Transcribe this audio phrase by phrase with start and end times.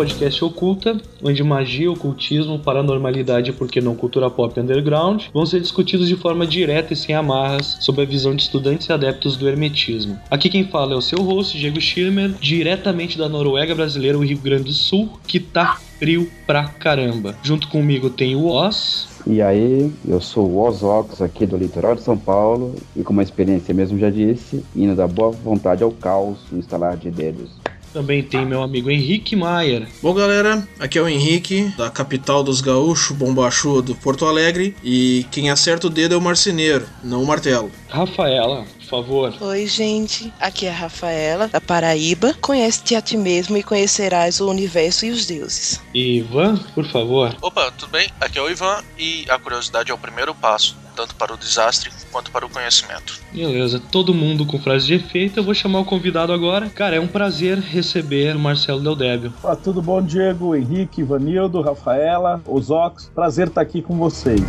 [0.00, 5.60] Podcast Oculta, onde magia, ocultismo, paranormalidade e, por que não, cultura pop underground vão ser
[5.60, 9.46] discutidos de forma direta e sem amarras sob a visão de estudantes e adeptos do
[9.46, 10.18] hermetismo.
[10.30, 14.38] Aqui quem fala é o seu host, Diego Schirmer, diretamente da Noruega brasileira, o Rio
[14.38, 17.36] Grande do Sul, que tá frio pra caramba.
[17.42, 19.06] Junto comigo tem o Oz.
[19.26, 23.22] E aí, eu sou o Ozox aqui do litoral de São Paulo e como a
[23.22, 27.50] experiência mesmo já disse, indo da boa vontade ao caos no instalar de dedos.
[27.92, 29.86] Também tem meu amigo Henrique Maier.
[30.02, 34.76] Bom, galera, aqui é o Henrique, da capital dos gaúchos, Bombachudo, Porto Alegre.
[34.82, 37.70] E quem acerta o dedo é o marceneiro, não o martelo.
[37.88, 39.34] Rafaela, por favor.
[39.40, 40.32] Oi, gente.
[40.40, 42.34] Aqui é a Rafaela, da Paraíba.
[42.40, 45.80] Conhece-te a ti mesmo e conhecerás o universo e os deuses.
[45.92, 47.36] Ivan, por favor.
[47.42, 48.08] Opa, tudo bem?
[48.20, 51.90] Aqui é o Ivan e a curiosidade é o primeiro passo, tanto para o desastre
[52.12, 53.18] quanto para o conhecimento.
[53.32, 55.38] Beleza, todo mundo com frase de efeito.
[55.38, 56.68] Eu vou chamar o convidado agora.
[56.68, 59.32] Cara, é um prazer receber Marcelo Del Débio.
[59.42, 63.10] Ah, tudo bom, Diego, Henrique, Ivanildo, Rafaela, Ozox?
[63.14, 64.42] Prazer estar aqui com vocês.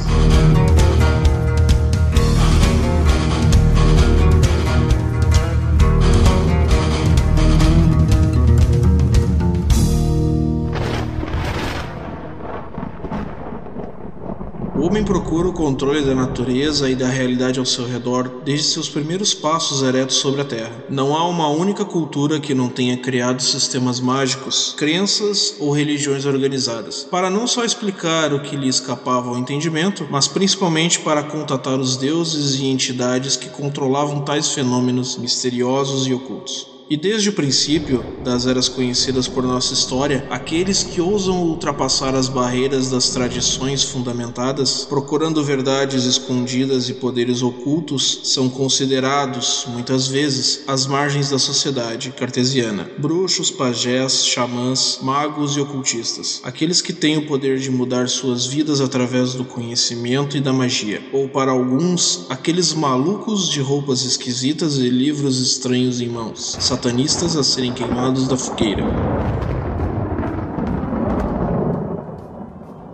[14.81, 18.89] O homem procura o controle da natureza e da realidade ao seu redor desde seus
[18.89, 20.83] primeiros passos eretos sobre a Terra.
[20.89, 27.03] Não há uma única cultura que não tenha criado sistemas mágicos, crenças ou religiões organizadas,
[27.11, 31.95] para não só explicar o que lhe escapava ao entendimento, mas principalmente para contatar os
[31.95, 36.80] deuses e entidades que controlavam tais fenômenos misteriosos e ocultos.
[36.91, 42.27] E desde o princípio das eras conhecidas por nossa história, aqueles que ousam ultrapassar as
[42.27, 50.85] barreiras das tradições fundamentadas, procurando verdades escondidas e poderes ocultos, são considerados, muitas vezes, às
[50.85, 52.91] margens da sociedade cartesiana.
[52.97, 56.41] Bruxos, pajés, xamãs, magos e ocultistas.
[56.43, 61.01] Aqueles que têm o poder de mudar suas vidas através do conhecimento e da magia.
[61.13, 67.43] Ou para alguns, aqueles malucos de roupas esquisitas e livros estranhos em mãos satanistas a
[67.43, 68.91] serem queimados da fogueira.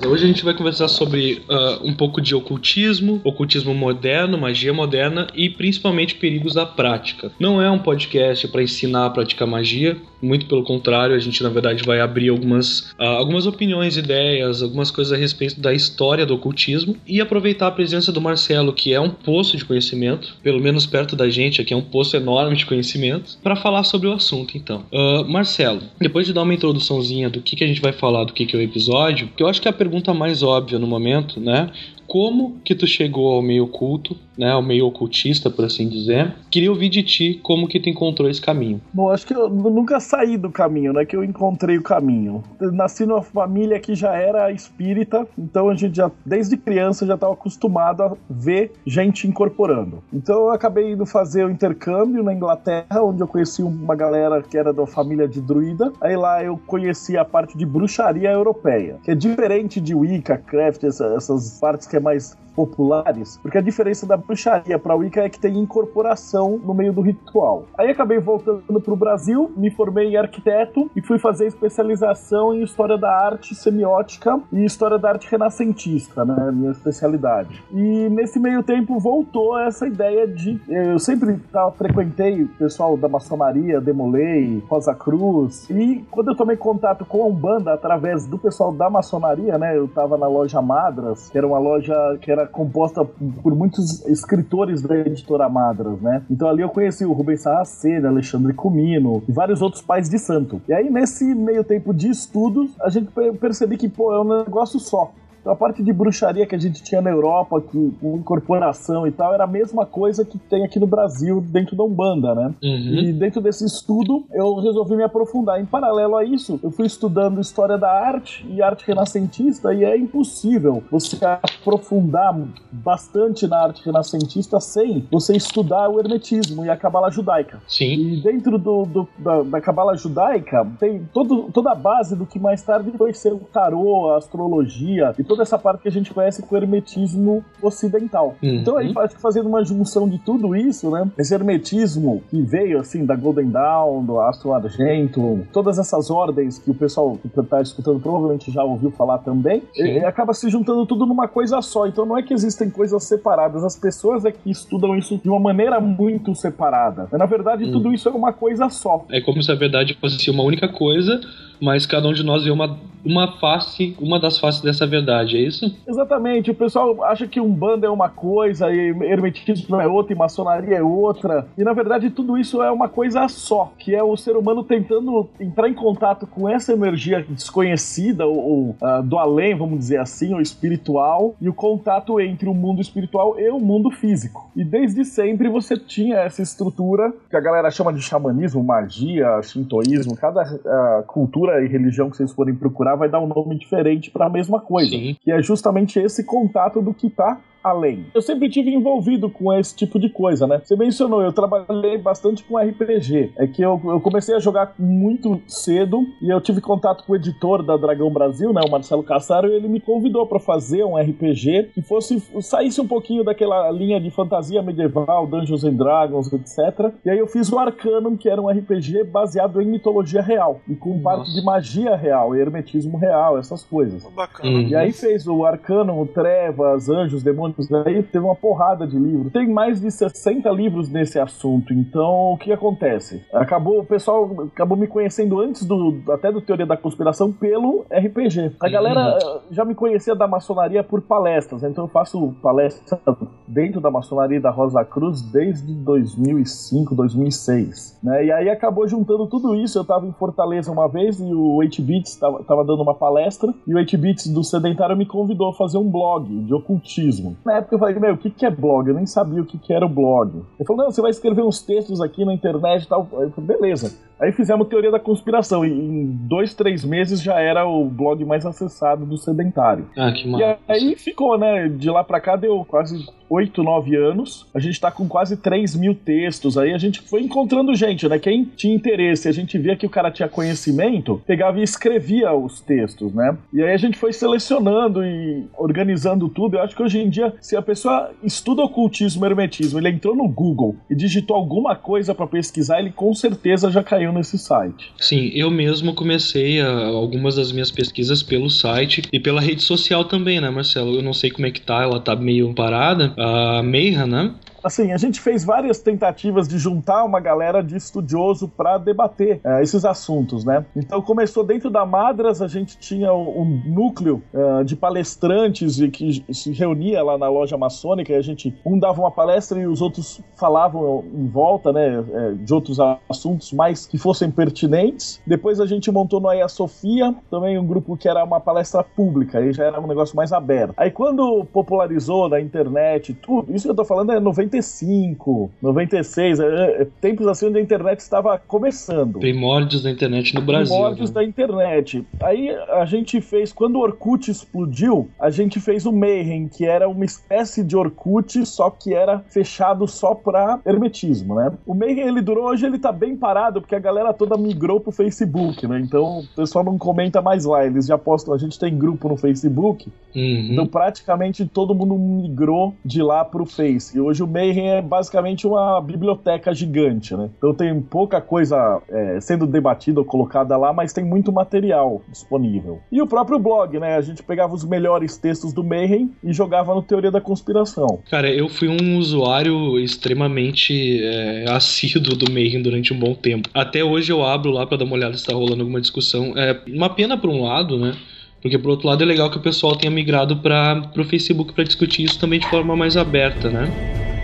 [0.08, 5.28] Hoje a gente vai conversar sobre uh, um pouco de ocultismo, ocultismo moderno, magia moderna
[5.36, 7.30] e principalmente perigos da prática.
[7.38, 11.50] Não é um podcast para ensinar a praticar magia, muito pelo contrário, a gente na
[11.50, 16.36] verdade vai abrir algumas, uh, algumas opiniões, ideias, algumas coisas a respeito da história do
[16.36, 20.86] ocultismo e aproveitar a presença do Marcelo, que é um poço de conhecimento, pelo menos
[20.86, 24.58] perto da gente aqui é um poço enorme de conhecimento, para falar sobre o assunto
[24.58, 24.84] então.
[24.92, 28.34] Uh, Marcelo, depois de dar uma introduçãozinha do que, que a gente vai falar, do
[28.34, 31.40] que, que é o episódio, que eu acho que a pergunta mais óbvia no momento,
[31.40, 31.72] né?
[32.08, 36.34] Como que tu chegou ao meio oculto, né, ao meio ocultista, por assim dizer?
[36.50, 38.80] Queria ouvir de ti como que tu encontrou esse caminho.
[38.94, 41.06] Bom, acho que eu nunca saí do caminho, né?
[41.06, 42.44] Que eu encontrei o caminho.
[42.60, 47.16] Eu nasci numa família que já era espírita, então a gente já, desde criança, já
[47.16, 50.04] estava acostumado a ver gente incorporando.
[50.14, 54.58] Então eu acabei indo fazer o intercâmbio na Inglaterra, onde eu conheci uma galera que
[54.58, 55.92] era da família de druida.
[56.00, 60.84] Aí lá eu conheci a parte de bruxaria europeia, que é diferente de Wicca, Craft,
[60.84, 65.30] essa, essas partes que é mais populares, porque a diferença da bruxaria para Wicca é
[65.30, 67.66] que tem incorporação no meio do ritual.
[67.78, 72.98] Aí acabei voltando pro Brasil, me formei em arquiteto e fui fazer especialização em história
[72.98, 77.64] da arte semiótica e história da arte renascentista, né, minha especialidade.
[77.72, 83.08] E nesse meio tempo voltou essa ideia de eu sempre tava, frequentei o pessoal da
[83.08, 88.72] maçonaria, Demolei, Rosa Cruz, e quando eu tomei contato com a Umbanda através do pessoal
[88.72, 93.04] da maçonaria, né, eu tava na loja Madras, que era uma loja que era composta
[93.06, 96.24] por muitos escritores da editora Madras, né?
[96.30, 100.62] Então ali eu conheci o Rubens Saraceni, Alexandre Comino e vários outros pais de santo.
[100.68, 104.80] E aí nesse meio tempo de estudos, a gente percebeu que, pô, é um negócio
[104.80, 105.12] só.
[105.48, 109.12] Então, a parte de bruxaria que a gente tinha na Europa, que com incorporação e
[109.14, 112.54] tal, era a mesma coisa que tem aqui no Brasil dentro da Umbanda, né?
[112.62, 112.94] Uhum.
[113.00, 115.62] E dentro desse estudo, eu resolvi me aprofundar.
[115.62, 119.98] Em paralelo a isso, eu fui estudando história da arte e arte renascentista, e é
[119.98, 122.38] impossível você aprofundar
[122.72, 127.62] bastante na arte renascentista sem você estudar o hermetismo e a cabala judaica.
[127.70, 127.94] Sim.
[127.94, 132.38] E dentro do, do- da, da cabala judaica tem todo, toda a base do que
[132.38, 136.12] mais tarde foi ser o tarô, a astrologia e toda essa parte que a gente
[136.14, 138.36] conhece com o hermetismo ocidental.
[138.42, 138.56] Uhum.
[138.56, 141.08] Então aí acho que fazendo uma junção de tudo isso, né?
[141.18, 146.72] Esse hermetismo que veio assim da Golden Dawn, do Astro Argento, todas essas ordens que
[146.72, 149.84] o pessoal que tá escutando provavelmente já ouviu falar também, Sim.
[149.84, 151.86] e- e acaba se juntando tudo numa coisa só.
[151.88, 155.40] Então não é que existem coisas separadas, as pessoas é que estudam isso de uma
[155.40, 157.08] maneira muito separada.
[157.12, 157.72] Na verdade, Hum.
[157.72, 159.06] tudo isso é uma coisa só.
[159.12, 161.20] É como se a verdade fosse uma única coisa,
[161.62, 165.42] mas cada um de nós vê uma, uma face, uma das faces dessa verdade, é
[165.42, 165.74] isso?
[165.88, 166.52] Exatamente.
[166.52, 170.78] O pessoal acha que um bando é uma coisa e hermetismo é outra e maçonaria
[170.78, 171.48] é outra.
[171.58, 175.30] E na verdade tudo isso é uma coisa só, que é o ser humano tentando
[175.40, 180.34] entrar em contato com essa energia desconhecida ou, ou uh, do além, vamos dizer assim,
[180.34, 184.50] o espiritual e o contato entre o mundo espiritual e o mundo físico.
[184.56, 190.16] E desde sempre você tinha essa estrutura que a galera chama de xamanismo, magia, shintoísmo,
[190.16, 194.26] cada uh, cultura e religião que vocês forem procurar vai dar um nome diferente para
[194.26, 195.16] a mesma coisa, Sim.
[195.22, 197.40] que é justamente esse contato do que está
[197.70, 198.06] além.
[198.14, 200.62] Eu sempre tive envolvido com esse tipo de coisa, né?
[200.64, 203.34] Você mencionou, eu trabalhei bastante com RPG.
[203.38, 207.16] É que eu, eu comecei a jogar muito cedo e eu tive contato com o
[207.16, 210.98] editor da Dragão Brasil, né, o Marcelo Cassaro, e ele me convidou para fazer um
[210.98, 216.94] RPG que fosse saísse um pouquinho daquela linha de fantasia medieval, Dungeons and Dragons, etc.
[217.06, 220.76] E aí eu fiz o Arcanum, que era um RPG baseado em mitologia real e
[220.76, 224.04] com parte de magia real, hermetismo real, essas coisas.
[224.16, 224.50] Bacana.
[224.50, 224.68] Uhum.
[224.68, 229.32] E aí fez o Arcanum, Trevas, Anjos, Demônios aí teve uma porrada de livros.
[229.32, 231.74] Tem mais de 60 livros nesse assunto.
[231.74, 233.26] Então, o que acontece?
[233.34, 238.56] Acabou, o pessoal acabou me conhecendo antes do até do Teoria da Conspiração pelo RPG.
[238.60, 239.40] A galera uhum.
[239.52, 243.00] já me conhecia da maçonaria por palestras, então eu faço palestras
[243.48, 248.26] dentro da maçonaria da Rosa Cruz desde 2005, 2006, né?
[248.26, 249.78] E aí acabou juntando tudo isso.
[249.78, 253.54] Eu tava em Fortaleza uma vez e o 8 Bits tava, tava dando uma palestra
[253.66, 257.38] e o 8 Bits do Sedentário me convidou a fazer um blog de ocultismo.
[257.48, 258.90] Na época eu falei, meu, o que, que é blog?
[258.90, 260.44] Eu nem sabia o que, que era o blog.
[260.60, 263.08] Ele falou, não, você vai escrever uns textos aqui na internet e tal.
[263.14, 263.98] Eu falei, beleza.
[264.20, 268.46] Aí fizemos teoria da conspiração e em dois, três meses já era o blog mais
[268.46, 269.88] acessado do sedentário.
[269.98, 270.58] Ah, que massa.
[270.68, 271.68] E aí ficou, né?
[271.70, 274.48] De lá pra cá deu quase 8, 9 anos.
[274.54, 276.58] A gente tá com quase 3 mil textos.
[276.58, 278.18] Aí a gente foi encontrando gente, né?
[278.20, 282.62] Quem tinha interesse, a gente via que o cara tinha conhecimento, pegava e escrevia os
[282.62, 283.38] textos, né?
[283.54, 286.58] E aí a gente foi selecionando e organizando tudo.
[286.58, 290.28] Eu acho que hoje em dia, se a pessoa estuda ocultismo, hermetismo, ele entrou no
[290.28, 294.92] Google e digitou alguma coisa para pesquisar, ele com certeza já caiu nesse site.
[294.98, 300.06] Sim, eu mesmo comecei a, algumas das minhas pesquisas pelo site e pela rede social
[300.06, 300.96] também, né, Marcelo?
[300.96, 304.34] Eu não sei como é que tá, ela tá meio parada, a Meira, né?
[304.64, 309.62] Assim, a gente fez várias tentativas de juntar uma galera de estudioso para debater uh,
[309.62, 310.66] esses assuntos, né?
[310.76, 316.52] Então começou dentro da Madras, a gente tinha um, núcleo uh, de palestrantes que se
[316.52, 320.22] reunia lá na loja maçônica e a gente, um dava uma palestra e os outros
[320.36, 322.78] falavam em volta, né, eh, de outros
[323.10, 325.22] assuntos mais que fossem pertinentes.
[325.26, 329.40] Depois a gente montou no Aia Sofia, também um grupo que era uma palestra pública,
[329.40, 330.74] aí já era um negócio mais aberto.
[330.78, 336.40] Aí quando popularizou na internet, tudo, isso que eu tô falando é 90 95, 96,
[336.40, 339.20] é, é, tempos assim onde a internet estava começando.
[339.20, 340.74] Primórdios da internet no Brasil.
[340.74, 341.16] Primórdios né?
[341.16, 342.06] da internet.
[342.22, 346.88] Aí a gente fez, quando o Orkut explodiu, a gente fez o Mayhem, que era
[346.88, 351.52] uma espécie de Orkut, só que era fechado só pra hermetismo, né?
[351.66, 354.92] O Mayhem, ele durou, hoje ele tá bem parado, porque a galera toda migrou pro
[354.92, 355.80] Facebook, né?
[355.80, 359.18] Então o pessoal não comenta mais lá, eles já postam, a gente tem grupo no
[359.18, 360.50] Facebook, uhum.
[360.52, 363.98] então praticamente todo mundo migrou de lá pro Face.
[363.98, 367.30] E hoje o Mayhem é basicamente uma biblioteca gigante, né?
[367.38, 372.80] Então tem pouca coisa é, sendo debatida ou colocada lá, mas tem muito material disponível.
[372.92, 373.96] E o próprio blog, né?
[373.96, 378.00] A gente pegava os melhores textos do Mayhem e jogava no Teoria da Conspiração.
[378.12, 383.50] Cara, eu fui um usuário extremamente é, assíduo do Mayhem durante um bom tempo.
[383.54, 386.34] Até hoje eu abro lá para dar uma olhada se tá rolando alguma discussão.
[386.36, 387.94] É uma pena por um lado, né?
[388.42, 391.64] Porque por outro lado é legal que o pessoal tenha migrado para o Facebook para
[391.64, 394.17] discutir isso também de forma mais aberta, né?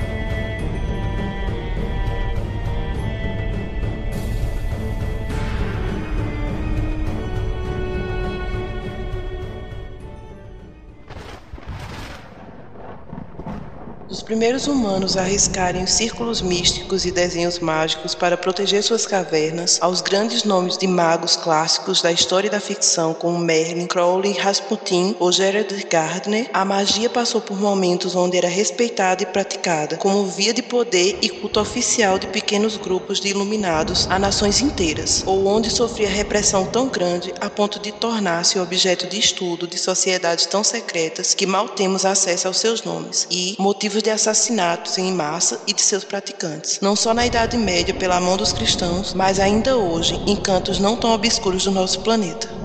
[14.22, 20.02] Primeiros humanos a arriscarem os círculos místicos e desenhos mágicos para proteger suas cavernas, aos
[20.02, 25.32] grandes nomes de magos clássicos da história e da ficção, como Merlin, Crowley, Rasputin ou
[25.32, 30.62] Gerard Gardner, a magia passou por momentos onde era respeitada e praticada como via de
[30.62, 36.10] poder e culto oficial de pequenos grupos de iluminados a nações inteiras, ou onde sofria
[36.10, 41.46] repressão tão grande a ponto de tornar-se objeto de estudo de sociedades tão secretas que
[41.46, 46.04] mal temos acesso aos seus nomes e motivos de assassinatos em massa e de seus
[46.04, 50.78] praticantes, não só na Idade Média pela mão dos cristãos, mas ainda hoje em cantos
[50.78, 52.64] não tão obscuros do nosso planeta.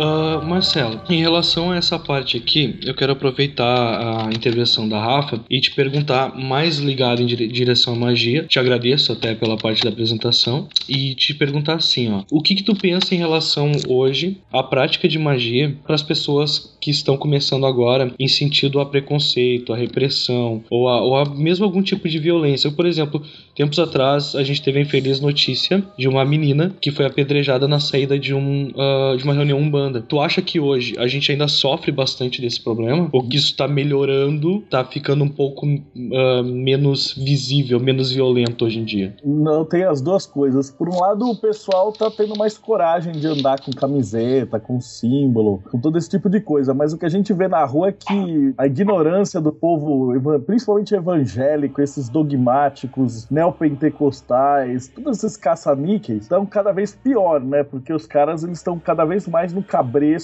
[0.00, 5.40] Uh, Marcelo, em relação a essa parte aqui, eu quero aproveitar a intervenção da Rafa
[5.48, 9.90] e te perguntar, mais ligado em direção à magia, te agradeço até pela parte da
[9.90, 14.60] apresentação, e te perguntar assim, ó, o que que tu pensa em relação hoje à
[14.60, 19.76] prática de magia para as pessoas que estão começando agora em sentido a preconceito, a
[19.76, 22.70] repressão, ou a, ou a mesmo algum tipo de violência.
[22.70, 23.22] Por exemplo,
[23.54, 27.78] tempos atrás a gente teve a infeliz notícia de uma menina que foi apedrejada na
[27.78, 30.00] saída de, um, uh, de uma reunião umbanda.
[30.00, 33.08] Tu acha que hoje a gente ainda sofre bastante desse problema?
[33.12, 38.78] Ou que isso tá melhorando, tá ficando um pouco uh, menos visível, menos violento hoje
[38.78, 39.14] em dia?
[39.24, 40.70] Não, tem as duas coisas.
[40.70, 45.62] Por um lado, o pessoal tá tendo mais coragem de andar com camiseta, com símbolo,
[45.70, 46.74] com todo esse tipo de coisa.
[46.74, 50.12] Mas o que a gente vê na rua é que a ignorância do povo,
[50.46, 57.62] principalmente evangélico, esses dogmáticos, neopentecostais, todos esses caça-níqueis, estão cada vez pior, né?
[57.62, 59.62] Porque os caras eles estão cada vez mais no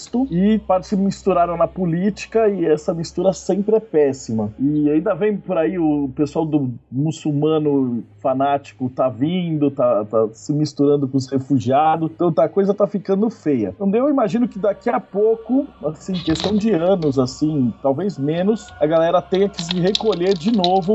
[0.06, 4.52] cabresto e se misturaram na política e essa mistura sempre é péssima.
[4.58, 10.52] E ainda vem por aí o pessoal do muçulmano fanático tá vindo, tá, tá se
[10.52, 13.74] misturando com os refugiados, então tá, a coisa tá ficando feia.
[13.74, 18.86] Então eu imagino que daqui a pouco, assim, questão de anos, assim, talvez menos, a
[18.86, 20.94] galera tenha que se recolher de novo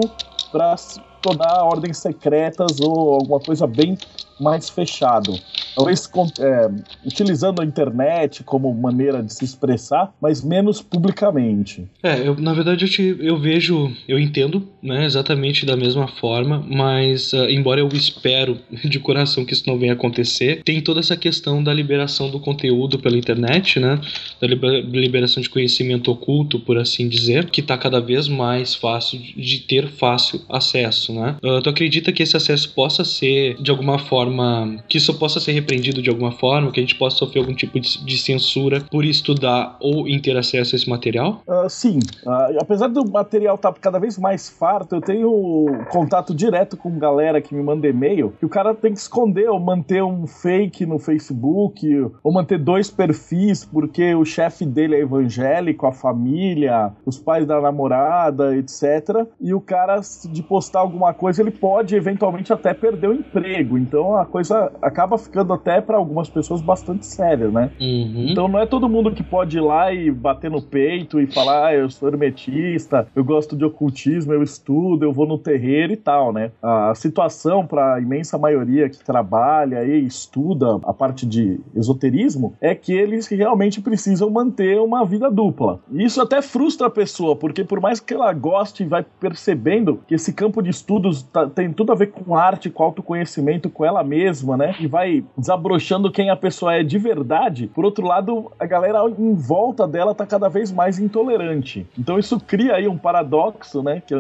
[0.52, 0.76] para
[1.22, 3.98] tornar ordens secretas ou alguma coisa bem
[4.42, 5.40] mais fechado.
[5.76, 6.10] Talvez
[6.40, 6.70] é,
[7.06, 11.88] utilizando a internet como maneira de se expressar, mas menos publicamente.
[12.04, 16.66] É, eu, na verdade eu, te, eu vejo, eu entendo né, exatamente da mesma forma,
[16.68, 21.16] mas uh, embora eu espero de coração que isso não venha acontecer, tem toda essa
[21.16, 24.00] questão da liberação do conteúdo pela internet, né,
[24.42, 29.60] da liberação de conhecimento oculto, por assim dizer, que está cada vez mais fácil de
[29.60, 31.11] ter fácil acesso.
[31.14, 31.38] Né?
[31.44, 34.84] Uh, tu acredita que esse acesso possa ser de alguma forma forma.
[34.88, 37.80] que isso possa ser repreendido de alguma forma, que a gente possa sofrer algum tipo
[37.80, 41.42] de, de censura por estudar ou em ter acesso a esse material?
[41.48, 42.00] Uh, sim.
[42.26, 46.98] Uh, apesar do material estar tá cada vez mais farto, eu tenho contato direto com
[46.98, 50.86] galera que me manda e-mail que o cara tem que esconder ou manter um fake
[50.86, 51.88] no Facebook
[52.24, 57.60] ou manter dois perfis porque o chefe dele é evangélico, a família, os pais da
[57.60, 59.26] namorada, etc.
[59.40, 60.02] E o cara,
[60.32, 63.78] de postar alguma coisa, ele pode eventualmente até perder o emprego.
[63.78, 67.72] Então a coisa acaba ficando até para algumas pessoas bastante séria, né?
[67.80, 68.28] Uhum.
[68.30, 71.68] Então não é todo mundo que pode ir lá e bater no peito e falar,
[71.68, 75.98] ah, eu sou hermetista, eu gosto de ocultismo, eu estudo, eu vou no terreiro e
[75.98, 76.52] tal, né?
[76.62, 82.76] A situação para a imensa maioria que trabalha e estuda a parte de esoterismo é
[82.76, 85.80] que eles realmente precisam manter uma vida dupla.
[85.92, 90.02] E isso até frustra a pessoa, porque por mais que ela goste e vai percebendo
[90.08, 93.86] que esse campo de estudos tá, tem tudo a ver com arte, com autoconhecimento, com
[93.86, 94.76] ela mesma, né?
[94.80, 97.68] E vai desabrochando quem a pessoa é de verdade.
[97.74, 101.86] Por outro lado, a galera em volta dela tá cada vez mais intolerante.
[101.98, 104.02] Então isso cria aí um paradoxo, né?
[104.06, 104.16] Que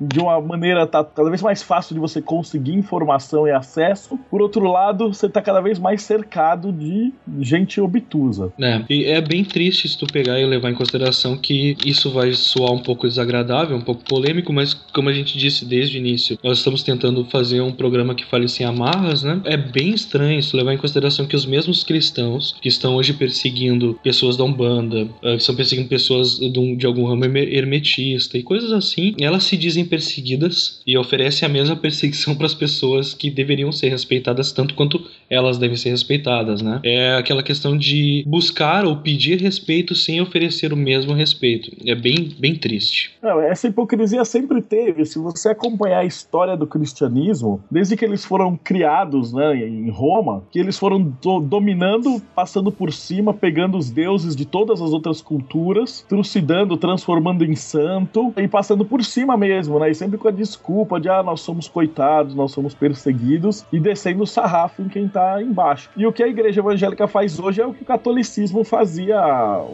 [0.00, 4.18] de uma maneira tá cada vez mais fácil de você conseguir informação e acesso.
[4.30, 8.52] Por outro lado, você tá cada vez mais cercado de gente obtusa.
[8.60, 12.32] É, e é bem triste se tu pegar e levar em consideração que isso vai
[12.32, 16.11] soar um pouco desagradável, um pouco polêmico, mas como a gente disse desde o início,
[16.42, 19.40] nós estamos tentando fazer um programa que fale sem amarras, né?
[19.44, 23.98] É bem estranho isso levar em consideração que os mesmos cristãos que estão hoje perseguindo
[24.02, 28.72] pessoas da Umbanda, uh, que estão perseguindo pessoas de, de algum ramo hermetista e coisas
[28.72, 33.72] assim, elas se dizem perseguidas e oferecem a mesma perseguição para as pessoas que deveriam
[33.72, 36.80] ser respeitadas tanto quanto elas devem ser respeitadas, né?
[36.84, 41.70] É aquela questão de buscar ou pedir respeito sem oferecer o mesmo respeito.
[41.86, 43.12] É bem, bem triste.
[43.22, 45.04] Não, essa hipocrisia sempre teve.
[45.04, 50.42] Se você acompanhar a história do cristianismo, desde que eles foram criados né, em Roma,
[50.50, 55.22] que eles foram do, dominando, passando por cima, pegando os deuses de todas as outras
[55.22, 59.90] culturas, trucidando, transformando em santo e passando por cima mesmo, né?
[59.90, 64.24] E sempre com a desculpa de ah, nós somos coitados, nós somos perseguidos e descendo
[64.24, 65.90] o sarrafo em quem tá embaixo.
[65.96, 69.20] E o que a igreja evangélica faz hoje é o que o catolicismo fazia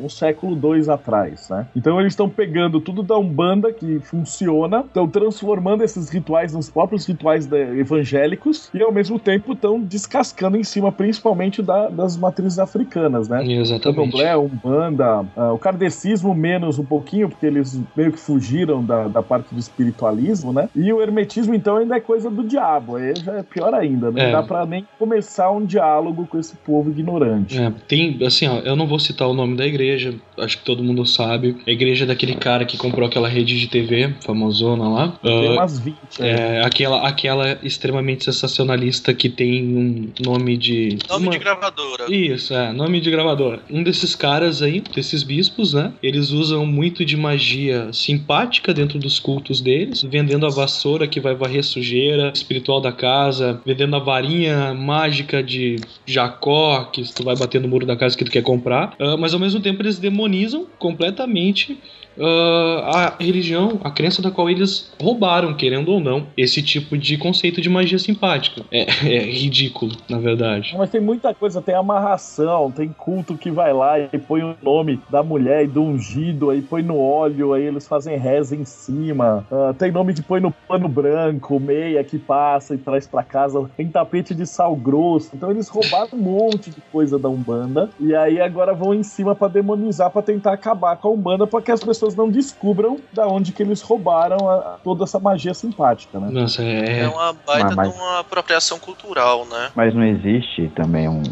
[0.03, 1.67] um século dois atrás, né?
[1.75, 7.07] Então eles estão pegando tudo da Umbanda que funciona, estão transformando esses rituais nos próprios
[7.07, 13.29] rituais evangélicos e ao mesmo tempo estão descascando em cima, principalmente da, das matrizes africanas,
[13.29, 13.45] né?
[13.47, 13.99] Exatamente.
[13.99, 19.23] Candomblé, Umbanda, uh, o kardecismo menos um pouquinho, porque eles meio que fugiram da, da
[19.23, 20.69] parte do espiritualismo, né?
[20.75, 24.21] E o hermetismo, então, ainda é coisa do diabo, aí já é pior ainda, não
[24.21, 24.33] é.
[24.33, 27.59] dá pra nem começar um diálogo com esse povo ignorante.
[27.59, 30.83] É, tem, assim, ó, eu não vou citar o nome da igreja, acho que todo
[30.83, 35.19] mundo sabe, a igreja daquele cara que comprou aquela rede de TV famosona lá.
[35.23, 40.99] Tem uh, umas 20 É, aquela, aquela extremamente sensacionalista que tem um nome de.
[41.09, 42.05] Nome uma- de gravadora.
[42.09, 43.61] Isso, é, nome de gravadora.
[43.71, 45.93] Um desses caras aí, desses bispos, né?
[46.03, 51.35] Eles usam muito de magia simpática dentro dos cultos deles, vendendo a vassoura que vai
[51.35, 55.77] varrer sujeira espiritual da casa, vendendo a varinha mágica de
[56.07, 58.95] Jacó, que tu vai bater no muro da casa que tu quer comprar.
[58.99, 61.79] Ah, mas ao mesmo tempo eles demonizam completamente
[62.21, 67.17] ah, a religião, a crença da qual eles roubaram, querendo ou não, esse tipo de
[67.17, 68.63] conceito de magia simpática.
[68.71, 70.75] É, é ridículo, na verdade.
[70.77, 75.01] Mas tem muita coisa, tem amarração, tem culto que vai lá e põe o nome
[75.11, 79.47] da mulher e do ungido, aí põe no óleo, aí eles fazem reza em cima.
[79.51, 83.69] Ah, tem nome que põe no pano branco, meia que passa e traz pra casa,
[83.77, 85.31] tem tapete de sal grosso.
[85.35, 89.35] Então eles roubaram um monte de coisa da Umbanda e aí agora vão em cima
[89.35, 93.27] pra demonizar, pra tentar acabar com a Umbanda, pra que as pessoas não descubram da
[93.27, 96.29] onde que eles roubaram a- toda essa magia simpática, né?
[96.31, 97.01] Nossa, é.
[97.01, 99.71] É uma baita Mas- mas- de uma apropriação cultural, né?
[99.75, 101.23] Mas não existe também um,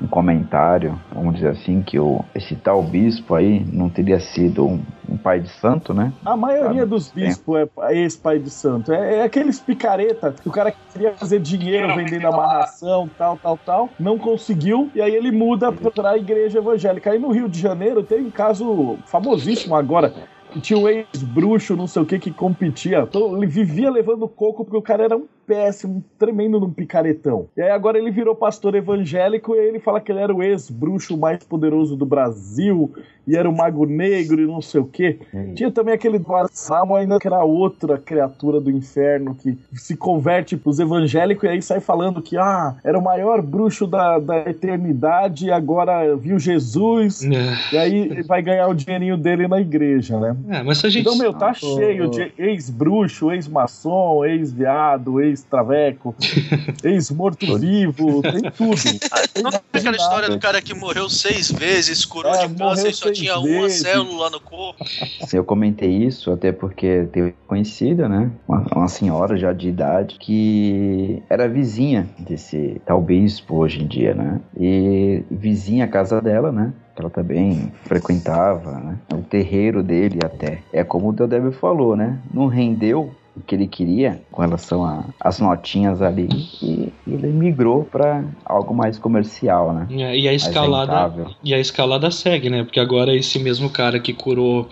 [0.00, 4.80] um comentário, vamos dizer assim, que o, esse tal bispo aí não teria sido um,
[5.08, 6.12] um pai de santo, né?
[6.24, 8.92] A maioria Ah, dos bispos é ex-pai de santo.
[8.92, 13.90] É, é aqueles picareta que o cara queria fazer dinheiro vendendo amarração, tal, tal, tal.
[13.98, 14.90] Não conseguiu.
[14.94, 17.10] E aí ele muda pra igreja evangélica.
[17.10, 20.12] Aí no Rio de Janeiro tem um caso famosíssimo agora.
[20.50, 23.00] Que tinha um ex-bruxo, não sei o que, que competia.
[23.00, 27.46] Então, ele vivia levando coco porque o cara era um péssimo, um tremendo num picaretão.
[27.56, 31.16] E aí agora ele virou pastor evangélico e ele fala que ele era o ex-bruxo
[31.16, 32.92] mais poderoso do Brasil
[33.26, 35.18] e era o mago negro e não sei o que.
[35.54, 36.18] Tinha também aquele
[36.50, 41.62] Samo ainda que era outra criatura do inferno que se converte pros evangélicos e aí
[41.62, 47.22] sai falando que ah, era o maior bruxo da, da eternidade e agora viu Jesus
[47.22, 50.36] É, e aí vai ganhar o dinheirinho dele na igreja, né?
[50.48, 51.02] É, mas a gente.
[51.02, 56.14] Então, meu, tá Ah, cheio de ex-bruxo, ex-maçom, ex-viado, ex-traveco,
[56.84, 58.76] ex-morto-vivo, tem tudo.
[59.42, 59.96] Não tem aquela nada.
[59.96, 63.62] história do cara que morreu seis vezes, curou É, de câncer e só tinha uma
[63.62, 63.82] vezes.
[63.82, 64.84] célula no corpo.
[65.32, 68.30] Eu comentei isso até porque tenho conhecida, né?
[68.46, 74.14] Uma, uma senhora já de idade que era vizinha desse tal bispo hoje em dia,
[74.14, 74.40] né?
[74.58, 76.72] E vizinha a casa dela, né?
[76.94, 78.98] Que ela também frequentava, né?
[79.12, 80.58] O terreiro dele até.
[80.72, 82.18] É como o Deodébio falou, né?
[82.32, 86.28] Não rendeu o que ele queria com relação às notinhas ali
[86.62, 89.86] e ele migrou para algo mais comercial, né?
[89.90, 91.26] É, e a escalada.
[91.42, 92.64] E a escalada segue, né?
[92.64, 94.68] Porque agora esse mesmo cara que curou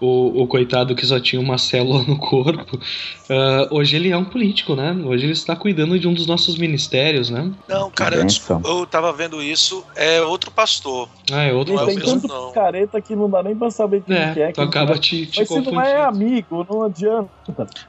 [0.00, 2.78] o, o coitado que só tinha uma célula no corpo,
[3.28, 4.92] ah, hoje ele é um político, né?
[5.04, 7.50] Hoje ele está cuidando de um dos nossos ministérios, né?
[7.68, 8.26] Não, cara, Benção.
[8.60, 11.08] desculpa, eu tava vendo isso, é outro pastor.
[11.32, 12.48] Ah, é outro Não é o tem mesmo, tanto não.
[12.48, 14.52] picareta que não dá nem pra saber quem É, que é.
[14.52, 15.86] tu acaba que te, te Mas se não confundindo.
[15.86, 17.30] é amigo, não adianta.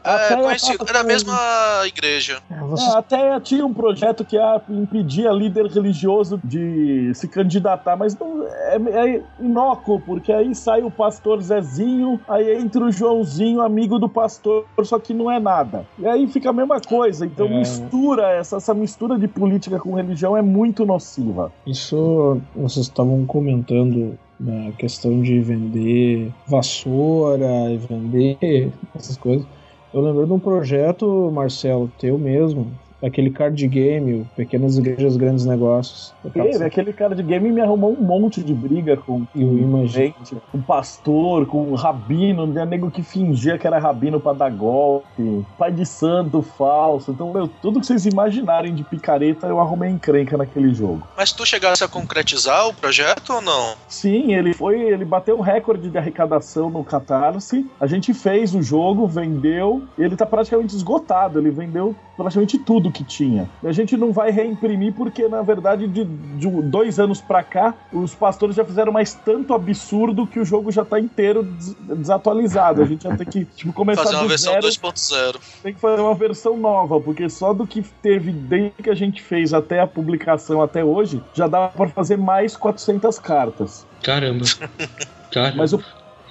[0.04, 1.38] Até É conhecido, eu é da mesma
[1.86, 2.40] igreja.
[2.50, 4.38] É, É, até tinha um projeto que
[4.70, 8.76] impedia líder religioso de se candidatar, mas não, é,
[9.16, 14.66] é inócuo, porque aí sai o pastor Zezinho, aí entra o Joãozinho, amigo do pastor,
[14.84, 15.86] só que não é nada.
[15.98, 17.26] E aí fica a mesma coisa.
[17.26, 17.60] Então É.
[17.60, 21.52] mistura, essa, essa mistura de política com religião é muito nociva.
[21.66, 29.46] Isso vocês estavam comentando na questão de vender vassoura e vender essas coisas.
[29.94, 32.68] Eu lembrei de um projeto, Marcelo, teu mesmo,
[33.04, 36.14] aquele card game, o Pequenas Igrejas Grandes Negócios.
[36.36, 39.88] Ele, aquele cara de game me arrumou um monte de briga com o Imagine.
[39.88, 45.46] gente, com pastor, com rabino, tinha nego que fingia que era rabino pra dar golpe,
[45.58, 47.12] pai de santo falso.
[47.12, 51.08] Então, meu, tudo que vocês imaginarem de picareta eu arrumei encrenca naquele jogo.
[51.18, 53.76] Mas tu chegasse a concretizar o projeto ou não?
[53.88, 57.66] Sim, ele foi, ele bateu um recorde de arrecadação no Catarse.
[57.80, 62.91] A gente fez o jogo, vendeu, e ele tá praticamente esgotado, ele vendeu praticamente tudo
[62.92, 63.50] que tinha.
[63.64, 67.74] E a gente não vai reimprimir porque, na verdade, de, de dois anos pra cá,
[67.92, 72.82] os pastores já fizeram mais tanto absurdo que o jogo já tá inteiro des- desatualizado.
[72.82, 75.40] A gente já tem que tipo, começar Fazer uma do versão zero 2.0.
[75.64, 79.22] tem que fazer uma versão nova, porque só do que teve desde que a gente
[79.22, 83.86] fez até a publicação até hoje, já dá pra fazer mais 400 cartas.
[84.04, 84.46] Caramba.
[85.32, 85.58] Caramba.
[85.58, 85.82] Mas o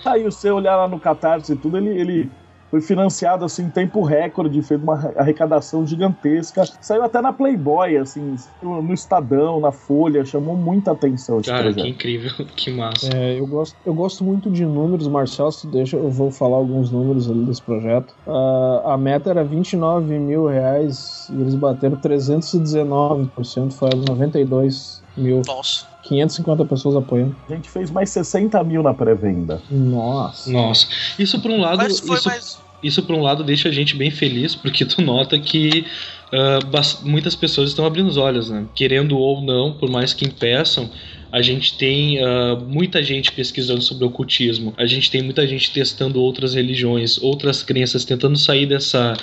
[0.04, 2.30] aí você olhar lá no Catarse e tudo, ele, ele
[2.70, 6.64] foi financiado assim em tempo recorde, fez uma arrecadação gigantesca.
[6.80, 11.82] Saiu até na Playboy, assim, no Estadão, na Folha, chamou muita atenção Cara, projeto.
[11.82, 12.30] que incrível.
[12.60, 13.08] Que massa.
[13.14, 16.56] É, eu, gosto, eu gosto muito de números, Marcelo, se tu deixa, eu vou falar
[16.56, 18.14] alguns números ali desse projeto.
[18.26, 25.42] Ah, a meta era 29 mil reais e eles bateram 319%, foi 92 mil.
[25.46, 25.86] Nossa.
[26.04, 27.36] 550 pessoas apoiando.
[27.48, 29.62] A gente fez mais 60 mil na pré-venda.
[29.70, 30.50] Nossa.
[30.50, 30.88] Nossa.
[31.18, 31.78] Isso por um lado.
[31.78, 32.58] Mas foi isso, mais.
[32.82, 35.84] Isso, por um lado, deixa a gente bem feliz, porque tu nota que
[36.32, 38.64] uh, muitas pessoas estão abrindo os olhos, né?
[38.74, 40.88] Querendo ou não, por mais que impeçam,
[41.30, 46.20] a gente tem uh, muita gente pesquisando sobre ocultismo, a gente tem muita gente testando
[46.20, 49.14] outras religiões, outras crenças, tentando sair dessa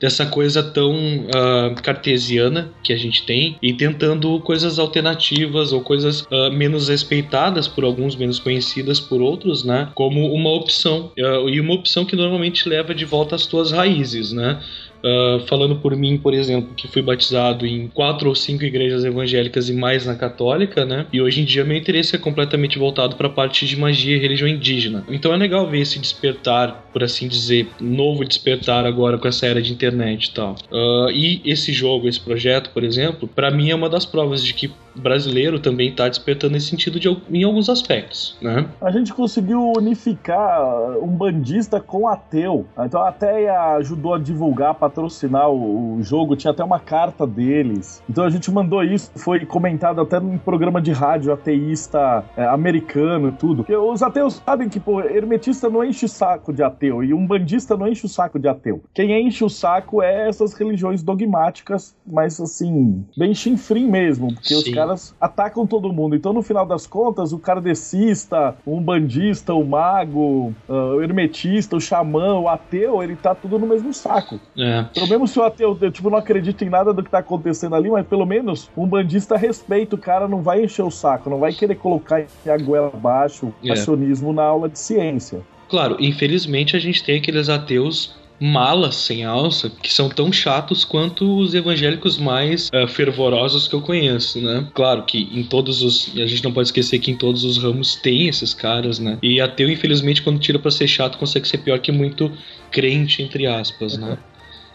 [0.00, 6.22] dessa coisa tão uh, cartesiana que a gente tem e tentando coisas alternativas ou coisas
[6.22, 9.90] uh, menos respeitadas por alguns, menos conhecidas por outros, né?
[9.94, 14.32] Como uma opção uh, e uma opção que normalmente leva de volta às tuas raízes,
[14.32, 14.60] né?
[14.98, 19.68] Uh, falando por mim, por exemplo, que fui batizado em quatro ou cinco igrejas evangélicas
[19.68, 21.06] e mais na católica, né?
[21.12, 24.18] E hoje em dia meu interesse é completamente voltado para a parte de magia e
[24.18, 25.04] religião indígena.
[25.08, 29.62] Então é legal ver esse despertar, por assim dizer, novo despertar agora com essa era
[29.62, 30.56] de internet e tal.
[30.70, 34.52] Uh, e esse jogo, esse projeto, por exemplo, para mim é uma das provas de
[34.52, 38.66] que brasileiro também está despertando nesse sentido de, em alguns aspectos, né?
[38.80, 40.60] A gente conseguiu unificar
[41.02, 42.66] um bandista com ateu.
[42.78, 48.02] Então a Ateia ajudou a divulgar, patrocinar o, o, jogo, tinha até uma carta deles.
[48.08, 53.32] Então a gente mandou isso, foi comentado até num programa de rádio ateísta é, americano
[53.32, 53.64] tudo.
[53.64, 57.26] Porque os ateus sabem que, pô, hermetista não enche o saco de ateu e um
[57.26, 58.82] bandista não enche o saco de ateu.
[58.94, 64.56] Quem enche o saco é essas religiões dogmáticas, mas assim, bem chinfrim mesmo, porque Sim.
[64.56, 66.16] os caras caras atacam todo mundo.
[66.16, 71.80] Então, no final das contas, o kardecista, o umbandista, o mago, uh, o hermetista, o
[71.80, 74.40] xamã, o ateu, ele tá tudo no mesmo saco.
[74.56, 74.84] É.
[74.94, 77.90] Pelo menos se o ateu, tipo, não acredita em nada do que tá acontecendo ali,
[77.90, 81.52] mas pelo menos um bandista respeita o cara, não vai encher o saco, não vai
[81.52, 83.72] querer colocar a goela abaixo o é.
[83.72, 85.40] acionismo na aula de ciência.
[85.68, 91.38] Claro, infelizmente a gente tem aqueles ateus malas sem alça que são tão chatos quanto
[91.38, 94.66] os evangélicos mais uh, fervorosos que eu conheço, né?
[94.74, 96.12] Claro que em todos os.
[96.16, 99.18] A gente não pode esquecer que em todos os ramos tem esses caras, né?
[99.22, 102.30] E ateu, infelizmente, quando tira pra ser chato, consegue ser pior que muito
[102.70, 104.18] crente, entre aspas, né?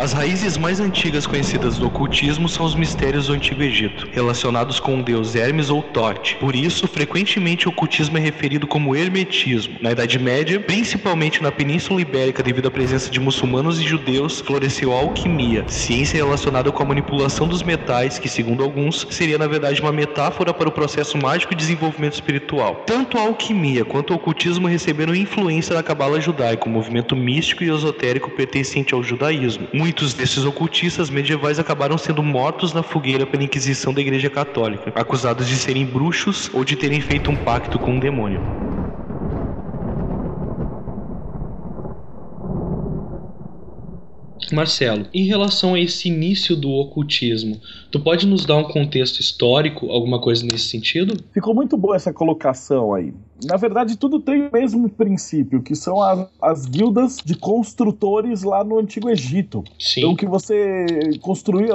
[0.02, 5.00] As raízes mais antigas conhecidas do ocultismo são os mistérios do Antigo Egito, relacionados com
[5.00, 6.38] o deus Hermes ou Tote.
[6.38, 9.78] Por isso, frequentemente o ocultismo é referido como hermetismo.
[9.80, 14.92] Na Idade Média, principalmente na Península Ibérica, devido à presença de muçulmanos e judeus, floresceu
[14.92, 19.82] a alquimia, ciência relacionada com a manipulação dos metais, que, segundo alguns, seria na verdade
[19.82, 22.86] uma metáfora para o processo mágico e desenvolvimento espiritual.
[22.88, 27.70] Tanto a alquimia quanto o ocultismo receberam influência da cabala judaica, um movimento místico e
[27.70, 29.68] esotérico pertencente ao judaísmo.
[29.92, 35.46] Muitos desses ocultistas medievais acabaram sendo mortos na fogueira pela Inquisição da Igreja Católica, acusados
[35.46, 38.42] de serem bruxos ou de terem feito um pacto com um demônio.
[44.54, 49.92] Marcelo, em relação a esse início do ocultismo, tu pode nos dar um contexto histórico,
[49.92, 51.22] alguma coisa nesse sentido?
[51.34, 53.14] Ficou muito boa essa colocação aí
[53.46, 58.64] na verdade, tudo tem o mesmo princípio, que são as, as guildas de construtores lá
[58.64, 59.64] no Antigo Egito.
[59.80, 60.02] Sim.
[60.02, 60.86] Então, que você
[61.22, 61.74] construía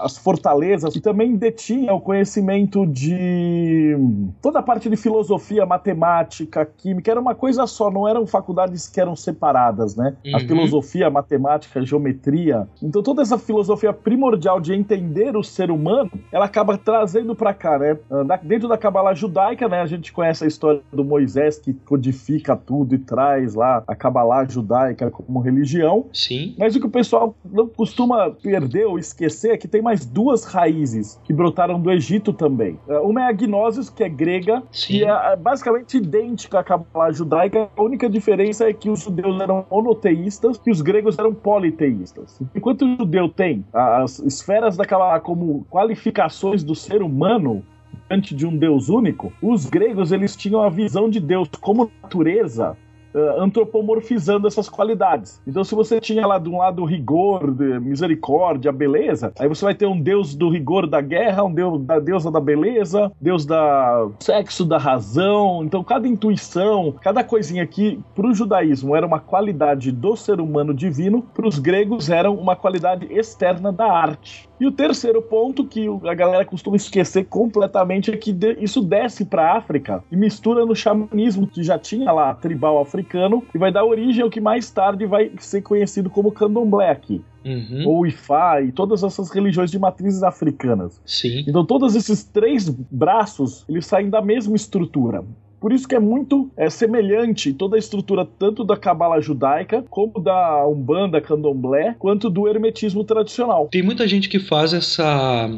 [0.00, 3.96] as fortalezas e também detinha o conhecimento de
[4.40, 7.10] toda a parte de filosofia, matemática, química.
[7.10, 10.16] Era uma coisa só, não eram faculdades que eram separadas, né?
[10.24, 10.36] Uhum.
[10.36, 12.66] A filosofia, a matemática, a geometria.
[12.82, 17.78] Então, toda essa filosofia primordial de entender o ser humano, ela acaba trazendo para cá,
[17.78, 17.98] né?
[18.42, 19.80] Dentro da Cabala judaica, né?
[19.80, 24.44] A gente conhece a história do Moisés que codifica tudo e traz lá a Kabbalah
[24.46, 26.06] judaica como religião.
[26.12, 26.54] Sim.
[26.58, 30.44] Mas o que o pessoal não costuma perder ou esquecer é que tem mais duas
[30.44, 32.78] raízes que brotaram do Egito também.
[32.88, 34.86] É, uma é a Gnosis, que é grega, Sim.
[34.86, 37.68] que é basicamente idêntica à Kabbalah judaica.
[37.76, 42.40] A única diferença é que os judeus eram monoteístas e os gregos eram politeístas.
[42.54, 47.64] Enquanto o judeu tem as esferas da Kabbalah como qualificações do ser humano,
[48.08, 52.76] diante de um Deus único, os gregos eles tinham a visão de Deus como natureza
[53.14, 55.40] uh, antropomorfizando essas qualidades.
[55.46, 59.74] Então, se você tinha lá de um lado o rigor, misericórdia, beleza, aí você vai
[59.74, 64.08] ter um deus do rigor da guerra, um deus da deusa da beleza, deus da
[64.20, 65.62] sexo, da razão.
[65.64, 70.74] Então, cada intuição, cada coisinha que para o judaísmo era uma qualidade do ser humano
[70.74, 74.48] divino, para os gregos eram uma qualidade externa da arte.
[74.60, 79.42] E o terceiro ponto que a galera costuma esquecer completamente é que isso desce para
[79.42, 83.84] a África e mistura no xamanismo que já tinha lá tribal africano e vai dar
[83.84, 87.22] origem ao que mais tarde vai ser conhecido como candomblé aqui.
[87.44, 87.84] Uhum.
[87.86, 90.98] ou Ifá e todas essas religiões de matrizes africanas.
[91.04, 91.44] Sim.
[91.46, 95.22] Então todos esses três braços, eles saem da mesma estrutura.
[95.64, 100.20] Por isso que é muito é, semelhante toda a estrutura tanto da cabala judaica como
[100.20, 103.68] da umbanda, candomblé, quanto do hermetismo tradicional.
[103.72, 105.48] Tem muita gente que faz essa,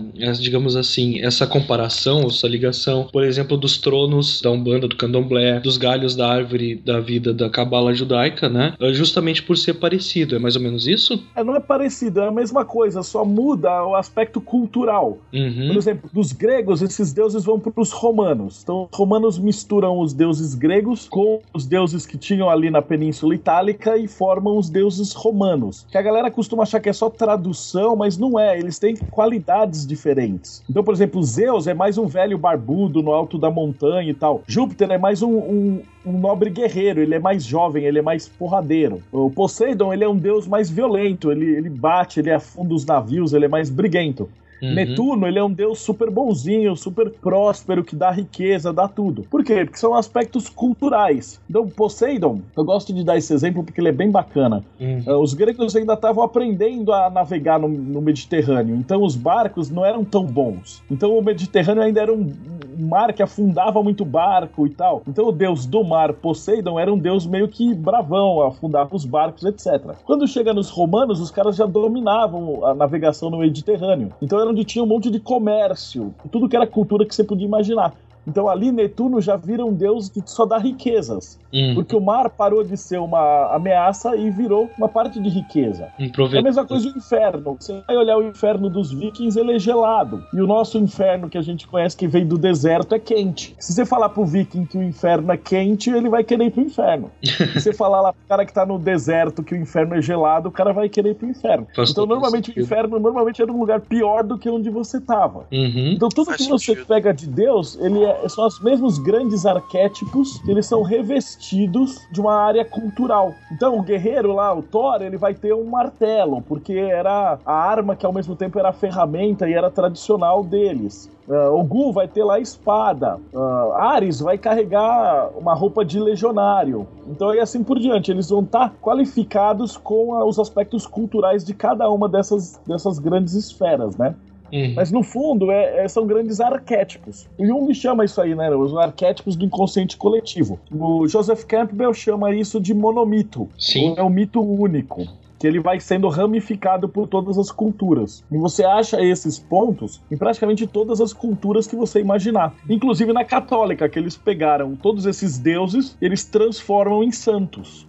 [0.40, 5.77] digamos assim, essa comparação, essa ligação, por exemplo, dos tronos da umbanda, do candomblé, dos
[5.77, 8.75] galhos da árvore da vida da cabala judaica, né?
[8.92, 10.37] Justamente por ser parecido.
[10.37, 11.21] É mais ou menos isso?
[11.35, 15.19] É, não é parecido, é a mesma coisa, só muda o aspecto cultural.
[15.35, 15.66] Uhum.
[15.66, 18.61] Por exemplo, dos gregos, esses deuses vão para os romanos.
[18.62, 23.35] Então, os romanos misturam os deuses gregos com os deuses que tinham ali na Península
[23.35, 25.87] Itálica e formam os deuses romanos.
[25.90, 28.59] Que a galera costuma achar que é só tradução, mas não é.
[28.59, 30.62] Eles têm qualidades diferentes.
[30.68, 34.42] Então, por exemplo, Zeus é mais um velho barbudo no alto da montanha e tal.
[34.46, 38.28] Júpiter é mais um, um um nobre guerreiro, ele é mais jovem, ele é mais
[38.28, 39.02] porradeiro.
[39.11, 43.32] O Poseidon, ele é um deus mais violento, ele, ele bate, ele afunda os navios,
[43.32, 44.28] ele é mais briguento.
[44.62, 44.75] Uhum.
[44.75, 49.23] Netuno, ele é um deus super bonzinho, super próspero, que dá riqueza, dá tudo.
[49.31, 49.64] Por quê?
[49.64, 51.40] Porque são aspectos culturais.
[51.49, 54.64] Então, Poseidon, eu gosto de dar esse exemplo porque ele é bem bacana.
[54.81, 55.03] Uhum.
[55.07, 59.85] Uh, os gregos ainda estavam aprendendo a navegar no, no, Mediterrâneo, então os barcos não
[59.85, 60.83] eram tão bons.
[60.90, 62.33] Então o Mediterrâneo ainda era um,
[62.79, 65.03] um mar que afundava muito barco e tal.
[65.07, 69.45] Então o deus do mar, Poseidon, era um deus meio que bravão, afundava os barcos,
[69.45, 69.97] etc.
[70.05, 74.12] Quando chega nos romanos, os caras já dominavam a navegação no Mediterrâneo.
[74.23, 77.94] Então onde tinha um monte de comércio, tudo que era cultura que você podia imaginar.
[78.27, 81.39] Então ali Netuno já vira um deus que só dá riquezas.
[81.53, 81.73] Hum.
[81.75, 85.89] Porque o mar parou de ser uma ameaça e virou uma parte de riqueza.
[86.37, 87.57] é a mesma coisa o inferno.
[87.59, 90.25] Você vai olhar o inferno dos vikings, ele é gelado.
[90.35, 93.55] E o nosso inferno que a gente conhece que vem do deserto é quente.
[93.59, 96.62] Se você falar pro viking que o inferno é quente, ele vai querer ir pro
[96.62, 97.11] inferno.
[97.25, 100.49] Se você falar lá pro cara que tá no deserto que o inferno é gelado,
[100.49, 101.67] o cara vai querer ir pro inferno.
[101.75, 102.62] Faz então normalmente sentido.
[102.62, 105.47] o inferno normalmente é um lugar pior do que onde você tava.
[105.53, 105.93] Uhum.
[105.95, 106.87] Então tudo Faz que você sentido.
[106.87, 112.35] pega de Deus, ele é são os mesmos grandes arquétipos eles são revestidos de uma
[112.35, 113.35] área cultural.
[113.52, 117.96] Então, o guerreiro lá, o Thor, ele vai ter um martelo, porque era a arma
[117.96, 121.11] que ao mesmo tempo era a ferramenta e era tradicional deles.
[121.29, 123.18] Uh, o Gu vai ter lá a espada.
[123.35, 126.87] Uh, Ares vai carregar uma roupa de legionário.
[127.09, 128.12] Então, e assim por diante.
[128.12, 133.00] Eles vão estar tá qualificados com uh, os aspectos culturais de cada uma dessas, dessas
[133.00, 134.14] grandes esferas, né?
[134.52, 134.74] Uhum.
[134.74, 137.28] Mas no fundo é, é, são grandes arquétipos.
[137.38, 138.50] O Jung chama isso aí, né?
[138.50, 140.59] Os arquétipos do inconsciente coletivo.
[140.70, 143.48] O Joseph Campbell chama isso de monomito.
[143.59, 143.94] Sim.
[143.96, 145.06] É um mito único
[145.38, 148.24] que ele vai sendo ramificado por todas as culturas.
[148.30, 152.54] E você acha esses pontos em praticamente todas as culturas que você imaginar.
[152.68, 157.87] Inclusive na católica, que eles pegaram todos esses deuses, eles transformam em santos.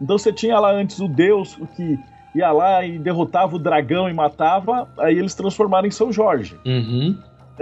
[0.00, 1.98] Então você tinha lá antes o deus que
[2.34, 6.56] ia lá e derrotava o dragão e matava, aí eles transformaram em São Jorge.
[6.64, 7.16] Uhum.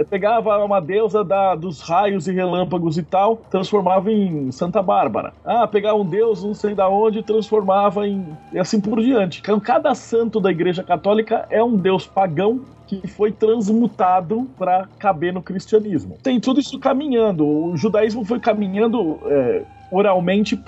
[0.09, 5.33] pegava uma deusa da, dos raios e relâmpagos e tal, transformava em Santa Bárbara.
[5.43, 8.25] Ah, pegava um deus, não sei da onde, transformava em.
[8.53, 9.39] e assim por diante.
[9.41, 15.31] Então, cada santo da Igreja Católica é um deus pagão que foi transmutado para caber
[15.31, 16.17] no cristianismo.
[16.23, 17.45] Tem tudo isso caminhando.
[17.45, 20.59] O judaísmo foi caminhando é, oralmente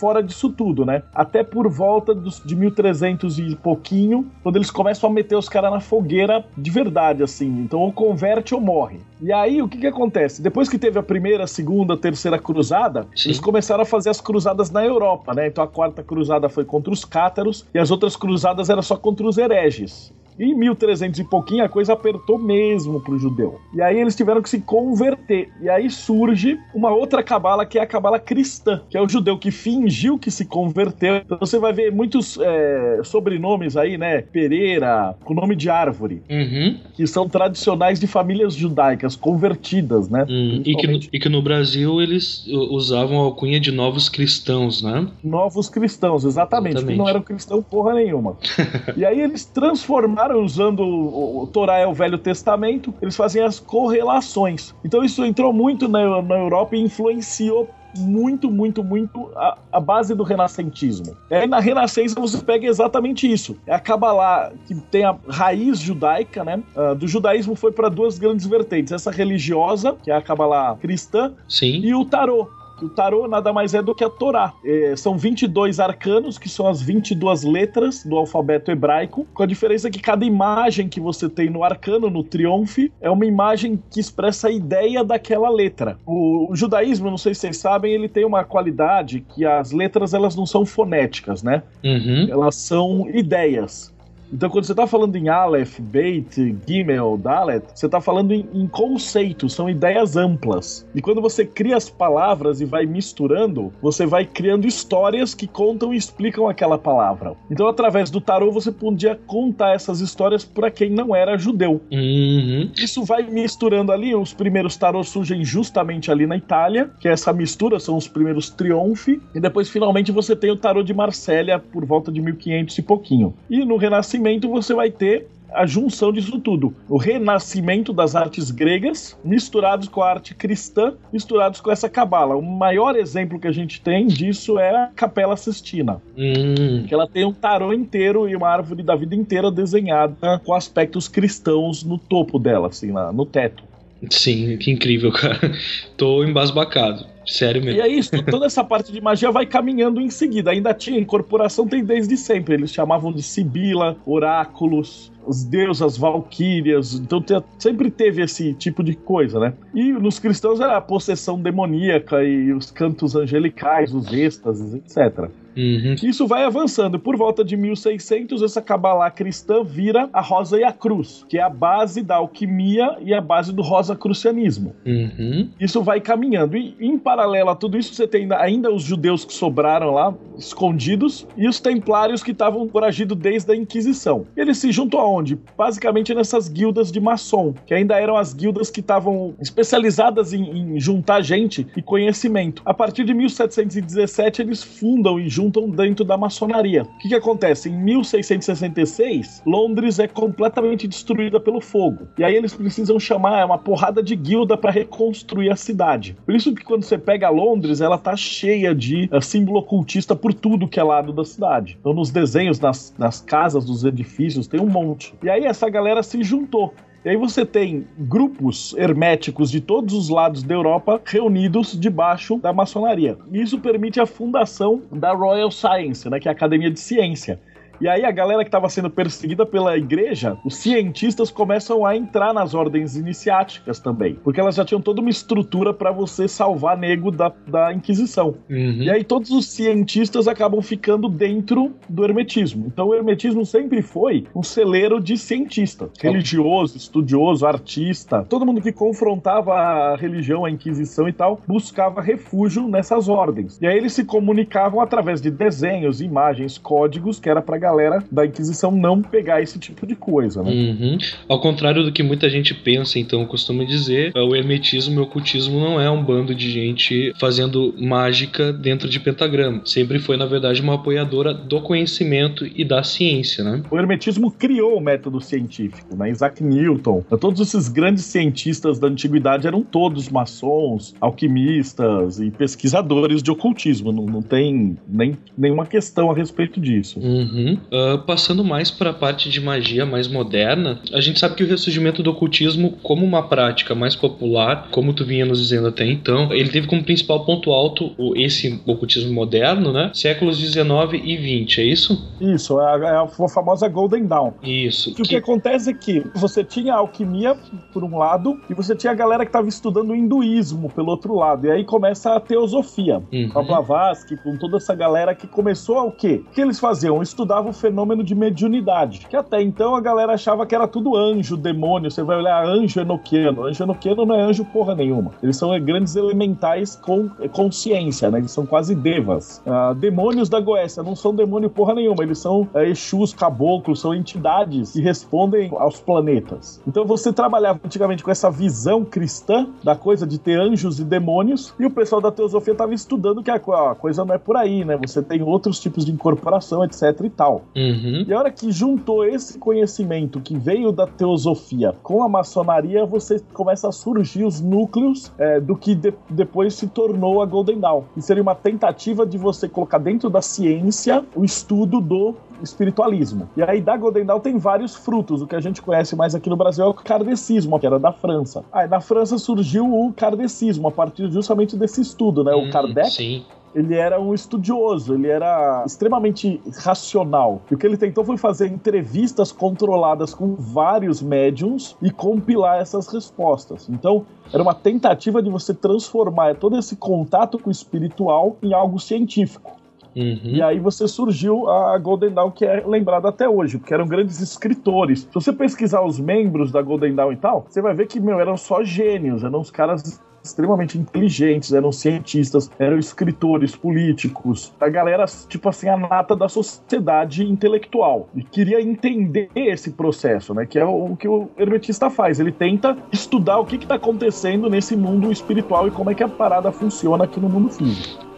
[0.00, 1.02] fora disso tudo, né?
[1.14, 5.70] Até por volta dos, de 1300 e pouquinho, quando eles começam a meter os caras
[5.70, 7.60] na fogueira de verdade, assim.
[7.60, 9.00] Então, ou converte ou morre.
[9.20, 10.40] E aí, o que que acontece?
[10.40, 13.28] Depois que teve a primeira, segunda, terceira cruzada, Sim.
[13.28, 15.46] eles começaram a fazer as cruzadas na Europa, né?
[15.46, 19.26] Então, a quarta cruzada foi contra os cátaros e as outras cruzadas era só contra
[19.26, 20.12] os hereges.
[20.40, 23.60] Em 1300 e pouquinho a coisa apertou mesmo pro judeu.
[23.74, 25.50] E aí eles tiveram que se converter.
[25.60, 29.36] E aí surge uma outra cabala que é a cabala cristã, que é o judeu
[29.36, 31.16] que fingiu que se converteu.
[31.16, 34.22] Então você vai ver muitos é, sobrenomes aí, né?
[34.22, 36.78] Pereira, com nome de árvore, uhum.
[36.94, 40.24] que são tradicionais de famílias judaicas convertidas, né?
[40.26, 40.62] Uhum.
[40.64, 45.06] E, que no, e que no Brasil eles usavam a alcunha de novos cristãos, né?
[45.22, 46.76] Novos cristãos, exatamente.
[46.76, 46.96] exatamente.
[46.96, 48.38] Que não eram cristão porra nenhuma.
[48.96, 53.58] e aí eles transformaram usando o, o Torá é o Velho Testamento, eles fazem as
[53.58, 54.74] correlações.
[54.84, 60.14] Então isso entrou muito na, na Europa e influenciou muito, muito, muito a, a, base
[60.14, 61.16] do renascentismo.
[61.30, 63.56] E aí na Renascença você pega exatamente isso.
[63.66, 66.62] É a Kabbalah, que tem a raiz judaica, né?
[66.76, 68.92] Uh, do judaísmo foi para duas grandes vertentes.
[68.92, 71.80] Essa religiosa, que é a Kabbalah cristã, Sim.
[71.82, 72.48] e o tarô,
[72.84, 74.52] o tarô nada mais é do que a Torá.
[74.64, 79.90] É, são 22 arcanos, que são as 22 letras do alfabeto hebraico, com a diferença
[79.90, 84.48] que cada imagem que você tem no arcano, no triunfe, é uma imagem que expressa
[84.48, 85.98] a ideia daquela letra.
[86.06, 90.14] O, o judaísmo, não sei se vocês sabem, ele tem uma qualidade que as letras
[90.14, 91.62] elas não são fonéticas, né?
[91.84, 92.26] Uhum.
[92.30, 93.92] Elas são ideias.
[94.32, 98.66] Então, quando você está falando em Aleph, Beit, Gimel, Dalet, você está falando em, em
[98.66, 100.86] conceitos, são ideias amplas.
[100.94, 105.92] E quando você cria as palavras e vai misturando, você vai criando histórias que contam
[105.92, 107.34] e explicam aquela palavra.
[107.50, 111.80] Então, através do tarô, você podia contar essas histórias para quem não era judeu.
[111.90, 112.70] Uhum.
[112.76, 117.32] Isso vai misturando ali, os primeiros tarôs surgem justamente ali na Itália, que é essa
[117.32, 121.84] mistura, são os primeiros triunfi, e depois finalmente você tem o tarô de Marsella por
[121.84, 123.34] volta de 1500 e pouquinho.
[123.48, 126.74] E no Renascimento você vai ter a junção disso tudo.
[126.88, 132.36] O renascimento das artes gregas, misturados com a arte cristã, misturados com essa cabala.
[132.36, 136.00] O maior exemplo que a gente tem disso é a Capela Sistina.
[136.16, 136.84] Hum.
[136.86, 141.08] Que ela tem um tarô inteiro e uma árvore da vida inteira desenhada com aspectos
[141.08, 143.69] cristãos no topo dela, assim, na, no teto.
[144.08, 145.52] Sim, que incrível, cara.
[145.96, 147.04] Tô embasbacado.
[147.26, 147.78] Sério mesmo.
[147.78, 150.50] E é isso, toda essa parte de magia vai caminhando em seguida.
[150.50, 152.54] Ainda tinha incorporação, tem desde sempre.
[152.54, 156.94] Eles chamavam de Sibila, oráculos, as deusas valquírias.
[156.94, 157.22] Então
[157.58, 159.52] sempre teve esse tipo de coisa, né?
[159.74, 165.30] E nos cristãos era a possessão demoníaca e os cantos angelicais, os êxtases, etc.
[165.56, 165.94] Uhum.
[166.02, 166.98] Isso vai avançando.
[166.98, 171.42] Por volta de 1600, essa cabala cristã vira a rosa e a cruz, que é
[171.42, 174.74] a base da alquimia e a base do rosacrucianismo.
[174.86, 175.48] Uhum.
[175.60, 176.56] Isso vai caminhando.
[176.56, 180.14] E em paralelo a tudo isso, você tem ainda- ainda os judeus que sobraram lá,
[180.38, 184.26] escondidos, e os templários que estavam foragidos desde a Inquisição.
[184.36, 185.38] Eles se juntam aonde?
[185.56, 190.80] Basicamente nessas guildas de maçom, que ainda eram as guildas que estavam especializadas em, em
[190.80, 192.62] juntar gente e conhecimento.
[192.64, 196.82] A partir de 1717, eles fundam e juntam dentro da maçonaria.
[196.82, 197.70] O que, que acontece?
[197.70, 202.08] Em 1666, Londres é completamente destruída pelo fogo.
[202.18, 206.16] E aí eles precisam chamar uma porrada de guilda para reconstruir a cidade.
[206.26, 210.34] Por isso que quando você pega Londres, ela tá cheia de eh, símbolo ocultista por
[210.34, 211.76] tudo que é lado da cidade.
[211.80, 215.14] Então nos desenhos, nas, nas casas, dos edifícios, tem um monte.
[215.22, 216.74] E aí essa galera se juntou.
[217.02, 222.52] E aí você tem grupos herméticos de todos os lados da Europa reunidos debaixo da
[222.52, 223.16] maçonaria.
[223.32, 227.40] Isso permite a fundação da Royal Science, né, que é a Academia de Ciência.
[227.80, 232.34] E aí a galera que estava sendo perseguida pela igreja, os cientistas começam a entrar
[232.34, 237.10] nas ordens iniciáticas também, porque elas já tinham toda uma estrutura para você salvar nego
[237.10, 238.34] da, da Inquisição.
[238.50, 238.82] Uhum.
[238.82, 242.66] E aí todos os cientistas acabam ficando dentro do hermetismo.
[242.66, 248.26] Então o hermetismo sempre foi um celeiro de cientista, religioso, estudioso, artista.
[248.28, 253.58] Todo mundo que confrontava a religião, a Inquisição e tal, buscava refúgio nessas ordens.
[253.60, 258.26] E aí eles se comunicavam através de desenhos, imagens, códigos, que era pra galera da
[258.26, 260.50] Inquisição não pegar esse tipo de coisa, né?
[260.50, 260.98] Uhum.
[261.28, 265.60] Ao contrário do que muita gente pensa, então, costuma dizer, o hermetismo e o ocultismo
[265.60, 269.62] não é um bando de gente fazendo mágica dentro de pentagrama.
[269.64, 273.62] Sempre foi, na verdade, uma apoiadora do conhecimento e da ciência, né?
[273.70, 276.10] O hermetismo criou o método científico, né?
[276.10, 283.30] Isaac Newton, todos esses grandes cientistas da antiguidade eram todos maçons, alquimistas e pesquisadores de
[283.30, 283.92] ocultismo.
[283.92, 286.98] Não, não tem nem, nenhuma questão a respeito disso.
[286.98, 287.58] Uhum.
[287.72, 291.46] Ah, passando mais para a parte de magia mais moderna, a gente sabe que o
[291.46, 296.32] ressurgimento do ocultismo, como uma prática mais popular, como tu vinha nos dizendo até então,
[296.32, 299.90] ele teve como principal ponto alto o- esse ocultismo moderno, né?
[299.94, 302.08] Séculos 19 e 20, é isso?
[302.20, 304.32] Isso, é a, é a famosa Golden Dawn.
[304.42, 304.94] Isso.
[304.94, 307.36] Que o que acontece é que você tinha a alquimia
[307.72, 311.14] por um lado e você tinha a galera que estava estudando o hinduísmo pelo outro
[311.14, 311.46] lado.
[311.46, 313.02] E aí começa a teosofia.
[313.12, 313.28] Uhum.
[313.28, 316.22] Com a Blavatsky, com toda essa galera que começou a o quê?
[316.30, 317.02] O que eles faziam?
[317.40, 319.06] O fenômeno de mediunidade.
[319.08, 321.90] Que até então a galera achava que era tudo anjo, demônio.
[321.90, 323.44] Você vai olhar anjo enoquiano.
[323.44, 325.12] Anjo enoquiano não é anjo porra nenhuma.
[325.22, 328.18] Eles são grandes elementais com é, consciência, né?
[328.18, 329.42] Eles são quase devas.
[329.46, 332.02] Ah, demônios da Goécia não são demônio porra nenhuma.
[332.02, 336.60] Eles são é, Exus, caboclos, são entidades que respondem aos planetas.
[336.66, 341.54] Então você trabalhava antigamente com essa visão cristã da coisa de ter anjos e demônios,
[341.58, 344.78] e o pessoal da teosofia estava estudando que a coisa não é por aí, né?
[344.86, 347.29] Você tem outros tipos de incorporação, etc e tal.
[347.56, 348.04] Uhum.
[348.06, 353.20] E a hora que juntou esse conhecimento que veio da teosofia com a maçonaria, você
[353.32, 357.82] começa a surgir os núcleos é, do que de- depois se tornou a Golden Dawn.
[357.94, 363.28] Que seria uma tentativa de você colocar dentro da ciência o estudo do espiritualismo.
[363.36, 365.22] E aí da Golden Dawn tem vários frutos.
[365.22, 367.92] O que a gente conhece mais aqui no Brasil é o kardecismo, que era da
[367.92, 368.44] França.
[368.52, 372.34] Aí na França surgiu o kardecismo, a partir justamente desse estudo, né?
[372.34, 373.24] Hum, O Kardec Sim.
[373.54, 377.42] Ele era um estudioso, ele era extremamente racional.
[377.50, 382.86] E o que ele tentou foi fazer entrevistas controladas com vários médiums e compilar essas
[382.88, 383.68] respostas.
[383.68, 388.78] Então, era uma tentativa de você transformar todo esse contato com o espiritual em algo
[388.78, 389.60] científico.
[389.94, 390.20] Uhum.
[390.22, 394.20] E aí você surgiu a Golden Dawn, que é lembrada até hoje, porque eram grandes
[394.20, 395.00] escritores.
[395.00, 398.20] Se você pesquisar os membros da Golden Dawn e tal, você vai ver que, meu,
[398.20, 405.04] eram só gênios, eram os caras extremamente inteligentes, eram cientistas, eram escritores, políticos, a galera,
[405.28, 408.08] tipo assim, a nata da sociedade intelectual.
[408.14, 410.46] E queria entender esse processo, né?
[410.46, 412.20] Que é o, que o hermetista faz.
[412.20, 416.08] Ele tenta estudar o que está acontecendo nesse mundo espiritual e como é que a
[416.08, 418.09] parada funciona aqui no mundo físico.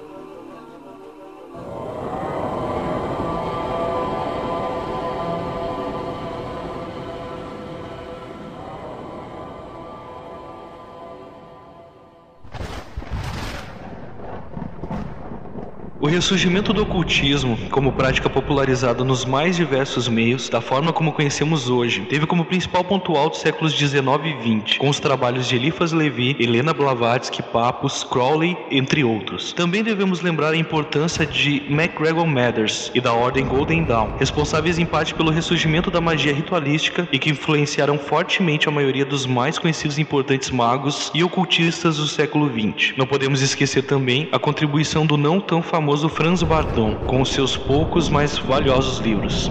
[16.12, 22.02] Ressurgimento do ocultismo, como prática popularizada nos mais diversos meios, da forma como conhecemos hoje,
[22.02, 25.90] teve como principal ponto alto os séculos 19 e 20, com os trabalhos de Eliphas
[25.90, 29.54] Levi, Helena Blavatsky, Papus, Crowley, entre outros.
[29.54, 34.84] Também devemos lembrar a importância de MacGregor Mathers e da Ordem Golden Dawn, responsáveis em
[34.84, 39.96] parte pelo ressurgimento da magia ritualística e que influenciaram fortemente a maioria dos mais conhecidos
[39.96, 42.98] e importantes magos e ocultistas do século 20.
[42.98, 47.32] Não podemos esquecer também a contribuição do não tão famoso famoso Franz Bardon, com os
[47.32, 49.50] seus poucos mais valiosos livros.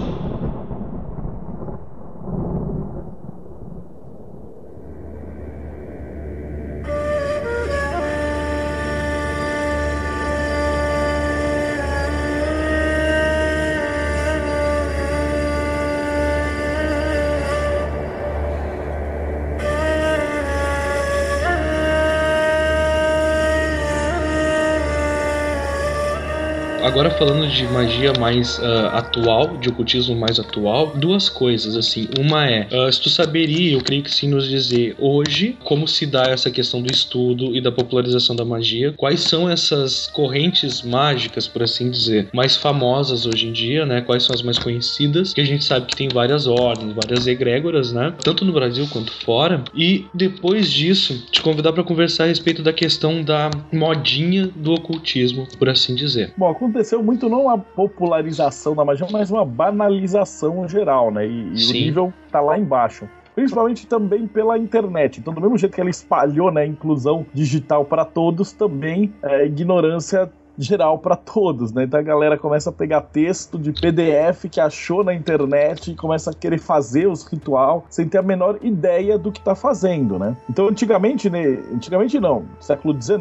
[26.83, 32.07] Agora falando de magia mais uh, atual, de ocultismo mais atual, duas coisas assim.
[32.19, 36.07] Uma é, uh, se tu saberia, eu creio que sim, nos dizer hoje como se
[36.07, 41.47] dá essa questão do estudo e da popularização da magia, quais são essas correntes mágicas,
[41.47, 44.01] por assim dizer, mais famosas hoje em dia, né?
[44.01, 45.33] Quais são as mais conhecidas?
[45.33, 48.13] Que a gente sabe que tem várias ordens, várias egrégoras, né?
[48.23, 49.63] Tanto no Brasil quanto fora.
[49.75, 55.47] E depois disso, te convidar para conversar a respeito da questão da modinha do ocultismo,
[55.59, 56.33] por assim dizer.
[56.35, 61.27] Bom, aconteceu muito não uma popularização da magia, mas uma banalização geral, né?
[61.27, 65.19] E, e o nível tá lá embaixo principalmente também pela internet.
[65.19, 69.35] Então, do mesmo jeito que ela espalhou né, a inclusão digital para todos, também é,
[69.35, 70.29] a ignorância
[70.61, 71.83] geral para todos, né?
[71.83, 76.29] Então a galera começa a pegar texto de PDF que achou na internet e começa
[76.29, 80.35] a querer fazer os ritual sem ter a menor ideia do que tá fazendo, né?
[80.49, 81.59] Então antigamente, né?
[81.73, 83.19] Antigamente não, século XIX,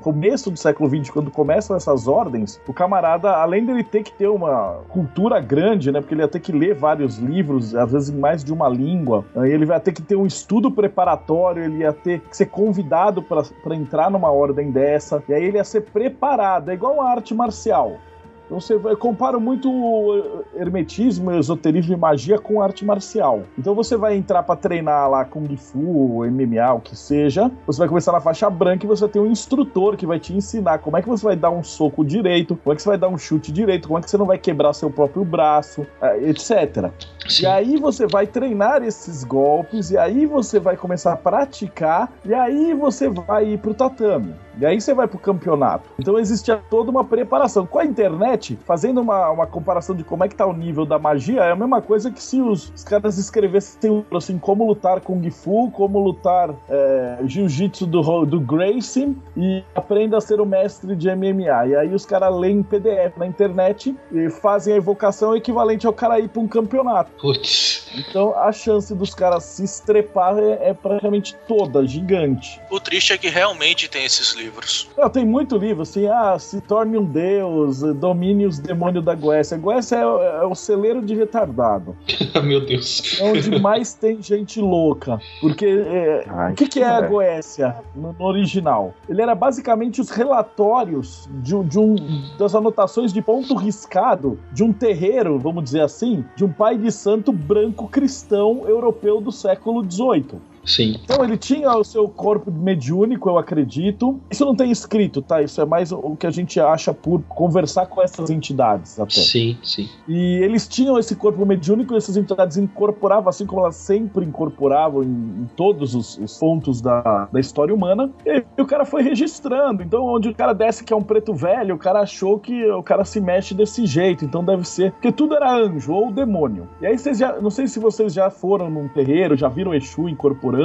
[0.00, 4.28] começo do século XX, quando começam essas ordens, o camarada, além dele ter que ter
[4.28, 6.00] uma cultura grande, né?
[6.00, 9.24] Porque ele ia ter que ler vários livros, às vezes em mais de uma língua,
[9.36, 13.22] aí ele vai ter que ter um estudo preparatório, ele ia ter que ser convidado
[13.22, 17.34] para entrar numa ordem dessa, e aí ele ia ser preparado é igual a arte
[17.34, 17.98] marcial.
[18.46, 23.42] Então você vai, eu comparo muito o hermetismo, esoterismo e magia com arte marcial.
[23.58, 27.50] Então você vai entrar para treinar lá Kung Fu, MMA, o que seja.
[27.66, 30.78] Você vai começar na faixa branca e você tem um instrutor que vai te ensinar
[30.78, 33.08] como é que você vai dar um soco direito, como é que você vai dar
[33.08, 36.90] um chute direito, como é que você não vai quebrar seu próprio braço, eh, etc.
[37.28, 37.42] Sim.
[37.42, 42.32] E aí você vai treinar esses golpes, e aí você vai começar a praticar, e
[42.32, 44.34] aí você vai ir pro tatame.
[44.58, 45.90] E aí você vai pro campeonato.
[45.98, 47.66] Então existia toda uma preparação.
[47.66, 50.98] Com a internet, fazendo uma, uma comparação de como é que tá o nível da
[50.98, 55.30] magia, é a mesma coisa que se os, os caras escrevessem assim, como lutar Kung
[55.30, 61.14] Fu, como lutar é, Jiu-Jitsu do, do Gracie e aprenda a ser o mestre de
[61.14, 61.66] MMA.
[61.66, 66.18] E aí os caras leem PDF na internet e fazem a evocação equivalente ao cara
[66.18, 67.10] ir pra um campeonato.
[67.20, 67.90] Putz.
[67.96, 72.60] Então a chance dos caras se estrepar é, é praticamente toda, gigante.
[72.70, 74.88] O triste é que realmente tem esses livros livros.
[74.96, 79.56] Não, tem muito livro, assim, ah, se torne um deus, domine os demônios da Goécia.
[79.56, 81.96] A Goécia é, é, o celeiro de retardado.
[82.42, 83.20] Meu Deus.
[83.20, 85.20] É onde mais tem gente louca.
[85.40, 88.94] Porque é, Ai, o que, que é a Goécia no, no, original?
[89.08, 91.96] Ele era basicamente os relatórios de, de um,
[92.38, 96.90] das anotações de ponto riscado de um terreiro, vamos dizer assim, de um pai de
[96.90, 100.40] santo branco cristão europeu do século XVIII.
[100.66, 101.00] Sim.
[101.04, 104.20] Então ele tinha o seu corpo mediúnico, eu acredito.
[104.30, 105.40] Isso não tem escrito, tá?
[105.40, 109.20] Isso é mais o que a gente acha por conversar com essas entidades até.
[109.20, 109.88] Sim, sim.
[110.08, 115.04] E eles tinham esse corpo mediúnico e essas entidades incorporavam, assim como elas sempre incorporavam
[115.04, 118.10] em, em todos os, os, pontos da, da história humana.
[118.26, 119.82] E, e, o cara foi registrando.
[119.82, 122.82] Então, onde o cara desce que é um preto velho, o cara achou que o
[122.82, 124.24] cara se mexe desse jeito.
[124.24, 124.90] Então deve ser.
[124.92, 126.68] Porque tudo era anjo ou demônio.
[126.80, 127.40] E aí vocês já.
[127.40, 130.55] Não sei se vocês já foram num terreiro, já viram Exu incorporando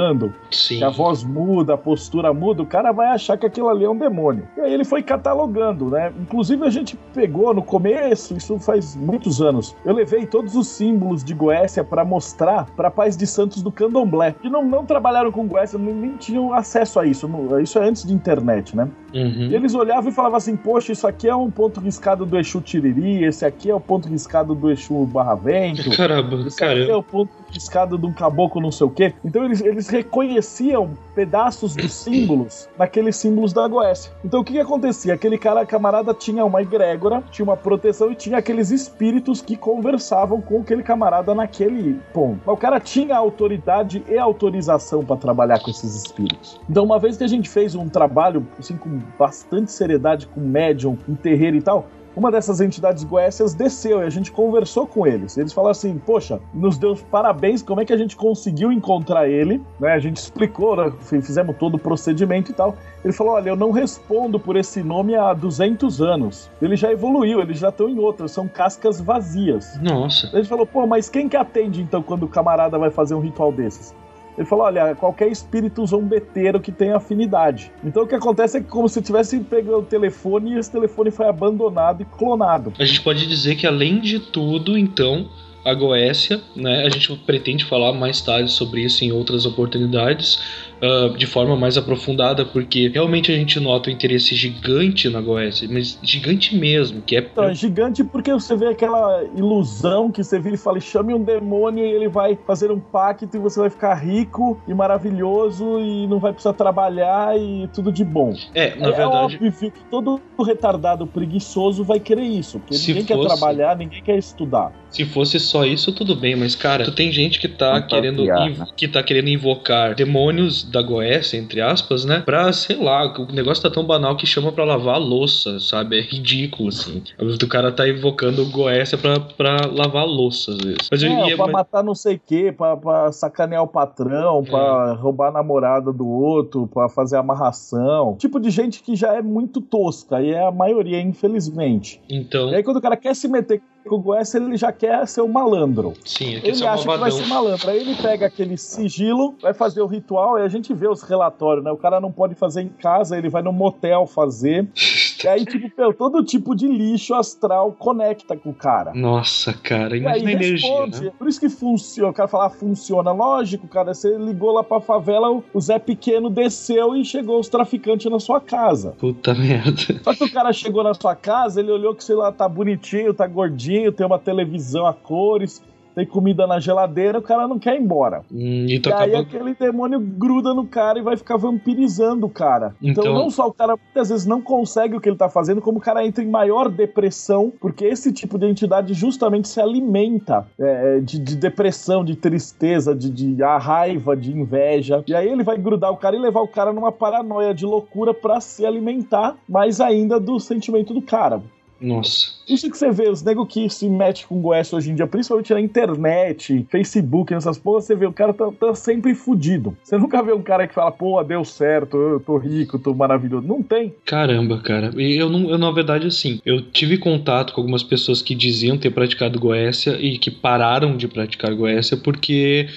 [0.50, 0.78] Sim.
[0.78, 3.90] que a voz muda, a postura muda, o cara vai achar que aquilo ali é
[3.90, 4.48] um demônio.
[4.56, 6.12] E aí ele foi catalogando, né?
[6.20, 11.24] Inclusive a gente pegou no começo, isso faz muitos anos, eu levei todos os símbolos
[11.24, 15.46] de Goécia para mostrar para pais de santos do candomblé, que não, não trabalharam com
[15.46, 17.28] Goécia, nem, nem tinham acesso a isso.
[17.62, 18.88] Isso é antes de internet, né?
[19.14, 19.48] Uhum.
[19.50, 22.60] E eles olhavam e falavam assim: Poxa, isso aqui é um ponto riscado do Exu
[22.60, 25.90] Tiriri, esse aqui é o ponto riscado do Exu Barra Vento.
[25.96, 29.14] Caramba, Esse aqui é o ponto riscado de um caboclo não sei o quê.
[29.24, 34.12] Então eles, eles reconheciam pedaços dos símbolos naqueles símbolos da Goécia.
[34.24, 35.14] Então o que, que acontecia?
[35.14, 40.40] Aquele cara, camarada, tinha uma egrégora, tinha uma proteção e tinha aqueles espíritos que conversavam
[40.40, 42.40] com aquele camarada naquele ponto.
[42.46, 46.60] Mas o cara tinha autoridade e autorização para trabalhar com esses espíritos.
[46.68, 50.96] Então uma vez que a gente fez um trabalho assim com bastante seriedade com médium,
[51.08, 51.86] um terreiro e tal,
[52.16, 55.36] uma dessas entidades goécias desceu e a gente conversou com eles.
[55.36, 59.62] Eles falaram assim: Poxa, nos deu parabéns, como é que a gente conseguiu encontrar ele?
[59.80, 62.76] Né, a gente explicou, né, fizemos todo o procedimento e tal.
[63.04, 66.50] Ele falou: Olha, eu não respondo por esse nome há 200 anos.
[66.60, 69.78] Ele já evoluiu, eles já estão em outras, são cascas vazias.
[69.80, 70.28] Nossa.
[70.28, 73.52] Gente falou: Pô, mas quem que atende então quando o camarada vai fazer um ritual
[73.52, 73.94] desses?
[74.36, 77.70] Ele falou: olha, qualquer espírito zombeteiro que tenha afinidade.
[77.84, 81.10] Então o que acontece é que como se tivesse pegado o telefone e esse telefone
[81.10, 82.72] foi abandonado e clonado.
[82.78, 85.28] A gente pode dizer que além de tudo, então,
[85.64, 86.84] a Goécia, né?
[86.84, 91.76] A gente pretende falar mais tarde sobre isso em outras oportunidades, ah, de forma mais
[91.76, 97.16] aprofundada, porque realmente a gente nota o interesse gigante na Goécia, mas gigante mesmo, que
[97.16, 101.14] é Então, é gigante porque você vê aquela ilusão que você vira e fala, chame
[101.14, 105.78] um demônio e ele vai fazer um pacto e você vai ficar rico e maravilhoso
[105.80, 108.34] e não vai precisar trabalhar e tudo de bom.
[108.54, 113.04] É, na é verdade, óbvio que todo retardado preguiçoso vai querer isso, porque Se ninguém
[113.04, 114.72] quer fosse- trabalhar, ninguém quer estudar.
[114.90, 117.86] se fosse só isso, tudo bem, mas cara, tu tem gente que tá Não tá
[117.86, 118.66] querendo piar, né?
[118.76, 122.20] que tá querendo invocar demônios da Goécia, entre aspas, né?
[122.24, 125.98] Pra, sei lá, o negócio tá tão banal que chama pra lavar a louça, sabe?
[125.98, 127.02] É ridículo, assim.
[127.18, 130.88] O cara tá invocando Goécia pra, pra lavar a louça, às vezes.
[130.90, 134.42] Mas, É, é- pra mas- matar não sei o quê, pra, pra sacanear o patrão,
[134.42, 138.16] pra roubar a namorada do outro, pra fazer amarração.
[138.18, 142.00] Tipo de gente que já é muito tosca, e é a maioria, infelizmente.
[142.08, 145.06] então, E aí quando o cara quer se meter com o Goécia, ele já quer
[145.06, 145.92] ser o malandro.
[146.04, 147.18] sim, Ele só acha que vai malvadão.
[147.18, 147.70] ser malandro.
[147.70, 151.64] Aí ele pega aquele sigilo, vai fazer o ritual, e a gente vê os relatórios,
[151.64, 151.70] né?
[151.70, 154.66] O cara não pode fazer em casa, ele vai no motel fazer.
[155.24, 158.92] E aí, tipo, meu, todo tipo de lixo astral conecta com o cara.
[158.94, 161.12] Nossa, cara, E aí imagina a energia, né?
[161.18, 162.10] Por isso que funciona.
[162.10, 163.12] O cara fala, ah, funciona.
[163.12, 163.94] Lógico, cara.
[163.94, 168.40] Você ligou lá pra favela, o Zé Pequeno desceu e chegou os traficantes na sua
[168.40, 168.94] casa.
[168.98, 170.00] Puta merda.
[170.02, 173.14] Só que o cara chegou na sua casa, ele olhou que, sei lá, tá bonitinho,
[173.14, 175.62] tá gordinho, tem uma televisão a cores,
[175.94, 178.22] tem comida na geladeira, o cara não quer ir embora.
[178.32, 179.20] Hum, e E aí acabou.
[179.20, 182.74] aquele demônio gruda no cara e vai ficar vampirizando o cara.
[182.82, 185.60] Então, Então- não só o cara muitas vezes não consegue o que ele tá fazendo,
[185.60, 190.46] como o cara entra em maior depressão, porque esse tipo de entidade justamente se alimenta
[190.58, 195.02] é, de, de depressão, de tristeza, de, de a raiva, de inveja.
[195.06, 198.12] E aí ele vai grudar o cara e levar o cara numa paranoia de loucura
[198.14, 201.40] pra se alimentar mais ainda do sentimento do cara.
[201.82, 202.32] Nossa.
[202.48, 205.52] Isso que você vê, os nego que se mete com Goiás hoje em dia, principalmente
[205.52, 209.76] na internet, Facebook, nessas porras, você vê, o cara tá, tá sempre fudido.
[209.82, 213.46] Você nunca vê um cara que fala, pô, deu certo, eu tô rico, tô maravilhoso.
[213.46, 213.94] Não tem.
[214.04, 214.92] Caramba, cara.
[214.96, 218.78] E eu não, eu na verdade assim, eu tive contato com algumas pessoas que diziam
[218.78, 222.68] ter praticado Goécia e que pararam de praticar Goécia porque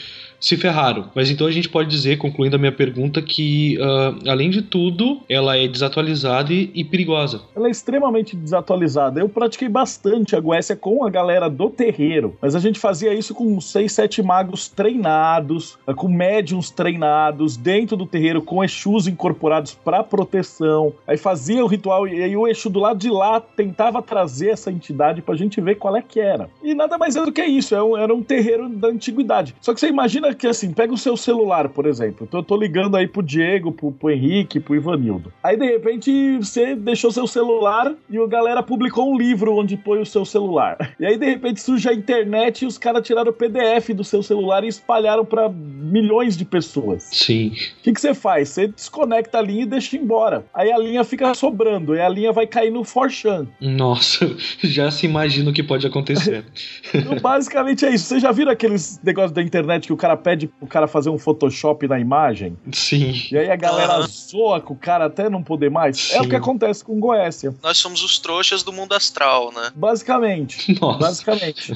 [0.48, 1.10] se ferraram.
[1.16, 5.20] Mas então a gente pode dizer, concluindo a minha pergunta, que ah, além de tudo,
[5.28, 7.42] ela é desatualizada e, e perigosa.
[7.56, 9.20] Ela é extremamente desatualizada.
[9.20, 13.34] Eu pratiquei bastante a Goécia com a galera do terreiro, mas a gente fazia isso
[13.34, 19.74] com seis, sete magos treinados, eh, com médiums treinados, dentro do terreiro, com Exus incorporados
[19.74, 20.94] para proteção.
[21.08, 24.72] Aí fazia o ritual e aí o Exu do lado de lá tentava trazer essa
[24.72, 26.50] entidade pra gente ver qual é que era.
[26.64, 29.56] E nada mais é do que isso, é um- era um terreiro da antiguidade.
[29.62, 32.26] Só que você imagina que assim, pega o seu celular, por exemplo.
[32.28, 35.32] Então eu tô ligando aí pro Diego, pro, pro Henrique, pro Ivanildo.
[35.44, 40.02] Aí de repente você deixou seu celular e a galera publicou um livro onde põe
[40.02, 40.78] o seu celular.
[40.98, 44.24] E aí de repente surge a internet e os caras tiraram o PDF do seu
[44.24, 47.04] celular e espalharam pra milhões de pessoas.
[47.12, 47.50] Sim.
[47.80, 48.50] O que, que você faz?
[48.50, 50.46] Você desconecta a linha e deixa embora.
[50.54, 53.48] Aí a linha fica sobrando, e a linha vai cair no Forchan.
[53.60, 56.46] Nossa, já se imagina o que pode acontecer.
[56.94, 58.06] Então, basicamente é isso.
[58.06, 61.10] Você já viram aqueles negócios da internet que o cara cara pede pro cara fazer
[61.10, 62.58] um Photoshop na imagem.
[62.72, 63.14] Sim.
[63.32, 64.08] E aí a galera Aham.
[64.08, 66.12] zoa com o cara até não poder mais.
[66.12, 66.30] É o Sim.
[66.30, 67.54] que acontece com Goécia.
[67.62, 69.72] Nós somos os trouxas do mundo astral, né?
[69.76, 70.78] Basicamente.
[70.82, 71.00] Nossa.
[71.00, 71.74] Basicamente.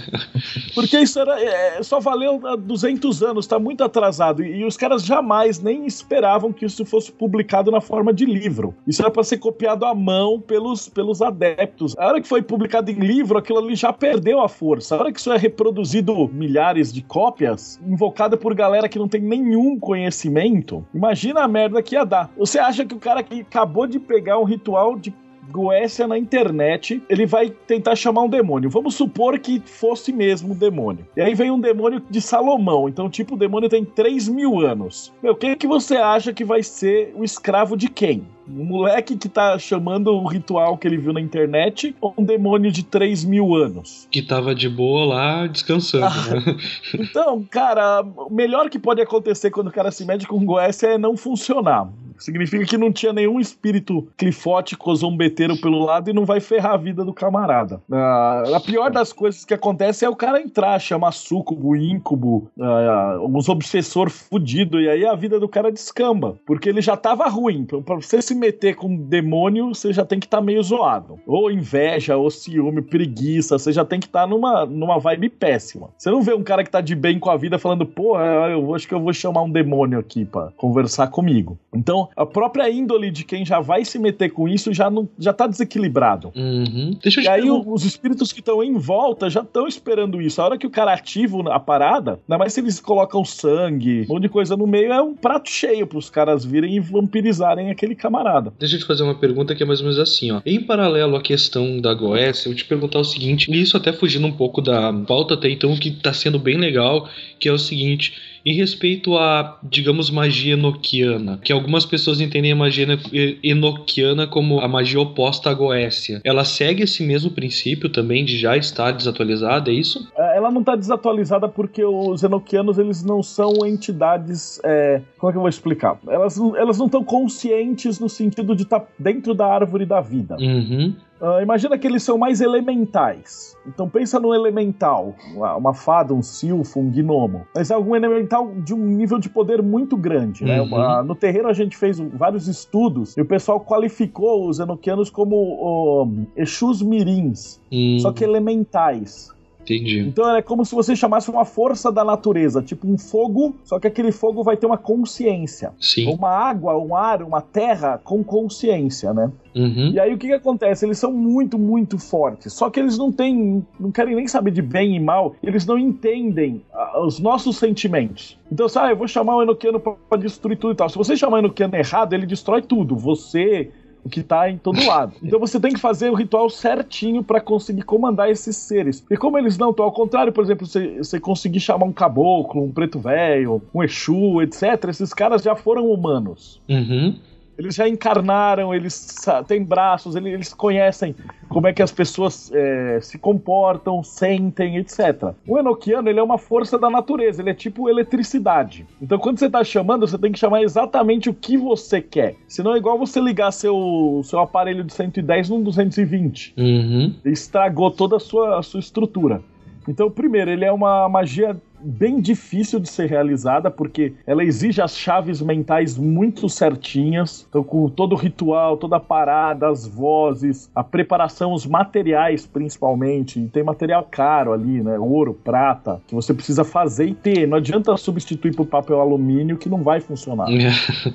[0.73, 4.43] Porque isso era, é, só valeu há 200 anos, tá muito atrasado.
[4.43, 8.75] E, e os caras jamais nem esperavam que isso fosse publicado na forma de livro.
[8.87, 11.95] Isso era pra ser copiado à mão pelos, pelos adeptos.
[11.97, 14.95] A hora que foi publicado em livro, aquilo ali já perdeu a força.
[14.95, 19.21] A hora que isso é reproduzido milhares de cópias, invocado por galera que não tem
[19.21, 22.31] nenhum conhecimento, imagina a merda que ia dar.
[22.37, 25.13] Você acha que o cara que acabou de pegar um ritual de
[25.49, 28.69] Goécia na internet, ele vai tentar chamar um demônio.
[28.69, 31.05] Vamos supor que fosse mesmo um demônio.
[31.17, 32.87] E aí vem um demônio de Salomão.
[32.87, 35.11] Então, tipo, o demônio tem 3 mil anos.
[35.21, 38.27] Meu, quem que você acha que vai ser o escravo de quem?
[38.49, 42.71] Um moleque que tá chamando o ritual que ele viu na internet ou um demônio
[42.71, 44.07] de 3 mil anos?
[44.09, 46.57] Que tava de boa lá descansando, né?
[46.93, 50.97] Então, cara, o melhor que pode acontecer quando o cara se mede com Goécia é
[50.97, 51.89] não funcionar.
[52.19, 56.73] Significa que não tinha nenhum espírito clifótico ou zombeteiro pelo lado e não vai ferrar
[56.73, 57.81] a vida do camarada.
[57.91, 63.19] Ah, a pior das coisas que acontece é o cara entrar, chamar súcubo, íncubo, ah,
[63.21, 66.37] uns obsessor fudido, e aí a vida do cara descamba.
[66.45, 67.59] Porque ele já tava ruim.
[67.59, 71.19] Então, pra você se meter com um demônio, você já tem que estar meio zoado.
[71.27, 75.89] Ou inveja, ou ciúme, preguiça, você já tem que estar numa, numa vibe péssima.
[75.97, 78.73] Você não vê um cara que tá de bem com a vida falando, pô, eu
[78.73, 81.57] acho que eu vou chamar um demônio aqui pra conversar comigo.
[81.75, 85.33] Então, a própria índole de quem já vai se meter com isso já, não, já
[85.33, 86.31] tá desequilibrado.
[86.35, 86.97] Uhum.
[87.03, 87.69] Deixa eu E te aí perguntar.
[87.69, 90.41] o- os espíritos que estão em volta já estão esperando isso.
[90.41, 94.13] A hora que o cara ativa a parada, ainda mais se eles colocam sangue, um
[94.13, 97.95] monte de coisa no meio, é um prato cheio pros caras virem e vampirizarem aquele
[97.95, 98.28] camarada.
[98.57, 100.41] Deixa eu te fazer uma pergunta que é mais ou menos assim, ó.
[100.45, 104.27] Em paralelo à questão da Goécia, eu te perguntar o seguinte, e isso até fugindo
[104.27, 107.09] um pouco da pauta até então, que tá sendo bem legal,
[107.39, 108.13] que é o seguinte,
[108.45, 112.99] em respeito à, digamos, magia enoquiana, que algumas pessoas entendem a magia eno-
[113.43, 116.21] enoquiana como a magia oposta à Goécia.
[116.23, 120.07] Ela segue esse mesmo princípio também de já estar desatualizada, é isso?
[120.17, 124.59] É, Ela não tá desatualizada porque os enoquianos eles não são entidades.
[124.63, 125.97] é, como é que eu vou explicar?
[126.07, 130.37] Elas, elas não estão conscientes no sentido de estar dentro da árvore da vida.
[130.39, 130.95] Uhum.
[131.21, 133.57] Ah, imagina que eles são mais elementais.
[133.67, 137.45] Então pensa no elemental, uma, fada, um silfo, um gnomo.
[137.53, 140.43] Mas é algum elemental de um nível de poder muito grande.
[140.45, 140.61] Né?
[140.61, 140.67] Uhum.
[140.67, 145.57] Uma- no terreno a gente fez vários estudos e o pessoal qualificou os enoquianos como
[145.61, 149.31] ó, Exus mirins, Hum, só que elementais.
[149.69, 149.99] Entendi.
[149.99, 153.87] Então é como se você chamasse uma força da natureza, tipo um fogo, só que
[153.87, 155.71] aquele fogo vai ter uma consciência.
[155.79, 156.11] Sim.
[156.13, 159.31] Uma água, um ar, uma terra com consciência, né?
[159.55, 159.91] Uhum.
[159.93, 160.85] E aí o que, que acontece?
[160.85, 162.53] Eles são muito, muito fortes.
[162.53, 163.65] Só que eles não têm.
[163.79, 165.35] não querem nem saber de bem e mal.
[165.43, 168.37] Eles não entendem ah, os nossos sentimentos.
[168.51, 170.89] Então, sabe, ah, eu vou chamar o Enoquiano pra, pra destruir tudo e tal.
[170.89, 172.95] Se você chamar o Enoquiano errado, ele destrói tudo.
[172.95, 173.71] Você.
[174.03, 175.13] O que tá em todo lado.
[175.23, 179.05] Então você tem que fazer o ritual certinho pra conseguir comandar esses seres.
[179.09, 182.63] E como eles não estão, ao contrário, por exemplo, você, você conseguir chamar um caboclo,
[182.63, 186.59] um preto velho, um Exu, etc., esses caras já foram humanos.
[186.67, 187.15] Uhum.
[187.59, 191.13] Eles já encarnaram, eles têm braços, ele- eles conhecem
[191.49, 195.33] como é que as pessoas é, se comportam, sentem, etc.
[195.45, 198.87] O Enoquiano, ele é uma força da natureza, ele é tipo eletricidade.
[199.01, 202.35] Então, quando você tá chamando, você tem que chamar exatamente o que você quer.
[202.47, 206.53] Senão é igual você ligar seu, seu aparelho de 110 num 220.
[206.57, 207.13] Uhum.
[207.25, 209.41] Estragou toda a sua, a sua estrutura.
[209.87, 214.97] Então, primeiro, ele é uma magia bem difícil de ser realizada, porque ela exige as
[214.97, 217.45] chaves mentais muito certinhas.
[217.49, 223.39] Então, com todo o ritual, toda a parada, as vozes, a preparação, os materiais principalmente.
[223.39, 224.97] E tem material caro ali, né?
[224.99, 227.47] Ouro, prata, que você precisa fazer e ter.
[227.47, 230.47] Não adianta substituir por papel alumínio que não vai funcionar.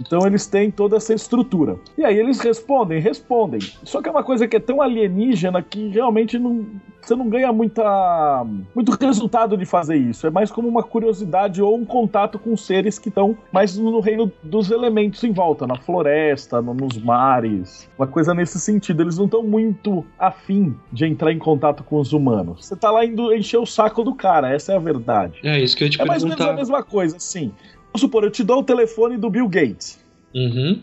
[0.05, 1.77] Então eles têm toda essa estrutura.
[1.97, 3.61] E aí eles respondem, respondem.
[3.83, 6.67] Só que é uma coisa que é tão alienígena que realmente não,
[7.01, 8.45] você não ganha muita,
[8.75, 10.27] muito resultado de fazer isso.
[10.27, 14.31] É mais como uma curiosidade ou um contato com seres que estão mais no reino
[14.43, 17.91] dos elementos em volta, na floresta, no- nos mares.
[17.99, 19.03] Uma coisa nesse sentido.
[19.03, 22.65] Eles não estão muito afim de entrar em contato com os humanos.
[22.67, 25.39] Você tá lá indo encher o saco do cara, essa é a verdade.
[25.43, 26.63] É isso que eu te É mais ou menos a perguntar.
[26.63, 27.53] mesma coisa, assim.
[27.87, 29.99] Vamos supor, eu te dou o telefone do Bill Gates.
[30.35, 30.81] Uhum.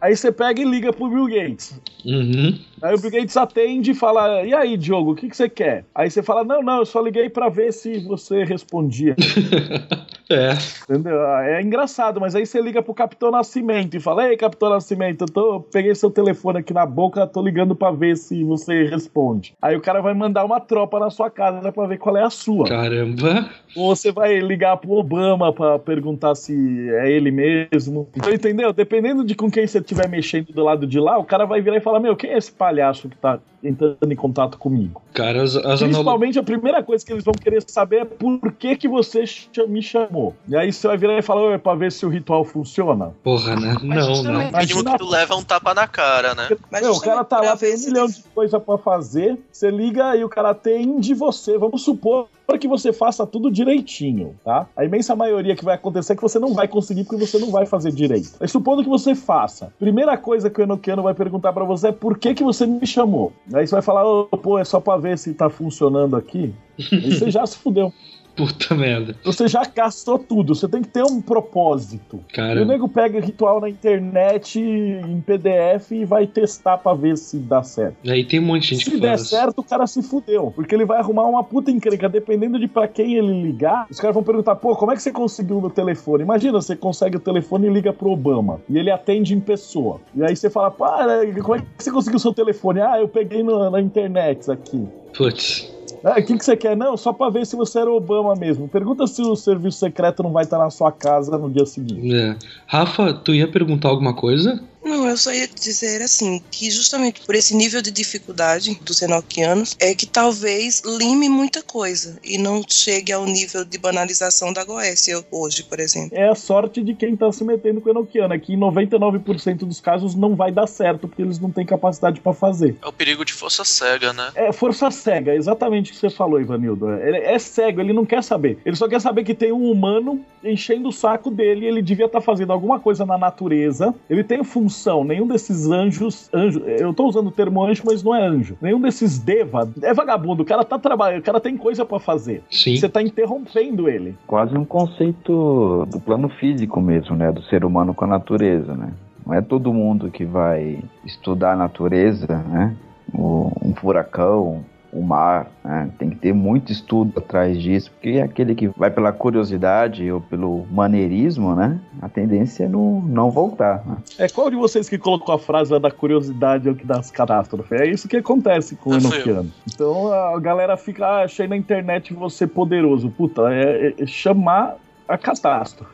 [0.00, 1.80] Aí você pega e liga pro Bill Gates.
[2.04, 2.58] Uhum.
[2.84, 5.86] Aí o Bill Gates atende e fala: E aí, Diogo, o que, que você quer?
[5.94, 9.16] Aí você fala: Não, não, eu só liguei pra ver se você respondia.
[10.30, 10.52] É.
[10.88, 11.22] Entendeu?
[11.22, 15.26] É engraçado, mas aí você liga pro Capitão Nascimento e fala: Ei, Capitão Nascimento, eu
[15.26, 19.54] tô, peguei seu telefone aqui na boca, tô ligando pra ver se você responde.
[19.60, 22.30] Aí o cara vai mandar uma tropa na sua casa pra ver qual é a
[22.30, 22.66] sua.
[22.66, 23.50] Caramba.
[23.76, 26.54] Ou você vai ligar pro Obama pra perguntar se
[26.90, 28.08] é ele mesmo.
[28.16, 28.72] Então, entendeu?
[28.72, 31.76] Dependendo de com quem você estiver mexendo do lado de lá, o cara vai virar
[31.76, 32.73] e falar: Meu, quem é esse palhaço
[33.08, 35.02] que tá entrando em contato comigo?
[35.12, 38.76] Cara, as, as Principalmente a primeira coisa que eles vão querer saber é por que,
[38.76, 39.24] que você
[39.68, 40.34] me chamou.
[40.48, 43.12] E aí você vai virar e falar, "Ué, pra ver se o ritual funciona.
[43.22, 43.74] Porra, né?
[43.82, 44.02] Mas Não, não.
[44.14, 46.48] justamente- O mínimo que tu leva é um tapa na cara, né?
[46.70, 49.38] Mas Meu, o cara tá lá, tem um milhão de coisa pra fazer.
[49.50, 51.56] Você liga e o cara atende você.
[51.58, 52.28] Vamos supor
[52.60, 54.66] que você faça tudo direitinho, tá?
[54.76, 57.50] A imensa maioria que vai acontecer é que você não vai conseguir porque você não
[57.50, 58.30] vai fazer direito.
[58.38, 61.92] Mas supondo que você faça, primeira coisa que o Enochiano vai perguntar pra você é
[61.92, 63.32] por que que você me chamou.
[63.54, 66.54] Aí você vai falar, "Ô, pô, é só pra ver se tá funcionando aqui.
[66.92, 67.92] Aí você já se fudeu.
[68.36, 69.14] Puta merda.
[69.24, 70.54] Você já gastou tudo.
[70.54, 72.16] Você tem que ter um propósito.
[72.16, 77.16] E o Cara, nego pega ritual na internet, em PDF, e vai testar pra ver
[77.16, 77.96] se dá certo.
[78.10, 79.28] aí tem um monte de gente Se que der faz.
[79.28, 80.52] certo, o cara se fudeu.
[80.54, 82.08] Porque ele vai arrumar uma puta encrenca.
[82.08, 85.12] Dependendo de pra quem ele ligar, os caras vão perguntar: pô, como é que você
[85.12, 86.22] conseguiu meu telefone?
[86.24, 88.60] Imagina, você consegue o telefone e liga pro Obama.
[88.68, 90.00] E ele atende em pessoa.
[90.14, 92.80] E aí você fala: para, como é que você conseguiu o seu telefone?
[92.80, 94.86] Ah, eu peguei no- na internet aqui.
[95.16, 95.72] Putz.
[96.04, 96.76] Ah, o que, que você quer?
[96.76, 98.68] Não, só pra ver se você era Obama mesmo.
[98.68, 102.14] Pergunta se o serviço secreto não vai estar na sua casa no dia seguinte.
[102.14, 102.36] É.
[102.66, 104.62] Rafa, tu ia perguntar alguma coisa?
[104.84, 109.76] Não, eu só ia dizer assim, que justamente por esse nível de dificuldade dos enoquianos,
[109.80, 115.24] é que talvez lime muita coisa e não chegue ao nível de banalização da Goécia
[115.30, 116.16] hoje, por exemplo.
[116.16, 119.58] É a sorte de quem tá se metendo com o Enochiano, é que em 99%
[119.58, 122.76] dos casos não vai dar certo, porque eles não têm capacidade pra fazer.
[122.82, 124.30] É o perigo de força cega, né?
[124.34, 126.90] É força cega, é exatamente o que você falou, Ivanildo.
[126.94, 128.58] Ele é cego, ele não quer saber.
[128.64, 132.20] Ele só quer saber que tem um humano enchendo o saco dele, ele devia estar
[132.20, 133.94] fazendo alguma coisa na natureza.
[134.08, 134.73] Ele tem função,
[135.04, 136.28] nenhum desses anjos.
[136.32, 138.56] Anjo, eu tô usando o termo anjo, mas não é anjo.
[138.60, 139.68] Nenhum desses deva.
[139.82, 142.42] É vagabundo, o cara tá trabalhando, o cara tem coisa pra fazer.
[142.50, 142.76] Sim.
[142.76, 144.16] Você tá interrompendo ele.
[144.26, 147.30] Quase um conceito do plano físico mesmo, né?
[147.32, 148.92] Do ser humano com a natureza, né?
[149.26, 152.76] Não é todo mundo que vai estudar a natureza, né?
[153.12, 154.64] Um furacão,
[154.94, 155.90] o mar, né?
[155.98, 160.20] Tem que ter muito estudo atrás disso, porque é aquele que vai pela curiosidade ou
[160.20, 161.78] pelo maneirismo, né?
[162.00, 163.96] A tendência é não, não voltar, né?
[164.18, 166.98] É qual de vocês que colocou a frase lá da curiosidade é o que dá
[166.98, 167.80] as catástrofes?
[167.80, 168.94] É isso que acontece com o.
[168.94, 169.50] Enochiano.
[169.66, 173.10] Então a galera fica, ah, achei na internet você poderoso.
[173.10, 174.76] Puta, é, é chamar
[175.08, 175.93] a catástrofe.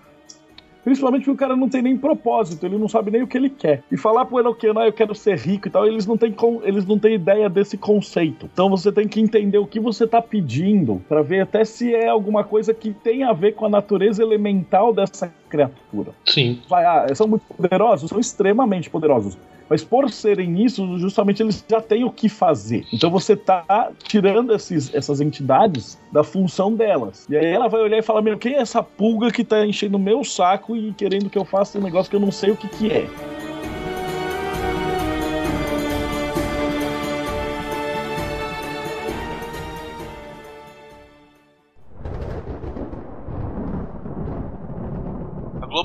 [0.84, 3.50] Principalmente porque o cara não tem nem propósito, ele não sabe nem o que ele
[3.50, 3.82] quer.
[3.90, 6.86] E falar pro Enochiano, ah, eu quero ser rico e tal, eles não têm, eles
[6.86, 8.48] não têm ideia desse conceito.
[8.52, 12.08] Então você tem que entender o que você tá pedindo pra ver até se é
[12.08, 16.60] alguma coisa que tem a ver com a natureza elemental dessa criatura Sim.
[16.68, 19.36] vai, ah, são muito poderosos, são extremamente poderosos.
[19.70, 22.84] Mas por serem isso, justamente eles já têm o que fazer.
[22.92, 27.24] Então você tá tirando esses, essas entidades da função delas.
[27.30, 29.96] E aí ela vai olhar e falar: Meu, quem é essa pulga que tá enchendo
[29.96, 32.56] o meu saco e querendo que eu faça um negócio que eu não sei o
[32.56, 33.39] que, que é?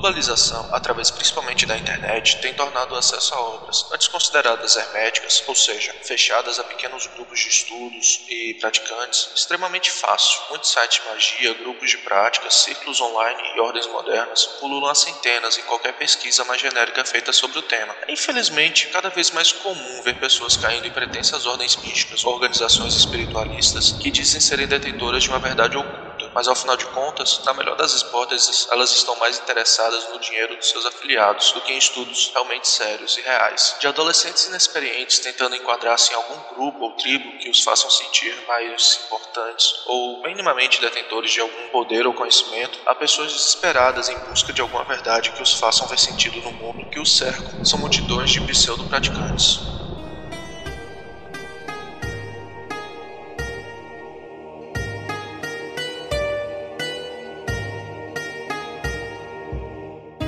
[0.06, 5.54] Globalização, através principalmente da internet, tem tornado o acesso a obras, antes consideradas herméticas, ou
[5.54, 10.40] seja, fechadas a pequenos grupos de estudos e praticantes, extremamente fácil.
[10.50, 15.58] Muitos sites de magia, grupos de práticas, círculos online e ordens modernas pululam a centenas
[15.58, 17.94] em qualquer pesquisa mais genérica feita sobre o tema.
[18.06, 23.92] É infelizmente cada vez mais comum ver pessoas caindo em pretensas ordens místicas organizações espiritualistas
[23.92, 26.05] que dizem serem detentoras de uma verdade oculta,
[26.36, 30.54] mas ao final de contas, na melhor das hipóteses, elas estão mais interessadas no dinheiro
[30.54, 33.74] dos seus afiliados do que em estudos realmente sérios e reais.
[33.80, 39.00] De adolescentes inexperientes tentando enquadrar-se em algum grupo ou tribo que os façam sentir mais
[39.06, 44.60] importantes ou minimamente detentores de algum poder ou conhecimento, a pessoas desesperadas em busca de
[44.60, 47.64] alguma verdade que os façam ver sentido no mundo que os cercam.
[47.64, 49.75] São multidões de pseudo-praticantes.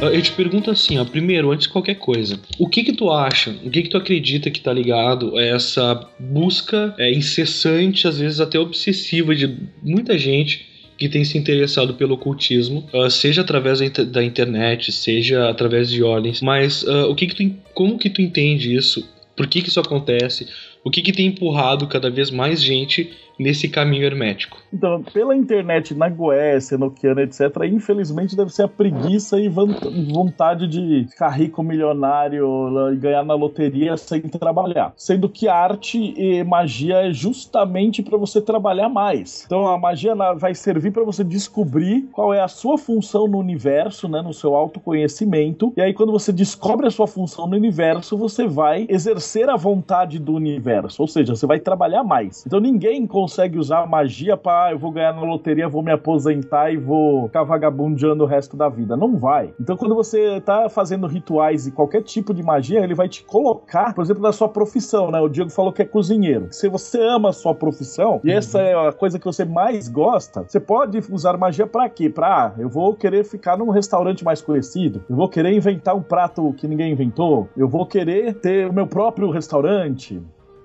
[0.00, 3.50] Eu te pergunto assim, ó, primeiro, antes de qualquer coisa, o que que tu acha,
[3.64, 8.40] o que que tu acredita que tá ligado a essa busca é, incessante, às vezes
[8.40, 13.86] até obsessiva de muita gente que tem se interessado pelo ocultismo, ah, seja através da,
[13.86, 18.08] inter- da internet, seja através de ordens, mas ah, o que que tu, como que
[18.10, 19.06] tu entende isso?
[19.36, 20.48] Por que, que isso acontece?
[20.88, 24.56] O que, que tem empurrado cada vez mais gente nesse caminho hermético?
[24.72, 30.66] Então, pela internet na Goécia, no Oceano, etc., infelizmente deve ser a preguiça e vontade
[30.66, 34.94] de ficar rico, milionário e ganhar na loteria sem trabalhar.
[34.96, 39.44] Sendo que arte e magia é justamente para você trabalhar mais.
[39.44, 44.08] Então, a magia vai servir para você descobrir qual é a sua função no universo,
[44.08, 45.70] né, no seu autoconhecimento.
[45.76, 50.18] E aí, quando você descobre a sua função no universo, você vai exercer a vontade
[50.18, 50.77] do universo.
[50.98, 52.44] Ou seja, você vai trabalhar mais.
[52.46, 56.72] Então, ninguém consegue usar magia para ah, eu vou ganhar na loteria, vou me aposentar
[56.72, 58.96] e vou ficar vagabundeando o resto da vida.
[58.96, 59.54] Não vai.
[59.60, 63.94] Então, quando você tá fazendo rituais e qualquer tipo de magia, ele vai te colocar,
[63.94, 65.20] por exemplo, na sua profissão, né?
[65.20, 66.48] O Diego falou que é cozinheiro.
[66.50, 70.42] Se você ama a sua profissão e essa é a coisa que você mais gosta,
[70.42, 72.08] você pode usar magia para quê?
[72.08, 76.02] Pra, ah, eu vou querer ficar num restaurante mais conhecido, eu vou querer inventar um
[76.02, 80.20] prato que ninguém inventou, eu vou querer ter o meu próprio restaurante,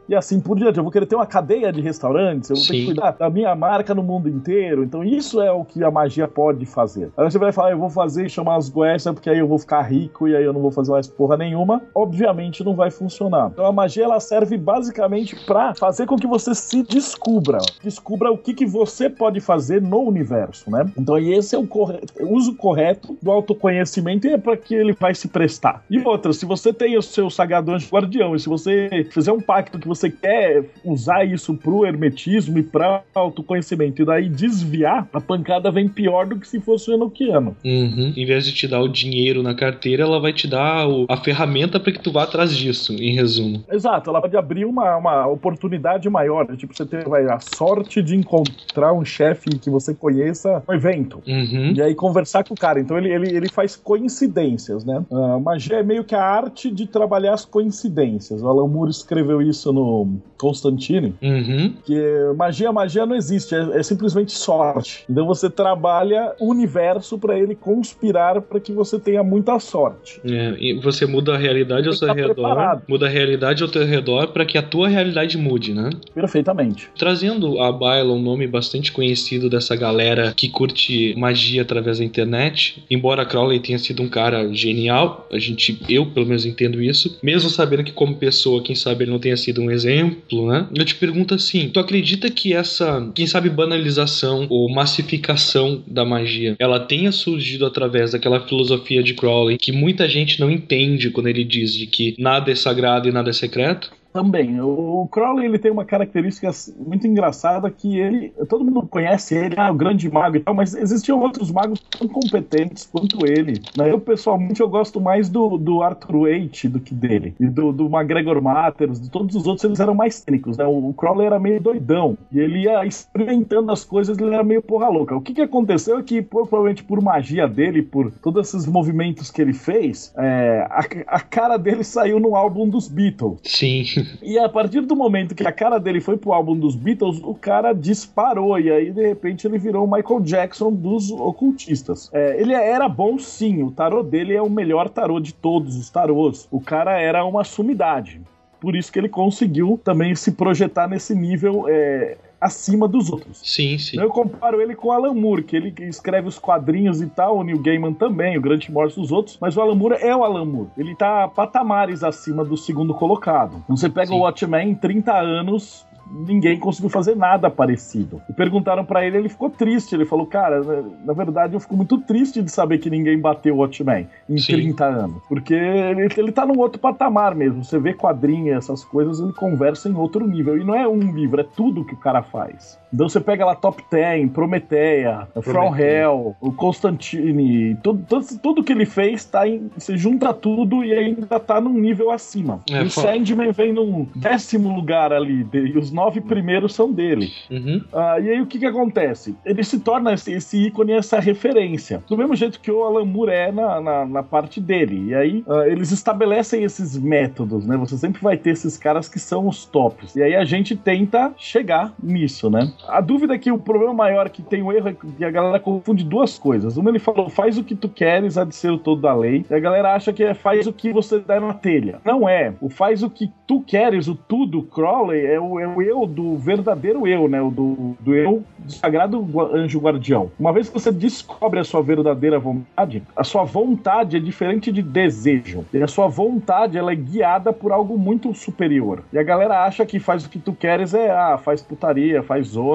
[0.08, 0.78] e assim por diante.
[0.78, 2.72] Eu vou querer ter uma cadeia de restaurantes, eu vou Sim.
[2.72, 4.84] ter que cuidar da minha marca no mundo inteiro.
[4.84, 7.12] Então, isso é o que a magia pode fazer.
[7.18, 9.58] Aí você vai falar, eu vou fazer e chamar as Goécias, porque aí eu vou
[9.58, 11.82] ficar rico e aí eu não vou fazer mais porra nenhuma.
[11.94, 13.50] Obviamente não vai funcionar.
[13.54, 17.60] Então, a magia ela serve basicamente para fazer com que você se descubra.
[17.84, 20.86] Descubra o que, que você pode fazer no universo, né?
[20.98, 24.94] Então, esse é o, correto, o uso correto do autoconhecimento e é para que ele
[24.94, 25.84] vai se prestar.
[25.90, 29.42] E outra, se você tem o seu sagrado anjo guardião e se você fizer um
[29.42, 35.22] pacto que você quer usar isso pro hermetismo e pra autoconhecimento e daí desviar, a
[35.22, 37.56] pancada vem pior do que se fosse o Enochiano.
[37.64, 38.14] Uhum.
[38.16, 41.18] Em vez de te dar o dinheiro na carteira, ela vai te dar o, a
[41.18, 43.64] ferramenta para que tu vá atrás disso, em resumo.
[43.72, 46.46] Exato, ela pode abrir uma, uma oportunidade maior.
[46.58, 51.22] Tipo, você ter vai, a sorte de encontrar um chefe que você conheça no evento.
[51.28, 51.74] Uhum.
[51.76, 52.80] E aí conversar com o cara.
[52.80, 55.04] Então ele, ele, ele faz coincidências, né?
[55.12, 58.42] A magia é meio que a arte de trabalhar as coincidências.
[58.42, 61.74] O Alan Moore escreveu isso no no Constantine, uhum.
[61.86, 61.96] que
[62.36, 65.06] magia, magia não existe, é, é, simplesmente sorte.
[65.10, 70.20] Então você trabalha o universo para ele conspirar para que você tenha muita sorte.
[70.26, 72.84] É, e você muda a realidade ao seu tá redor, preparado.
[72.88, 75.90] muda a realidade ao teu redor para que a tua realidade mude, né?
[76.14, 76.90] Perfeitamente.
[76.98, 82.84] Trazendo a Baila, um nome bastante conhecido dessa galera que curte magia através da internet,
[82.90, 87.50] embora Crowley tenha sido um cara genial, a gente, eu pelo menos entendo isso, mesmo
[87.50, 90.68] sabendo que como pessoa, quem sabe ele não tenha sido um exemplo, né?
[90.74, 96.56] Eu te pergunto assim: tu acredita que essa, quem sabe, banalização ou massificação da magia,
[96.60, 101.44] ela tenha surgido através daquela filosofia de Crowley que muita gente não entende quando ele
[101.44, 103.92] diz de que nada é sagrado e nada é secreto?
[104.14, 104.62] Também.
[104.62, 108.32] O Crowley ele tem uma característica muito engraçada que ele.
[108.48, 112.08] Todo mundo conhece ele, ah, o grande mago e tal, mas existiam outros magos tão
[112.08, 113.60] competentes quanto ele.
[113.76, 113.92] Né?
[113.92, 117.34] Eu, pessoalmente, eu gosto mais do, do Arthur Waite do que dele.
[117.40, 120.66] E do, do McGregor Matters, de todos os outros, eles eram mais cênicos, né?
[120.66, 122.16] O, o Crowley era meio doidão.
[122.32, 125.16] E ele ia experimentando as coisas, ele era meio porra louca.
[125.16, 129.42] O que, que aconteceu é que, provavelmente por magia dele, por todos esses movimentos que
[129.42, 133.40] ele fez, é, a, a cara dele saiu no álbum dos Beatles.
[133.44, 134.03] Sim.
[134.22, 137.34] E a partir do momento que a cara dele foi pro álbum dos Beatles, o
[137.34, 138.60] cara disparou.
[138.60, 142.10] E aí, de repente, ele virou o Michael Jackson dos ocultistas.
[142.14, 143.64] É, ele era bom, sim.
[143.64, 146.48] O tarô dele é o melhor tarô de todos os tarôs.
[146.52, 148.22] O cara era uma sumidade.
[148.60, 151.66] Por isso que ele conseguiu também se projetar nesse nível.
[151.68, 153.42] É, acima dos outros.
[153.44, 154.00] Sim, sim.
[154.00, 157.44] Eu comparo ele com o Alan Moore, que ele escreve os quadrinhos e tal, o
[157.44, 160.46] Neil Gaiman também, o Grant Morrison dos outros, mas o Alan Moore é o Alan
[160.46, 160.70] Moore.
[160.78, 163.62] Ele tá patamares acima do segundo colocado.
[163.64, 164.16] Então você pega sim.
[164.16, 168.22] o Watchmen em 30 anos, ninguém conseguiu fazer nada parecido.
[168.30, 169.96] E perguntaram para ele, ele ficou triste.
[169.96, 170.62] Ele falou, cara,
[171.04, 174.54] na verdade eu fico muito triste de saber que ninguém bateu o Watchmen em Sim.
[174.54, 175.24] 30 anos.
[175.28, 177.64] Porque ele, ele tá num outro patamar mesmo.
[177.64, 180.58] Você vê quadrinhos, essas coisas, ele conversa em outro nível.
[180.58, 182.80] E não é um livro, é tudo que o cara faz.
[182.94, 188.72] Então você pega lá Top Ten, Prometeia, From Hell, o Constantine, tudo, tudo, tudo, que
[188.72, 192.62] ele fez, tá em, você junta tudo e ainda tá num nível acima.
[192.70, 197.32] É, o Sandman vem num décimo lugar ali, e os nove primeiros são dele.
[197.50, 197.82] Uhum.
[197.92, 199.36] Uh, e aí o que que acontece?
[199.44, 202.04] Ele se torna esse, esse, ícone, essa referência.
[202.08, 205.10] Do mesmo jeito que o Alan Moore é na, na, na parte dele.
[205.10, 207.76] E aí uh, eles estabelecem esses métodos, né?
[207.78, 210.16] Você sempre vai ter esses caras que são os tops.
[210.16, 212.72] E aí a gente tenta chegar nisso, né?
[212.88, 215.60] A dúvida é que o problema maior que tem o erro é que a galera
[215.60, 216.78] confunde duas coisas.
[216.78, 219.46] Uma ele falou, faz o que tu queres, há de ser o todo da lei.
[219.50, 222.00] E a galera acha que é faz o que você der na telha.
[222.04, 222.54] Não é.
[222.62, 226.38] O faz o que tu queres, o tudo, Crowley, é o, é o eu do
[226.38, 227.42] verdadeiro eu, né?
[227.42, 230.32] O do, do eu do sagrado anjo guardião.
[230.40, 234.82] Uma vez que você descobre a sua verdadeira vontade, a sua vontade é diferente de
[234.82, 235.66] desejo.
[235.74, 239.04] E a sua vontade, ela é guiada por algo muito superior.
[239.12, 242.48] E a galera acha que faz o que tu queres é, ah, faz putaria, faz
[242.48, 242.73] zona,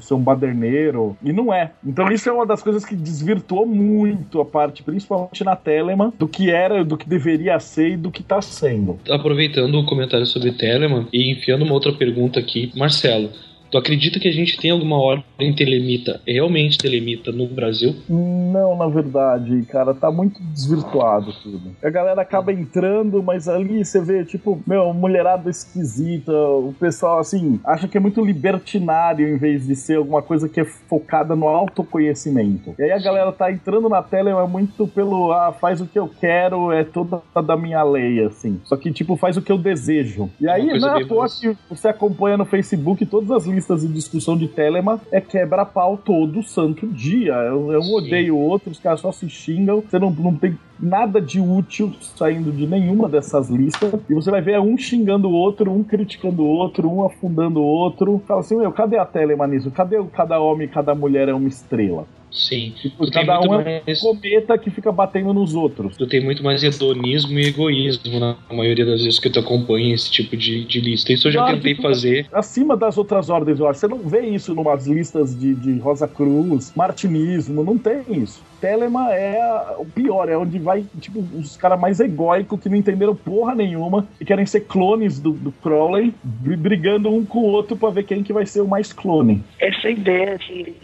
[0.00, 1.16] ser um baderneiro.
[1.22, 1.72] E não é.
[1.84, 6.28] Então isso é uma das coisas que desvirtuou muito a parte, principalmente na Telemann, do
[6.28, 8.98] que era, do que deveria ser e do que tá sendo.
[9.10, 13.30] Aproveitando o comentário sobre Telemann e enfiando uma outra pergunta aqui, Marcelo.
[13.72, 17.96] Tu acredita que a gente tem alguma ordem telemita, realmente telemita no Brasil?
[18.06, 21.74] Não, na verdade, cara, tá muito desvirtuado tudo.
[21.82, 27.58] A galera acaba entrando, mas ali você vê, tipo, meu, mulherada esquisita, o pessoal, assim,
[27.64, 31.48] acha que é muito libertinário em vez de ser alguma coisa que é focada no
[31.48, 32.74] autoconhecimento.
[32.78, 35.98] E aí a galera tá entrando na tela é muito pelo, ah, faz o que
[35.98, 38.60] eu quero, é toda da minha lei, assim.
[38.64, 40.28] Só que, tipo, faz o que eu desejo.
[40.38, 43.82] E aí, não é à toa que você acompanha no Facebook todas as listas listas
[43.82, 47.32] de discussão de Telema é quebra-pau todo santo dia.
[47.32, 51.20] É um odeio o outro, os caras só se xingam, você não, não tem nada
[51.20, 53.94] de útil saindo de nenhuma dessas listas.
[54.10, 57.64] E você vai ver um xingando o outro, um criticando o outro, um afundando o
[57.64, 58.20] outro.
[58.26, 59.70] Fala assim, meu, cadê a Telema nisso?
[59.70, 62.06] Cadê o cada homem e cada mulher é uma estrela?
[62.32, 62.72] Sim.
[62.80, 65.96] Tipo, cada um é um cometa que fica batendo nos outros.
[65.96, 70.10] Tu tem muito mais hedonismo e egoísmo na maioria das vezes que tu acompanha esse
[70.10, 71.12] tipo de, de lista.
[71.12, 72.26] Isso eu já claro, tentei tipo, fazer.
[72.32, 73.80] Acima das outras ordens, eu acho.
[73.80, 78.42] Você não vê isso numas listas de, de Rosa Cruz, martinismo, não tem isso.
[78.60, 83.14] Telema é o pior, é onde vai, tipo, os caras mais egóicos que não entenderam
[83.14, 87.90] porra nenhuma e querem ser clones do, do Crowley, brigando um com o outro para
[87.90, 89.42] ver quem que vai ser o mais clone.
[89.58, 90.74] Essa ideia de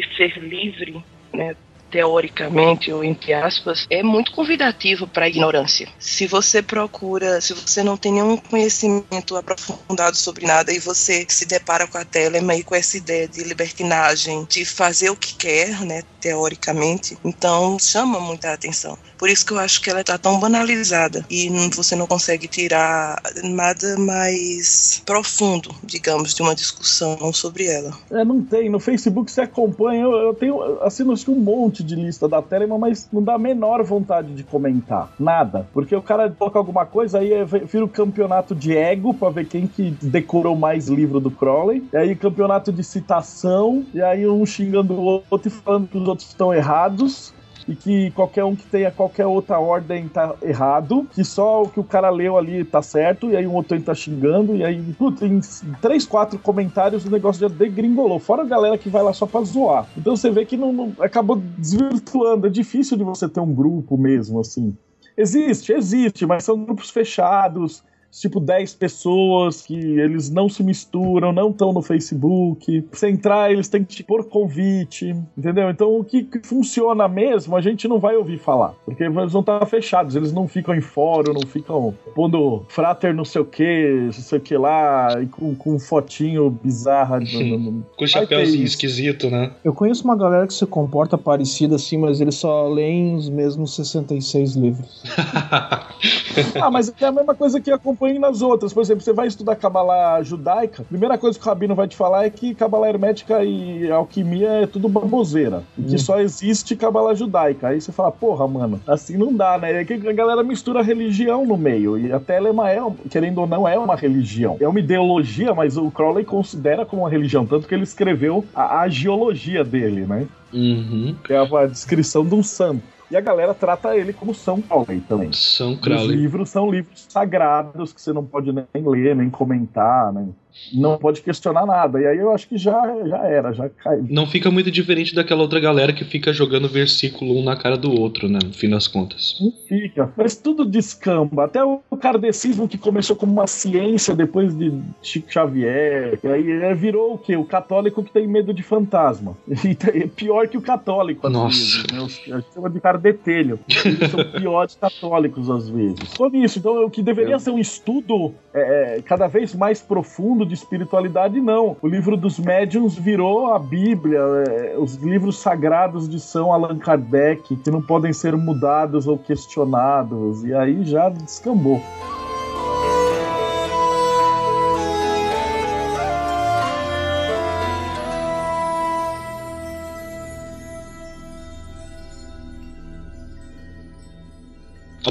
[0.00, 1.56] de ser livre, né,
[1.90, 5.88] teoricamente ou entre aspas, é muito convidativo para a ignorância.
[5.98, 11.46] Se você procura, se você não tem nenhum conhecimento aprofundado sobre nada e você se
[11.46, 15.80] depara com a Telema e com essa ideia de libertinagem, de fazer o que quer,
[15.84, 18.98] né, teoricamente, então chama muita atenção.
[19.16, 23.20] Por isso que eu acho que ela está tão banalizada e você não consegue tirar
[23.42, 27.98] nada mais profundo, digamos, de uma discussão sobre ela.
[28.10, 28.70] É, não tem.
[28.70, 32.42] No Facebook você acompanha, eu, eu tenho, assino acho que um monte de lista da
[32.42, 35.10] Telema, mas não dá a menor vontade de comentar.
[35.18, 35.66] Nada.
[35.72, 39.66] Porque o cara coloca alguma coisa, aí vira o campeonato de ego pra ver quem
[39.66, 41.86] que decorou mais livro do Crowley.
[41.92, 46.08] E aí campeonato de citação, e aí um xingando o outro e falando que os
[46.08, 47.32] outros estão errados
[47.68, 51.78] e que qualquer um que tenha qualquer outra ordem tá errado, que só o que
[51.78, 55.22] o cara leu ali tá certo, e aí um outro tá xingando, e aí, putz,
[55.22, 55.40] em
[55.82, 58.18] três, quatro comentários o negócio já degringolou.
[58.18, 59.86] Fora a galera que vai lá só pra zoar.
[59.96, 62.46] Então você vê que não, não acabou desvirtuando.
[62.46, 64.74] É difícil de você ter um grupo mesmo, assim.
[65.16, 71.50] Existe, existe, mas são grupos fechados tipo 10 pessoas que eles não se misturam, não
[71.50, 72.82] estão no Facebook.
[72.82, 75.70] Pra você entrar, eles têm que te pôr convite, entendeu?
[75.70, 79.64] Então o que, funciona mesmo, a gente não vai ouvir falar, porque eles vão estar
[79.66, 84.12] fechados, eles não ficam em fórum, não ficam pondo frater não sei o que, não
[84.12, 87.20] sei o que lá, e com, com fotinho bizarra.
[87.20, 87.84] No...
[87.96, 89.52] com chapéuzinho esquisito, né?
[89.64, 93.74] Eu conheço uma galera que se comporta parecida assim, mas eles só leem os mesmos
[93.74, 95.02] 66 livros.
[96.60, 98.72] ah, mas é a mesma coisa que acompanha acompanhe nas outras.
[98.72, 101.96] Por exemplo, você vai estudar Kabbalah judaica, a primeira coisa que o Rabino vai te
[101.96, 105.64] falar é que Kabbalah hermética e alquimia é tudo baboseira.
[105.76, 105.84] Hum.
[105.88, 107.68] Que só existe Kabbalah judaica.
[107.68, 109.80] Aí você fala, porra, mano, assim não dá, né?
[109.80, 111.98] É que a galera mistura religião no meio.
[111.98, 112.80] E a Telema é,
[113.10, 114.56] querendo ou não, é uma religião.
[114.60, 117.44] É uma ideologia, mas o Crowley considera como uma religião.
[117.44, 120.26] Tanto que ele escreveu a, a geologia dele, né?
[120.52, 121.14] Uhum.
[121.24, 122.82] Que é a descrição de um santo.
[123.10, 125.32] E a galera trata ele como São Crowley também.
[125.32, 126.06] São Crowley.
[126.06, 130.34] Os livros são livros sagrados que você não pode nem ler, nem comentar, nem
[130.72, 132.00] não pode questionar nada.
[132.00, 134.06] E aí eu acho que já, já era, já caiu.
[134.08, 137.90] Não fica muito diferente daquela outra galera que fica jogando versículo um na cara do
[137.92, 138.38] outro, né?
[138.44, 139.36] No fim das contas.
[139.40, 140.12] Não fica.
[140.16, 141.44] Mas tudo descamba.
[141.44, 146.18] Até o kardecismo que começou como uma ciência depois de Chico Xavier.
[146.22, 147.36] E aí é, virou o quê?
[147.36, 149.36] O católico que tem medo de fantasma.
[149.68, 151.56] E é pior que o católico, às Nossa.
[151.58, 151.86] vezes.
[151.92, 151.98] Né?
[151.98, 153.58] A gente chama de cardetelho.
[153.84, 156.14] Eles são piores católicos, às vezes.
[156.16, 157.38] Por isso, então o que deveria é.
[157.38, 161.76] ser um estudo é, cada vez mais profundo de espiritualidade, não.
[161.80, 167.54] O livro dos médiuns virou a Bíblia, é, os livros sagrados de São Allan Kardec,
[167.56, 171.80] que não podem ser mudados ou questionados, e aí já descambou.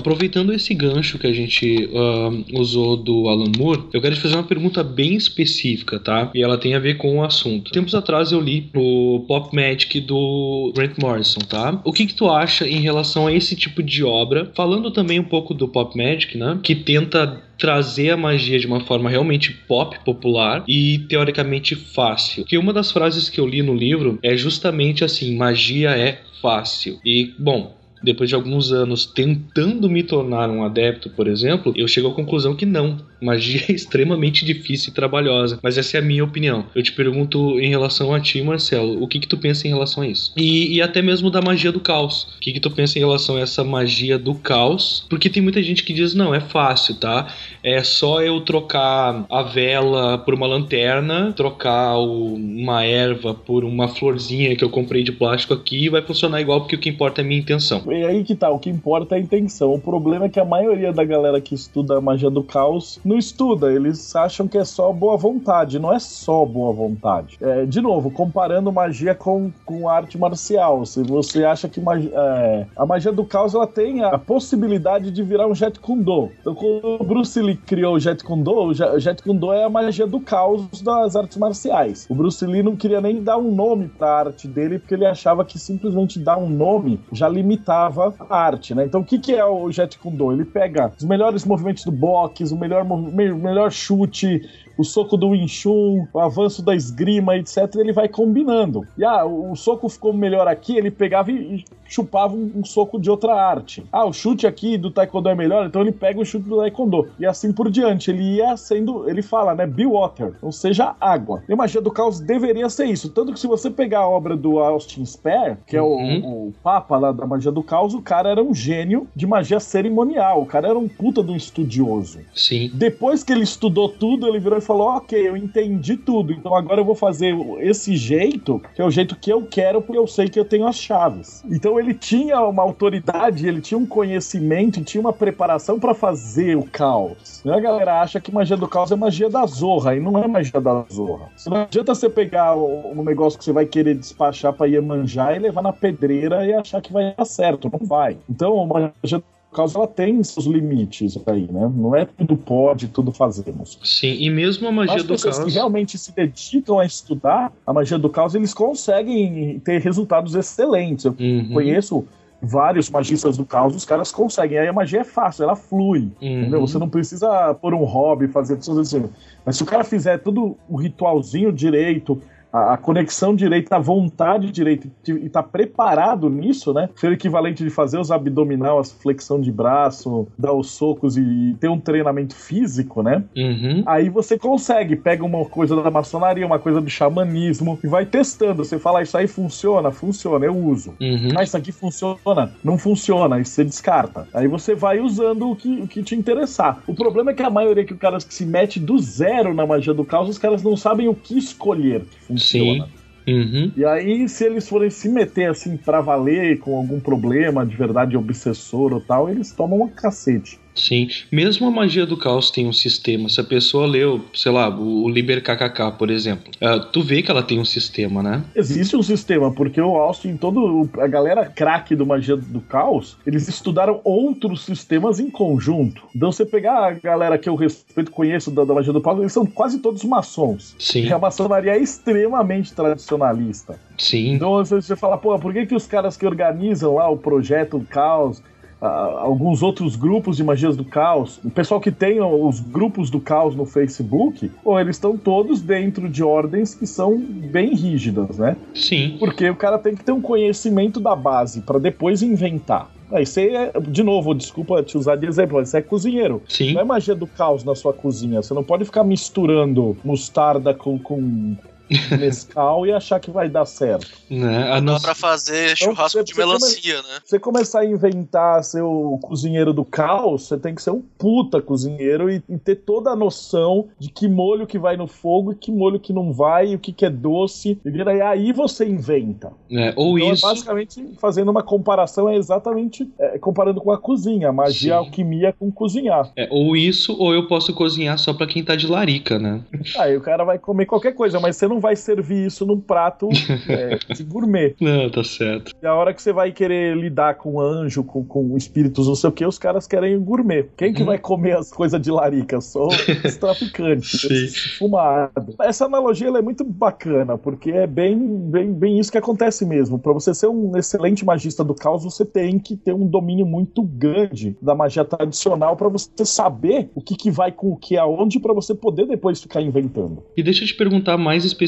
[0.08, 4.36] Aproveitando esse gancho que a gente uh, usou do Alan Moore, eu quero te fazer
[4.36, 6.32] uma pergunta bem específica, tá?
[6.34, 7.74] E ela tem a ver com o assunto.
[7.74, 11.82] Tempos atrás eu li o Pop Magic do Grant Morrison, tá?
[11.84, 14.49] O que que tu acha em relação a esse tipo de obra?
[14.55, 16.58] Falando também um pouco do Pop Magic, né?
[16.64, 22.45] Que tenta trazer a magia de uma forma realmente pop, popular e teoricamente fácil.
[22.45, 26.99] Que uma das frases que eu li no livro é justamente assim: magia é fácil.
[27.03, 27.77] E, bom,
[28.08, 32.55] depois de alguns anos tentando me tornar um adepto, por exemplo, eu chego à conclusão
[32.55, 32.97] que não.
[33.22, 36.65] Magia é extremamente difícil e trabalhosa, mas essa é a minha opinião.
[36.76, 40.03] Eu te pergunto em relação a ti, Marcelo, o que que tu pensa em relação
[40.03, 40.34] a isso?
[40.38, 42.36] E, e até mesmo da magia do caos.
[42.38, 45.05] O que que tu pensa em relação a essa magia do caos?
[45.09, 47.28] Porque tem muita gente que diz, não, é fácil, tá?
[47.63, 53.88] É só eu trocar a vela por uma lanterna, trocar o, uma erva por uma
[53.88, 57.22] florzinha que eu comprei de plástico aqui e vai funcionar igual, porque o que importa
[57.22, 57.84] é a minha intenção.
[57.88, 59.74] E aí que tá, o que importa é a intenção.
[59.74, 63.18] O problema é que a maioria da galera que estuda a magia do caos não
[63.18, 67.38] estuda, eles acham que é só boa vontade, não é só boa vontade.
[67.41, 72.86] É, de novo, comparando magia com, com arte marcial, se você acha que é, a
[72.86, 76.32] magia do caos ela tem a possibilidade de virar um Jet Kundo.
[76.41, 80.05] Então, quando o Bruce Lee criou o Jet Kundo, o Jet Kundo é a magia
[80.05, 82.05] do caos das artes marciais.
[82.10, 85.45] O Bruce Lee não queria nem dar um nome pra arte dele, porque ele achava
[85.45, 88.86] que simplesmente dar um nome já limitava a arte, né?
[88.86, 90.32] Então, o que, que é o Jet Kundo?
[90.32, 95.48] Ele pega os melhores movimentos do boxe, o melhor melhor chute, o soco do Wing
[95.48, 97.76] Chun, o avanço da esgrima, etc.
[97.76, 98.86] Ele vai combinando.
[98.98, 103.10] E ah, o soco ficou melhor aqui, ele pegava e chupava um, um, soco de
[103.10, 103.84] outra arte.
[103.92, 107.08] Ah, o chute aqui do taekwondo é melhor, então ele pega o chute do taekwondo.
[107.20, 108.12] E assim por diante.
[108.12, 111.44] Ele ia sendo, ele fala, né, be water, ou seja, água.
[111.48, 113.10] E a magia do caos deveria ser isso.
[113.10, 116.22] Tanto que se você pegar a obra do Austin Spare, que é uhum.
[116.24, 119.60] o, o, papa lá da magia do caos, o cara era um gênio de magia
[119.60, 120.42] cerimonial.
[120.42, 122.20] O cara era um puta de um estudioso.
[122.36, 122.70] Sim.
[122.74, 126.82] Depois que ele estudou tudo, ele virou e falou, ok, eu entendi tudo, então agora
[126.82, 130.28] eu vou fazer esse jeito, que é o jeito que eu quero, porque eu sei
[130.28, 131.43] que eu tenho as chaves.
[131.49, 136.63] Então ele tinha uma autoridade, ele tinha um conhecimento, tinha uma preparação para fazer o
[136.63, 137.41] caos.
[137.45, 140.28] E a galera acha que magia do caos é magia da zorra, e não é
[140.28, 141.30] magia da zorra.
[141.47, 145.61] Não adianta você pegar um negócio que você vai querer despachar pra manjar e levar
[145.61, 147.72] na pedreira e achar que vai dar certo.
[147.72, 148.18] Não vai.
[148.30, 149.24] Então, magia
[149.58, 151.72] causa ela tem seus limites aí, né?
[151.76, 153.78] Não é tudo pode, tudo fazemos.
[153.84, 155.39] Sim, e mesmo a magia As do caos.
[155.39, 161.05] que realmente se dedicam a estudar a magia do caos, eles conseguem ter resultados excelentes.
[161.05, 161.49] Eu uhum.
[161.53, 162.05] conheço
[162.41, 164.60] vários magistas do caos, os caras conseguem.
[164.60, 166.12] Aí a magia é fácil, ela flui.
[166.22, 166.41] Uhum.
[166.41, 166.62] Entendeu?
[166.62, 169.10] Você não precisa pôr um hobby, fazer tudo assim.
[169.45, 172.22] Mas se o cara fizer tudo o ritualzinho direito,
[172.52, 176.89] a, a conexão direita, a vontade direita e tá preparado nisso, né?
[176.95, 181.70] Ser equivalente de fazer os abdominal, as flexão de braço, dar os socos e ter
[181.70, 183.24] um treinamento físico, né?
[183.36, 183.84] Uhum.
[183.86, 188.64] Aí você consegue, pega uma coisa da maçonaria, uma coisa do xamanismo e vai testando.
[188.64, 189.91] Você fala, isso aí funciona?
[189.91, 190.93] Funciona, eu uso.
[191.00, 191.30] Uhum.
[191.38, 192.52] Ah, isso aqui funciona?
[192.64, 194.28] Não funciona, aí você descarta.
[194.34, 196.82] Aí você vai usando o que, o que te interessar.
[196.88, 199.66] O problema é que a maioria que o cara que se mete do zero na
[199.66, 202.04] magia do caos, os caras não sabem o que escolher.
[202.28, 202.37] Funciona.
[202.40, 202.84] Sim.
[203.28, 203.72] Uhum.
[203.76, 208.16] E aí, se eles forem se meter assim pra valer com algum problema de verdade
[208.16, 210.58] obsessor ou tal, eles tomam uma cacete.
[210.78, 213.28] Sim, mesmo a magia do caos tem um sistema.
[213.30, 217.32] Se a pessoa leu, sei lá, o Liber KKK, por exemplo, uh, tu vê que
[217.32, 218.44] ela tem um sistema, né?
[218.56, 223.48] Existe um sistema, porque o Austin, todo a galera craque do magia do caos, eles
[223.48, 226.04] estudaram outros sistemas em conjunto.
[226.16, 229.34] Então você pegar a galera que eu respeito, conheço da, da magia do caos, eles
[229.34, 230.76] são quase todos maçons.
[230.78, 231.06] Sim.
[231.06, 233.80] E a maçonaria é extremamente tradicionalista.
[233.98, 234.34] Sim.
[234.34, 238.42] Então você fala, pô, por que, que os caras que organizam lá o projeto Caos
[238.80, 243.56] alguns outros grupos de magias do caos, o pessoal que tem os grupos do caos
[243.56, 248.56] no Facebook, ou eles estão todos dentro de ordens que são bem rígidas, né?
[248.74, 249.16] Sim.
[249.20, 252.90] Porque o cara tem que ter um conhecimento da base para depois inventar.
[253.12, 256.42] Aí você é, de novo, desculpa te usar de exemplo, você é cozinheiro.
[256.48, 256.74] Sim.
[256.74, 258.42] Não é magia do caos na sua cozinha.
[258.42, 261.56] Você não pode ficar misturando mostarda com, com
[262.18, 264.08] mescal e achar que vai dar certo.
[264.30, 264.72] Né?
[264.72, 267.08] A Dá pra fazer então, churrasco então, de melancia, come...
[267.08, 267.20] né?
[267.24, 271.62] Você começar a inventar ser o cozinheiro do caos, você tem que ser um puta
[271.62, 275.56] cozinheiro e, e, ter toda a noção de que molho que vai no fogo e
[275.56, 277.80] que molho que não vai, e o que, que é doce.
[277.86, 279.52] E aí você inventa.
[279.72, 280.46] É, ou então, isso.
[280.46, 283.10] É basicamente, fazendo uma comparação, é exatamente.
[283.20, 284.98] É, é comparando com a cozinha, magia, Sim.
[284.98, 286.32] alquimia com cozinhar.
[286.36, 289.61] É, ou isso, ou eu posso cozinhar só pra quem tá de larica, né?
[289.98, 293.30] Aí o cara vai comer qualquer coisa, mas você não vai servir isso num prato
[293.70, 294.76] é, de gourmet.
[294.82, 295.72] Não, tá certo.
[295.82, 299.30] E a hora que você vai querer lidar com anjo, com, com espíritos, não sei
[299.30, 300.66] o que, os caras querem gourmet.
[300.78, 301.06] Quem que Uhum.
[301.08, 302.60] vai comer as coisas de larica?
[302.60, 305.56] Só os traficantes, fumados.
[305.62, 309.99] Essa analogia ela é muito bacana, porque é bem, bem, bem isso que acontece mesmo.
[309.99, 313.82] Pra você ser um excelente magista do caos, você tem que ter um domínio muito
[313.84, 318.40] grande da magia tradicional pra você saber o que, que vai com o que aonde,
[318.40, 320.24] pra você poder depois ficar inventando.
[320.36, 321.66] E deixa eu te perguntar mais especificamente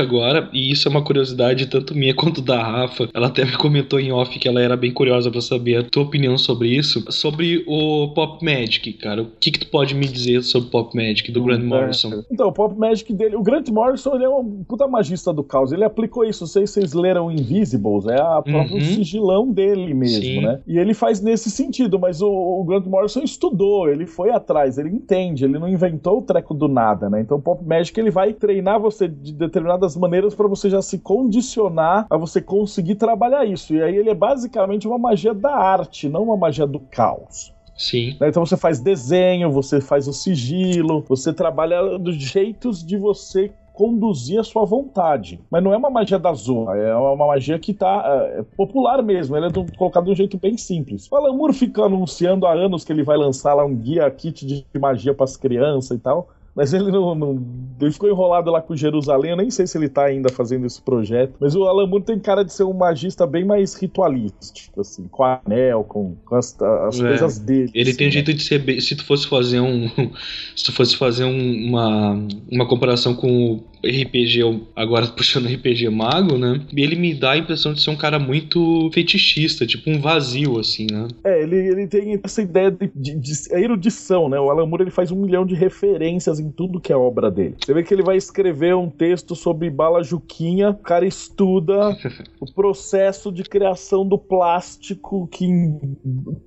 [0.00, 3.08] agora, e isso é uma curiosidade tanto minha quanto da Rafa.
[3.14, 6.02] Ela até me comentou em off que ela era bem curiosa pra saber a tua
[6.02, 7.04] opinião sobre isso.
[7.10, 9.22] Sobre o Pop Magic, cara.
[9.22, 12.22] O que, que tu pode me dizer sobre o Pop Magic do Grant Morrison?
[12.30, 13.36] Então, o Pop Magic dele.
[13.36, 15.72] O Grant Morrison ele é um puta magista do caos.
[15.72, 16.42] Ele aplicou isso.
[16.44, 18.80] Não sei se vocês leram Invisibles, é a próprio Uhum.
[18.80, 20.40] sigilão dele mesmo, Sim.
[20.42, 20.60] né?
[20.66, 24.88] E ele faz nesse sentido, mas o, o Grant Morrison estudou, ele foi atrás, ele
[24.90, 27.20] entende, ele não inventou o treco do nada, né?
[27.20, 30.98] Então o Pop Magic ele vai treinar você de determinadas maneiras pra você já se
[30.98, 33.74] condicionar a você conseguir trabalhar isso.
[33.74, 37.52] E aí ele é basicamente uma magia da arte, não uma magia do caos.
[37.76, 38.16] Sim.
[38.20, 38.28] Né?
[38.28, 44.38] Então você faz desenho, você faz o sigilo, você trabalha dos jeitos de você conduzir
[44.38, 45.40] a sua vontade.
[45.50, 49.34] Mas não é uma magia da zona, é uma magia que tá é, popular mesmo,
[49.34, 51.10] ela é do, colocada de um jeito bem simples.
[51.10, 54.44] O Alan Moore fica anunciando há anos que ele vai lançar lá um guia kit
[54.44, 56.28] de magia para as crianças e tal.
[56.54, 57.42] Mas ele não, não-
[57.80, 59.30] Ele ficou enrolado lá com Jerusalém.
[59.30, 61.34] Eu nem sei se ele tá ainda fazendo esse projeto.
[61.40, 65.22] Mas o Alan Moore tem cara de ser um magista bem mais ritualístico, assim, com
[65.24, 67.08] anel, com, com as, as É.
[67.08, 67.70] coisas dele.
[67.72, 68.12] Ele assim, tem um né?
[68.12, 68.80] jeito de ser bem.
[68.80, 69.88] Se tu fosse fazer um.
[70.56, 76.36] Se tu fosse fazer um- uma, uma comparação com o RPG, agora puxando RPG Mago,
[76.36, 76.60] né?
[76.74, 80.86] Ele me dá a impressão de ser um cara muito fetichista, tipo um vazio, assim,
[80.90, 81.08] né?
[81.24, 84.38] É, ele, ele tem essa ideia de, de, de erudição, né?
[84.38, 87.56] O Alan Moore ele faz um milhão de referências em tudo que é obra dele.
[87.64, 91.96] Você vê que ele vai escrever um texto sobre bala Juquinha, o cara estuda
[92.40, 95.96] o processo de criação do plástico que en-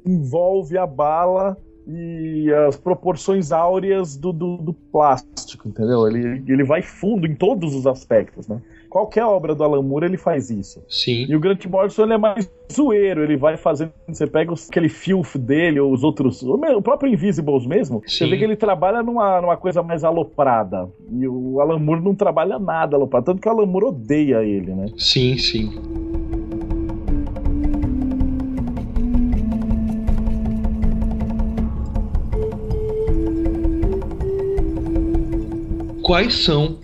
[0.05, 1.57] envolve a bala
[1.87, 6.07] e as proporções áureas do, do, do plástico, entendeu?
[6.07, 8.61] Ele, ele vai fundo em todos os aspectos, né?
[8.89, 10.79] Qualquer obra do Alan Moore ele faz isso.
[10.87, 11.25] Sim.
[11.27, 13.91] E o Grant Morrison ele é mais zoeiro, ele vai fazendo.
[14.07, 16.43] Você pega os- aquele filth dele, ou os outros.
[16.43, 18.29] O próprio Invisibles mesmo, você Sim.
[18.29, 20.87] vê que ele trabalha numa, numa coisa mais aloprada.
[21.11, 23.25] E o Alan Moore não trabalha nada aloprado.
[23.25, 24.85] Tanto que o Alan Moore odeia ele, né?
[24.95, 25.71] Sim, sim.
[36.03, 36.77] Quais são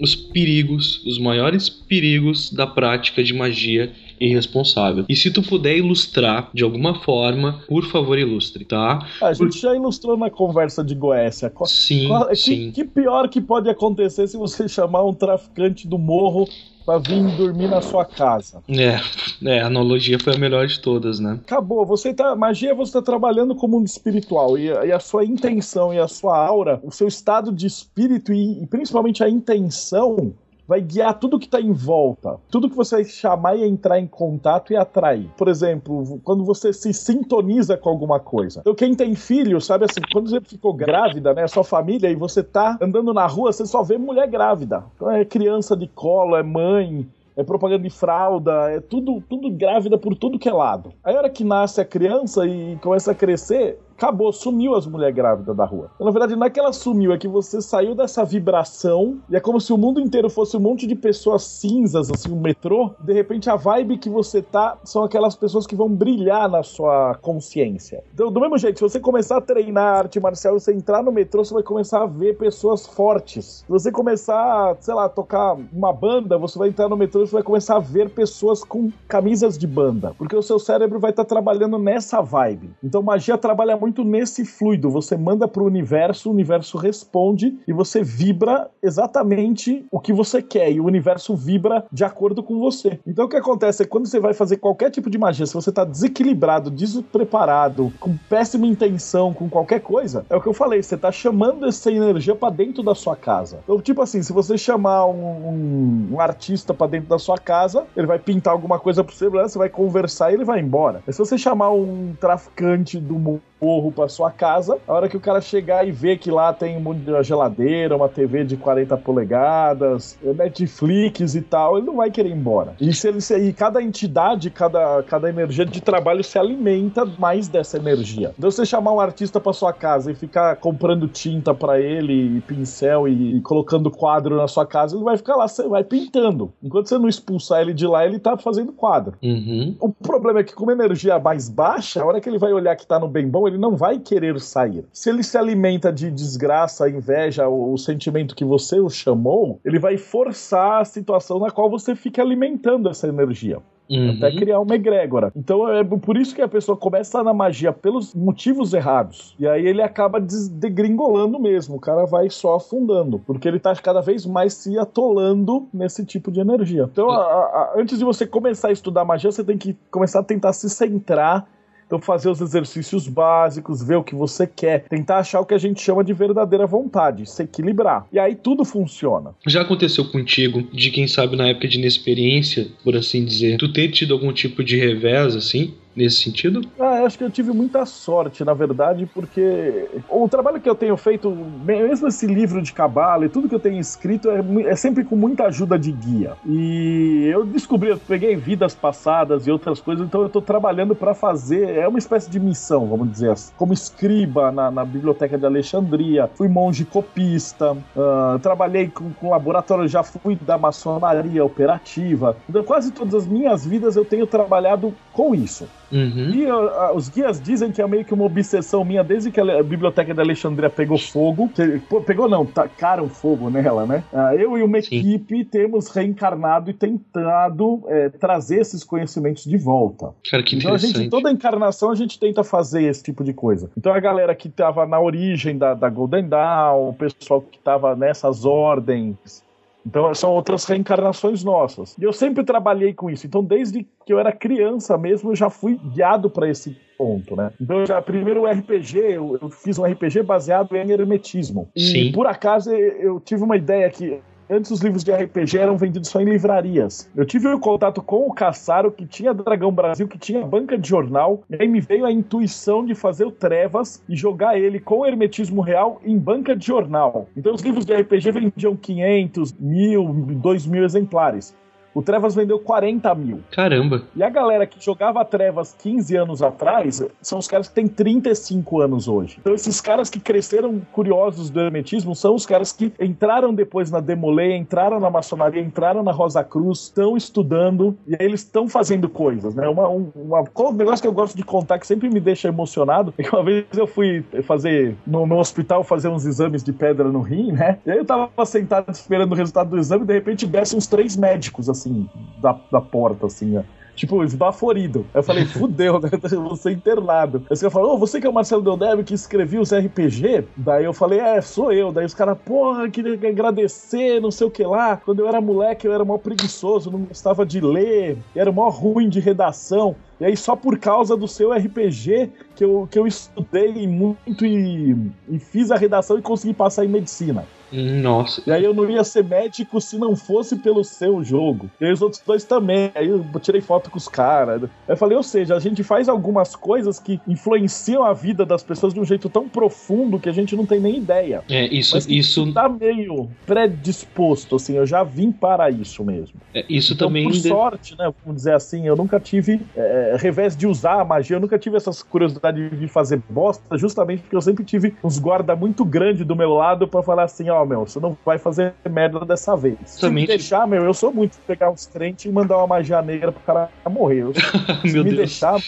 [0.00, 3.90] os perigos, os maiores perigos da prática de magia
[4.20, 5.04] irresponsável?
[5.08, 9.06] E se tu puder ilustrar de alguma forma, por favor, ilustre, tá?
[9.22, 11.48] A gente já ilustrou na conversa de Goécia.
[11.48, 12.70] Qual- Sim, qual- que, sim.
[12.72, 16.46] que pior que pode acontecer se você chamar um traficante do morro
[16.86, 18.62] pra vir dormir na sua casa?
[18.68, 19.00] É,
[19.44, 21.40] é, a analogia foi a melhor de todas, né?
[21.44, 21.84] Acabou.
[21.84, 22.36] Você tá.
[22.36, 24.56] Magia você tá trabalhando como um espiritual.
[24.56, 28.32] E, a- e a sua intenção e a sua aura, o seu estado de espírito
[28.32, 30.32] e, e principalmente a intenção.
[30.66, 32.38] Vai guiar tudo que tá em volta.
[32.50, 35.30] Tudo que você chamar e entrar em contato e atrair.
[35.36, 38.60] Por exemplo, quando você se sintoniza com alguma coisa.
[38.60, 41.46] Então, quem tem filho, sabe assim, quando você ficou grávida, né?
[41.46, 44.84] Sua família, e você tá andando na rua, você só vê mulher grávida.
[44.94, 47.06] Então é criança de colo, é mãe,
[47.36, 50.92] é propaganda de fralda, é tudo, tudo grávida por tudo que é lado.
[51.04, 55.14] Aí a hora que nasce a criança e começa a crescer, acabou, sumiu as mulheres
[55.16, 55.90] grávidas da rua.
[55.94, 59.36] Então, na verdade, não é que ela sumiu, é que você saiu dessa vibração e
[59.36, 62.94] é como se o mundo inteiro fosse um monte de pessoas cinzas, assim, um metrô.
[63.00, 67.16] De repente, a vibe que você tá são aquelas pessoas que vão brilhar na sua
[67.22, 68.04] consciência.
[68.12, 71.10] Então, do mesmo jeito, se você começar a treinar arte marcial e você entrar no
[71.10, 73.64] metrô, você vai começar a ver pessoas fortes.
[73.66, 77.26] Se você começar, sei lá, a tocar uma banda, você vai entrar no metrô e
[77.26, 80.14] você vai começar a ver pessoas com camisas de banda.
[80.18, 82.70] Porque o seu cérebro vai estar trabalhando nessa vibe.
[82.84, 84.90] Então, magia trabalha muito nesse fluido.
[84.90, 90.70] Você manda pro universo, o universo responde e você vibra exatamente o que você quer.
[90.72, 92.98] E o universo vibra de acordo com você.
[93.06, 95.54] Então, o que acontece é que quando você vai fazer qualquer tipo de magia, se
[95.54, 100.82] você tá desequilibrado, despreparado, com péssima intenção, com qualquer coisa, é o que eu falei,
[100.82, 103.60] você tá chamando essa energia pra dentro da sua casa.
[103.64, 107.84] Então, tipo assim, se você chamar um, um- um artista pra dentro da sua casa,
[107.96, 111.02] ele vai pintar alguma coisa pro você, você vai conversar e ele vai embora.
[111.06, 114.78] Mas se você chamar um traficante do mundo forro pra sua casa.
[114.86, 118.44] A hora que o cara chegar e ver que lá tem uma geladeira, uma TV
[118.44, 122.74] de 40 polegadas, Netflix e tal, ele não vai querer ir embora.
[122.80, 123.18] E, se ele,
[123.48, 128.32] e cada entidade, cada, cada energia de trabalho se alimenta mais dessa energia.
[128.36, 132.40] Então, você chamar um artista pra sua casa e ficar comprando tinta para ele, e
[132.40, 136.52] pincel e, e, colocando quadro na sua casa, ele vai ficar lá, você vai pintando.
[136.62, 139.14] Enquanto você não expulsar ele de lá, ele tá fazendo quadro.
[139.22, 139.76] Uhum.
[139.80, 142.86] O problema é que, com energia mais baixa, a hora que ele vai olhar que
[142.86, 144.84] tá no bem bom, ele não vai querer sair.
[144.92, 149.78] Se ele se alimenta de desgraça, inveja, o, o sentimento que você o chamou, ele
[149.78, 153.60] vai forçar a situação na qual você fica alimentando essa energia.
[153.88, 154.16] Uhum.
[154.16, 155.32] Até criar uma egrégora.
[155.36, 159.34] Então é por isso que a pessoa começa na magia pelos motivos errados.
[159.38, 161.76] E aí ele acaba degringolando mesmo.
[161.76, 163.20] O cara vai só afundando.
[163.20, 166.88] Porque ele tá cada vez mais se atolando nesse tipo de energia.
[166.90, 170.24] Então, a, a, antes de você começar a estudar magia, você tem que começar a
[170.24, 171.46] tentar se centrar
[171.86, 175.58] então, fazer os exercícios básicos, ver o que você quer, tentar achar o que a
[175.58, 178.06] gente chama de verdadeira vontade, se equilibrar.
[178.12, 179.34] E aí tudo funciona.
[179.46, 183.88] Já aconteceu contigo, de quem sabe na época de inexperiência, por assim dizer, tu ter
[183.88, 185.74] tido algum tipo de revés, assim?
[185.96, 186.60] Nesse sentido?
[186.78, 190.96] Ah, acho que eu tive muita sorte, na verdade, porque o trabalho que eu tenho
[190.96, 191.30] feito,
[191.64, 195.16] mesmo esse livro de cabala e tudo que eu tenho escrito, é, é sempre com
[195.16, 196.34] muita ajuda de guia.
[196.44, 201.14] E eu descobri, eu peguei vidas passadas e outras coisas, então eu estou trabalhando para
[201.14, 203.52] fazer, é uma espécie de missão, vamos dizer assim.
[203.56, 209.88] Como escriba na, na Biblioteca de Alexandria, fui monge copista, uh, trabalhei com, com laboratório,
[209.88, 212.36] já fui da maçonaria operativa.
[212.48, 215.66] Então, quase todas as minhas vidas eu tenho trabalhado com isso.
[215.90, 216.30] Uhum.
[216.30, 219.62] E uh, os guias dizem que é meio que uma obsessão minha desde que a
[219.62, 221.48] biblioteca da Alexandria pegou fogo.
[221.48, 224.02] Que, pegou não, tacaram fogo nela, né?
[224.12, 224.96] Uh, eu e uma Sim.
[224.96, 230.10] equipe temos reencarnado e tentado é, trazer esses conhecimentos de volta.
[230.30, 233.70] Cara, que então a gente, toda encarnação a gente tenta fazer esse tipo de coisa.
[233.76, 237.94] Então a galera que tava na origem da, da Golden Dawn, o pessoal que tava
[237.94, 239.45] nessas ordens
[239.86, 241.96] então são outras reencarnações nossas.
[241.96, 243.26] E eu sempre trabalhei com isso.
[243.26, 247.52] Então desde que eu era criança mesmo, eu já fui guiado para esse ponto, né?
[247.60, 251.68] Então já primeiro o RPG, eu, eu, fiz um RPG baseado em hermetismo.
[251.76, 252.12] E Sim.
[252.12, 256.20] por acaso eu tive uma ideia que Antes os livros de RPG eram vendidos só
[256.20, 257.10] em livrarias.
[257.16, 260.88] Eu tive um contato com o Caçaro, que tinha Dragão Brasil, que tinha banca de
[260.88, 265.04] jornal, e aí me veio a intuição de fazer o Trevas e jogar ele com
[265.04, 267.28] hermetismo real em banca de jornal.
[267.36, 271.52] Então os livros de RPG vendiam 500, mil, 2 mil exemplares.
[271.96, 273.40] O Trevas vendeu 40 mil.
[273.50, 274.02] Caramba.
[274.14, 278.82] E a galera que jogava Trevas 15 anos atrás são os caras que têm 35
[278.82, 279.38] anos hoje.
[279.40, 284.00] Então esses caras que cresceram curiosos do hermetismo são os caras que entraram depois na
[284.00, 289.08] Demolay, entraram na maçonaria, entraram na Rosa Cruz, estão estudando e aí eles estão fazendo
[289.08, 289.66] coisas, né?
[289.66, 293.14] Uma, um, uma, um negócio que eu gosto de contar que sempre me deixa emocionado
[293.16, 297.08] é que uma vez eu fui fazer no, no hospital fazer uns exames de pedra
[297.08, 297.78] no rim, né?
[297.86, 300.86] E aí eu tava sentado esperando o resultado do exame e de repente desce uns
[300.86, 302.08] três médicos assim assim,
[302.38, 303.62] da, da porta, assim, ó.
[303.94, 305.06] Tipo, esbaforido.
[305.14, 306.10] Eu falei, fudeu, né?
[306.30, 307.46] Eu vou ser internado.
[307.50, 310.46] Aí você falou, oh, você que é o Marcelo Deldeb que escreveu os RPG?
[310.54, 311.90] Daí eu falei, é, sou eu.
[311.90, 314.98] Daí os caras, porra, queria agradecer, não sei o que lá.
[314.98, 319.08] Quando eu era moleque, eu era mó preguiçoso, não gostava de ler, era mó ruim
[319.08, 319.96] de redação.
[320.20, 324.96] E aí, só por causa do seu RPG que eu, que eu estudei muito e,
[325.28, 327.44] e fiz a redação e consegui passar em medicina.
[327.72, 328.42] Nossa.
[328.46, 331.70] E aí eu não ia ser médico se não fosse pelo seu jogo.
[331.80, 332.90] E aí os outros dois também.
[332.94, 334.62] Aí eu tirei foto com os caras.
[334.62, 338.62] Aí eu falei, ou seja, a gente faz algumas coisas que influenciam a vida das
[338.62, 341.42] pessoas de um jeito tão profundo que a gente não tem nem ideia.
[341.48, 341.96] É, isso.
[342.08, 346.38] Isso tá meio predisposto, assim, eu já vim para isso mesmo.
[346.54, 347.24] É, isso então, também.
[347.24, 348.12] Por sorte, né?
[348.24, 351.76] Vamos dizer assim, eu nunca tive é, revés de usar a magia, eu nunca tive
[351.76, 356.36] essas curiosidades de fazer bosta, justamente porque eu sempre tive uns guarda muito grande do
[356.36, 359.76] meu lado para falar assim, ó, oh, meu, você não vai fazer merda dessa vez.
[359.84, 363.00] Se me deixar, meu, eu sou muito de pegar uns crentes e mandar uma magia
[363.02, 364.22] negra pro cara morrer.
[364.22, 364.34] Eu,
[364.82, 365.16] se meu me Deus.
[365.16, 365.58] deixar,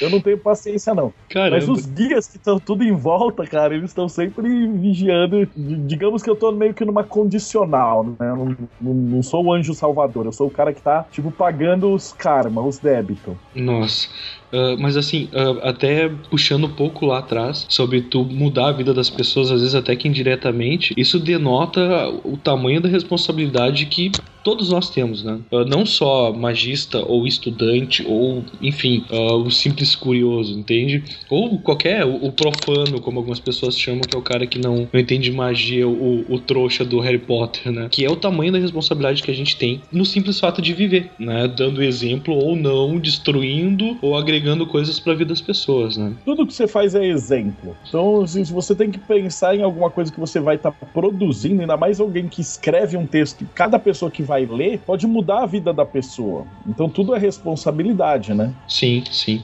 [0.00, 1.12] eu não tenho paciência, não.
[1.28, 1.56] Caramba.
[1.56, 5.48] Mas os guias que estão tudo em volta, cara, eles estão sempre vigiando.
[5.56, 8.14] Digamos que eu tô meio que numa condicional, né?
[8.20, 11.30] Eu não, não, não sou o anjo salvador, eu sou o cara que tá, tipo,
[11.30, 13.31] pagando os karma, os débitos.
[13.54, 14.08] Nossa.
[14.52, 18.92] Uh, mas assim, uh, até puxando um pouco lá atrás sobre tu mudar a vida
[18.92, 21.80] das pessoas, às vezes até que indiretamente, isso denota
[22.22, 24.12] o tamanho da responsabilidade que
[24.44, 25.38] todos nós temos, né?
[25.50, 31.02] Uh, não só magista ou estudante ou, enfim, o simples curioso, entende?
[31.30, 34.88] Ou qualquer, o, o, profano, como algumas pessoas chamam, que é o cara que não,
[34.92, 37.88] não entende magia, o, o trouxa do Harry Potter, né?
[37.90, 41.10] Que é o tamanho da responsabilidade que a gente tem no simples fato de viver,
[41.18, 41.46] né?
[41.48, 46.14] Dando exemplo ou não, destruindo ou agregando coisas para a vida das pessoas, né?
[46.24, 47.76] Tudo que você faz é exemplo.
[47.86, 50.86] Então, assim, se você tem que pensar em alguma coisa que você vai estar tá
[50.86, 55.42] produzindo, ainda mais alguém que escreve um texto, cada pessoa que vai ler pode mudar
[55.42, 56.46] a vida da pessoa.
[56.66, 58.54] Então tudo é responsabilidade, né?
[58.68, 59.42] Sim, sim.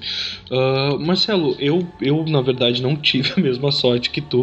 [0.50, 4.40] Uh, Marcelo, eu, eu na verdade não tive a mesma sorte que tu.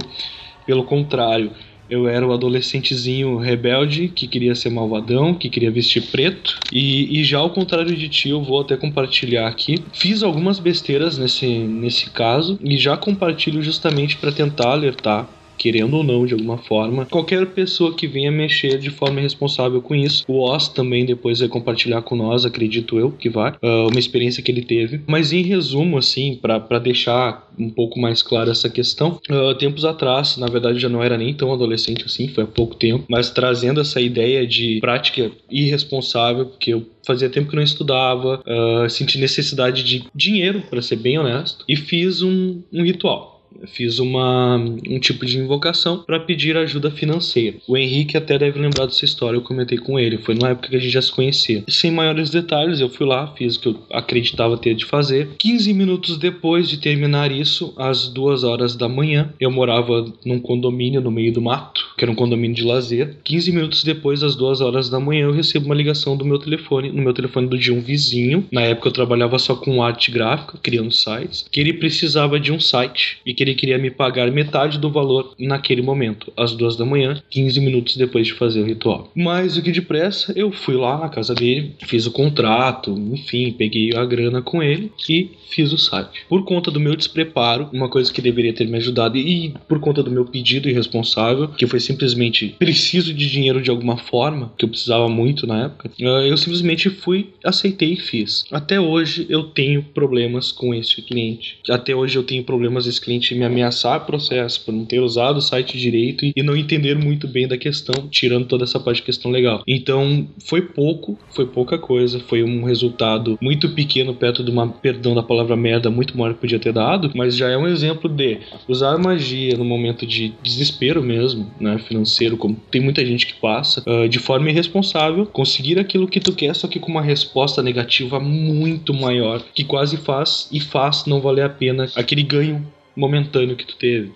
[0.66, 1.52] Pelo contrário,
[1.90, 6.60] eu era o adolescentezinho rebelde que queria ser malvadão, que queria vestir preto.
[6.72, 9.84] E, e, já ao contrário de ti, eu vou até compartilhar aqui.
[9.94, 15.28] Fiz algumas besteiras nesse, nesse caso e já compartilho justamente para tentar alertar
[15.66, 17.08] querendo ou não, de alguma forma.
[17.08, 20.24] Qualquer pessoa que venha mexer de forma responsável com isso.
[20.28, 24.44] O Oz também depois vai compartilhar com nós, acredito eu que vai, uh, uma experiência
[24.44, 25.02] que ele teve.
[25.08, 30.38] Mas em resumo, assim, para deixar um pouco mais clara essa questão, uh, tempos atrás,
[30.38, 33.82] na verdade já não era nem tão adolescente assim, foi há pouco tempo, mas trazendo
[33.82, 39.84] essa ideia de prática irresponsável, porque eu fazia tempo que não estudava, uh, senti necessidade
[39.84, 43.35] de dinheiro, para ser bem honesto, e fiz um, um ritual
[43.68, 47.58] fiz uma, um tipo de invocação para pedir ajuda financeira.
[47.68, 50.76] O Henrique até deve lembrar dessa história, eu comentei com ele, foi numa época que
[50.76, 51.64] a gente já se conhecia.
[51.68, 55.30] Sem maiores detalhes, eu fui lá, fiz o que eu acreditava ter de fazer.
[55.38, 61.02] 15 minutos depois de terminar isso, às duas horas da manhã, eu morava num condomínio
[61.02, 63.18] no meio do mato, que era um condomínio de lazer.
[63.24, 66.92] 15 minutos depois, às duas horas da manhã, eu recebo uma ligação do meu telefone,
[66.92, 68.46] no meu telefone do de um vizinho.
[68.52, 72.60] Na época eu trabalhava só com arte gráfica, criando sites, que ele precisava de um
[72.60, 76.86] site e que ele queria me pagar metade do valor naquele momento, às duas da
[76.86, 79.12] manhã, 15 minutos depois de fazer o ritual.
[79.16, 83.96] Mas o que depressa, eu fui lá na casa dele, fiz o contrato, enfim, peguei
[83.96, 86.26] a grana com ele e fiz o site.
[86.28, 90.02] Por conta do meu despreparo, uma coisa que deveria ter me ajudado e por conta
[90.02, 94.70] do meu pedido irresponsável, que foi simplesmente preciso de dinheiro de alguma forma, que eu
[94.70, 98.46] precisava muito na época, eh, eu simplesmente fui, aceitei e fiz.
[98.52, 101.60] Até hoje eu tenho problemas com esse cliente.
[101.70, 105.42] Até hoje eu tenho problemas desse cliente me ameaçar processo por não ter usado o
[105.42, 109.32] site direito e não entender muito bem da questão, tirando toda essa parte de questão
[109.32, 109.64] legal.
[109.68, 115.16] Então, foi pouco, foi pouca coisa, foi um resultado muito pequeno perto de uma, perdão
[115.16, 118.40] da palavra merda, muito maior que podia ter dado, mas já é um exemplo de
[118.68, 123.84] usar magia no momento de desespero mesmo, né, financeiro, como tem muita gente que passa,
[123.88, 128.20] uh, de forma irresponsável, conseguir aquilo que tu quer, só que com uma resposta negativa
[128.20, 132.66] muito maior, que quase faz e faz não valer a pena aquele ganho
[132.96, 134.12] momentâneo que tu teve.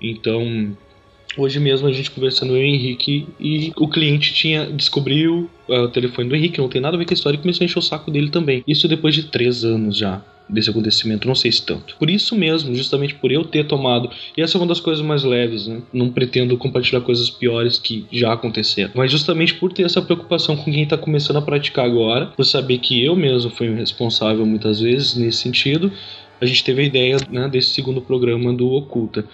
[0.00, 0.76] Então,
[1.36, 5.80] hoje mesmo a gente conversando eu e o Henrique e o cliente tinha descobriu uh,
[5.80, 7.66] o telefone do Henrique, não tem nada a ver com a história, e começou a
[7.66, 8.62] encher o saco dele também.
[8.66, 11.96] Isso depois de três anos já desse acontecimento, não sei se tanto.
[11.96, 15.24] Por isso mesmo, justamente por eu ter tomado, e essa é uma das coisas mais
[15.24, 15.80] leves, né?
[15.92, 20.70] Não pretendo compartilhar coisas piores que já aconteceram, mas justamente por ter essa preocupação com
[20.70, 25.14] quem está começando a praticar agora, por saber que eu mesmo fui responsável muitas vezes
[25.14, 25.90] nesse sentido,
[26.40, 29.24] a gente teve a ideia né, desse segundo programa do Oculta.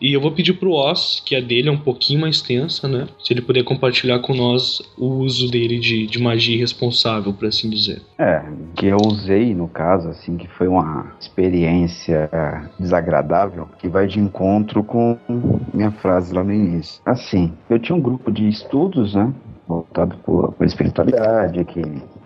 [0.00, 3.06] E eu vou pedir pro Oz, que a dele é um pouquinho mais tensa, né?
[3.18, 7.70] Se ele puder compartilhar com nós o uso dele de, de magia irresponsável, por assim
[7.70, 8.02] dizer.
[8.18, 8.42] É,
[8.74, 14.20] que eu usei no caso, assim, que foi uma experiência é, desagradável, que vai de
[14.20, 15.16] encontro com
[15.72, 17.00] minha frase lá no início.
[17.06, 19.32] Assim, eu tinha um grupo de estudos, né?
[19.66, 21.82] Voltado por, por espiritualidade, que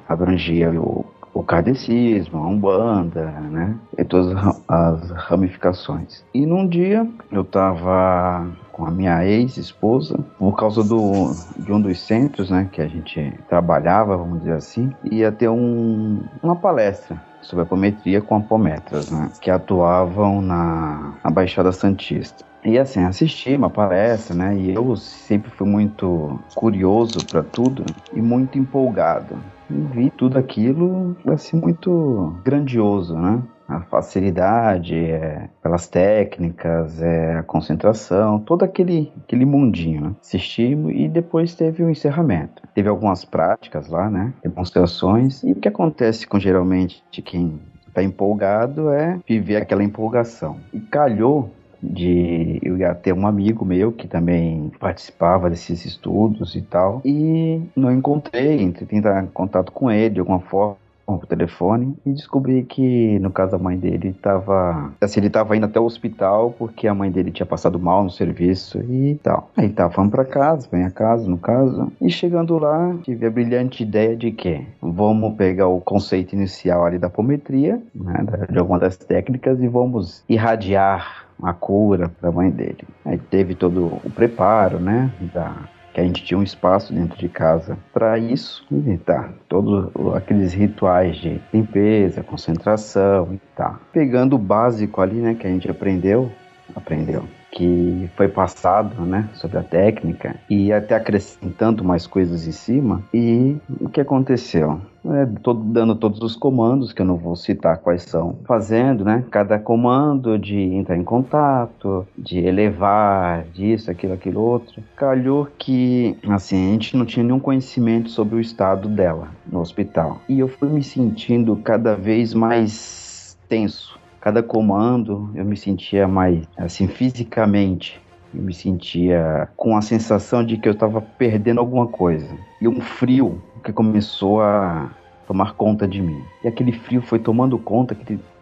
[0.09, 3.77] abrangia o o kardecismo, a umbanda, né?
[3.97, 4.37] E todas
[4.69, 6.25] as ramificações.
[6.35, 12.01] E num dia eu tava com a minha ex-esposa, por causa do, de um dos
[12.01, 17.65] centros, né, que a gente trabalhava, vamos dizer assim, ia ter um, uma palestra sobre
[17.65, 22.45] apometria com apometras, né, que atuavam na, na Baixada Santista.
[22.65, 24.55] E assim, assisti uma palestra, né?
[24.55, 29.39] E eu sempre fui muito curioso para tudo e muito empolgado
[29.71, 33.43] vi tudo aquilo assim muito grandioso, né?
[33.69, 40.01] A facilidade, é, pelas técnicas, é, a concentração, todo aquele, aquele mundinho.
[40.01, 40.15] Né?
[40.21, 42.63] Assistimos e depois teve o um encerramento.
[42.75, 44.33] Teve algumas práticas lá, né?
[44.43, 45.45] Demonstrações.
[45.45, 50.57] E o que acontece com geralmente quem está empolgado é viver aquela empolgação.
[50.73, 51.51] E calhou
[51.83, 57.63] de eu ia ter um amigo meu que também participava desses estudos e tal e
[57.77, 60.77] não encontrei, entrei tentar contato com ele de alguma forma
[61.15, 64.93] o telefone e descobri que, no caso, a mãe dele estava.
[65.01, 68.11] Assim, ele estava indo até o hospital porque a mãe dele tinha passado mal no
[68.11, 69.51] serviço e tal.
[69.57, 71.91] Aí tá, vamos pra casa, vem a casa, no caso.
[72.01, 76.99] E chegando lá, tive a brilhante ideia de que vamos pegar o conceito inicial ali
[76.99, 82.51] da apometria, né, de alguma das técnicas, e vamos irradiar a cura para a mãe
[82.51, 82.85] dele.
[83.05, 85.57] Aí teve todo o preparo, né, da
[85.93, 90.53] que a gente tinha um espaço dentro de casa para isso, e tá, todos aqueles
[90.53, 93.81] rituais de limpeza, concentração e tá.
[93.93, 96.31] Pegando o básico ali, né, que a gente aprendeu,
[96.77, 103.03] aprendeu que foi passado, né, sobre a técnica e até acrescentando mais coisas em cima.
[103.13, 104.81] E o que aconteceu?
[105.03, 109.25] É, dando todos os comandos, que eu não vou citar quais são, fazendo, né?
[109.31, 114.83] Cada comando de entrar em contato, de elevar, disso, aquilo, aquilo outro.
[114.97, 120.21] Calhou que, assim, a gente não tinha nenhum conhecimento sobre o estado dela no hospital.
[120.29, 126.47] E eu fui me sentindo cada vez mais tenso cada comando eu me sentia mais
[126.57, 128.01] assim fisicamente
[128.35, 132.29] eu me sentia com a sensação de que eu estava perdendo alguma coisa
[132.61, 134.91] e um frio que começou a
[135.27, 137.95] tomar conta de mim e aquele frio foi tomando conta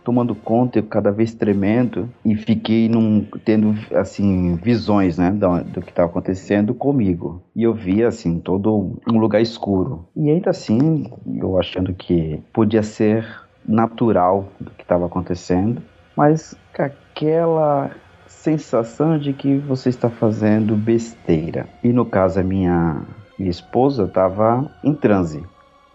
[0.08, 5.82] tomando conta, eu cada vez tremendo e fiquei num, tendo assim visões, né, do, do
[5.82, 7.42] que estava acontecendo comigo.
[7.54, 10.08] E eu via assim todo um lugar escuro.
[10.16, 11.04] E ainda assim,
[11.36, 13.26] eu achando que podia ser
[13.68, 15.82] natural do que estava acontecendo,
[16.16, 17.90] mas com aquela
[18.26, 21.68] sensação de que você está fazendo besteira.
[21.84, 23.02] E no caso, a minha,
[23.38, 25.44] minha esposa estava em transe,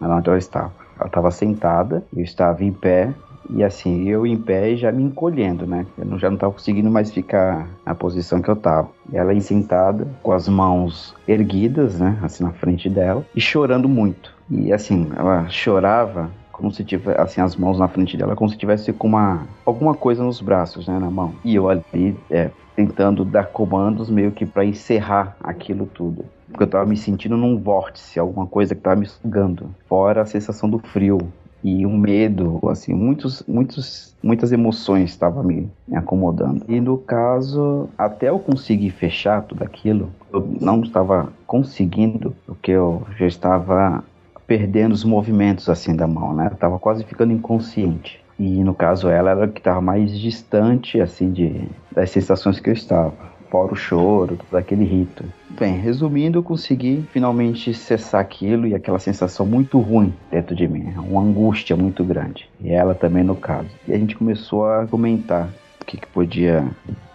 [0.00, 0.72] onde eu estava.
[0.96, 3.12] Ela estava sentada, eu estava em pé,
[3.50, 5.86] e assim, eu em pé e já me encolhendo, né?
[5.98, 8.88] Eu não, já não estava conseguindo mais ficar na posição que eu estava.
[9.12, 12.18] Ela sentada, com as mãos erguidas, né?
[12.22, 14.32] Assim na frente dela, e chorando muito.
[14.50, 18.56] E assim, ela chorava como se tivesse assim as mãos na frente dela, como se
[18.56, 21.34] tivesse com uma alguma coisa nos braços, né, na mão.
[21.44, 26.24] E eu ali é, tentando dar comandos meio que para encerrar aquilo tudo.
[26.48, 29.74] Porque eu tava me sentindo num vórtice, alguma coisa que tava me sugando.
[29.88, 31.18] Fora a sensação do frio
[31.64, 36.62] e um medo, assim, muitos, muitos, muitas emoções estavam me, me acomodando.
[36.68, 43.02] E no caso, até eu conseguir fechar tudo aquilo, eu não estava conseguindo, porque eu
[43.18, 44.04] já estava
[44.46, 46.50] perdendo os movimentos assim da mão, né?
[46.58, 48.22] Tava quase ficando inconsciente.
[48.38, 52.74] E no caso ela era que estava mais distante assim de das sensações que eu
[52.74, 53.14] estava,
[53.48, 55.24] fora o choro, todo aquele rito.
[55.50, 60.92] Bem, resumindo, eu consegui finalmente cessar aquilo e aquela sensação muito ruim dentro de mim,
[60.96, 62.50] uma angústia muito grande.
[62.60, 63.68] E ela também no caso.
[63.86, 65.48] E a gente começou a comentar
[65.80, 66.66] o que, que podia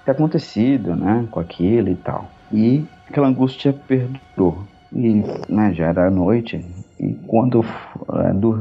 [0.06, 2.30] ter acontecido, né, com aquilo e tal.
[2.54, 4.60] E aquela angústia perdurou.
[4.94, 6.66] E né, já era noite,
[7.00, 7.64] e quando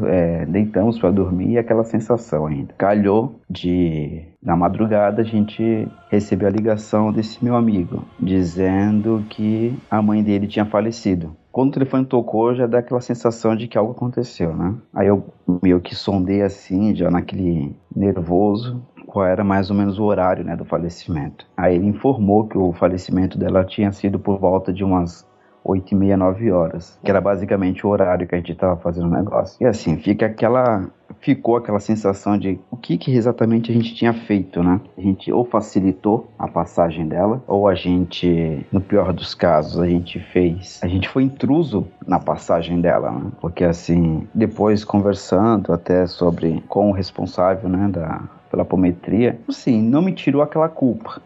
[0.07, 2.73] é, é, deitamos para dormir, aquela sensação ainda.
[2.79, 10.01] Calhou de, na madrugada, a gente recebeu a ligação desse meu amigo, dizendo que a
[10.01, 11.37] mãe dele tinha falecido.
[11.51, 14.77] Quando o telefone tocou, já dá aquela sensação de que algo aconteceu, né?
[14.95, 15.25] Aí eu
[15.61, 20.55] meio que sondei assim, já naquele nervoso, qual era mais ou menos o horário né,
[20.55, 21.47] do falecimento.
[21.57, 25.27] Aí ele informou que o falecimento dela tinha sido por volta de umas
[25.69, 29.07] 8 e meia, 9 horas, que era basicamente o horário que a gente estava fazendo
[29.07, 29.63] o negócio.
[29.63, 30.89] E assim, fica aquela
[31.21, 34.81] ficou aquela sensação de o que, que exatamente a gente tinha feito, né?
[34.97, 39.87] A gente ou facilitou a passagem dela, ou a gente, no pior dos casos, a
[39.87, 43.33] gente fez, a gente foi intruso na passagem dela, né?
[43.41, 50.01] Porque assim, depois conversando até sobre com o responsável, né, da pela apometria, assim, não
[50.01, 51.21] me tirou aquela culpa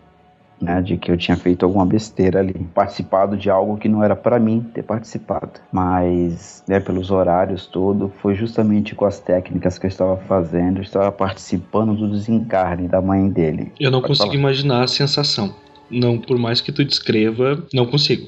[0.62, 4.14] né, de que eu tinha feito alguma besteira ali, participado de algo que não era
[4.14, 5.60] para mim ter participado.
[5.72, 10.82] Mas, né, pelos horários todo, foi justamente com as técnicas que eu estava fazendo, eu
[10.82, 13.72] estava participando do desencarne da mãe dele.
[13.78, 14.38] Eu não Pode consigo falar.
[14.38, 15.54] imaginar a sensação.
[15.90, 18.26] Não, por mais que tu descreva, não consigo.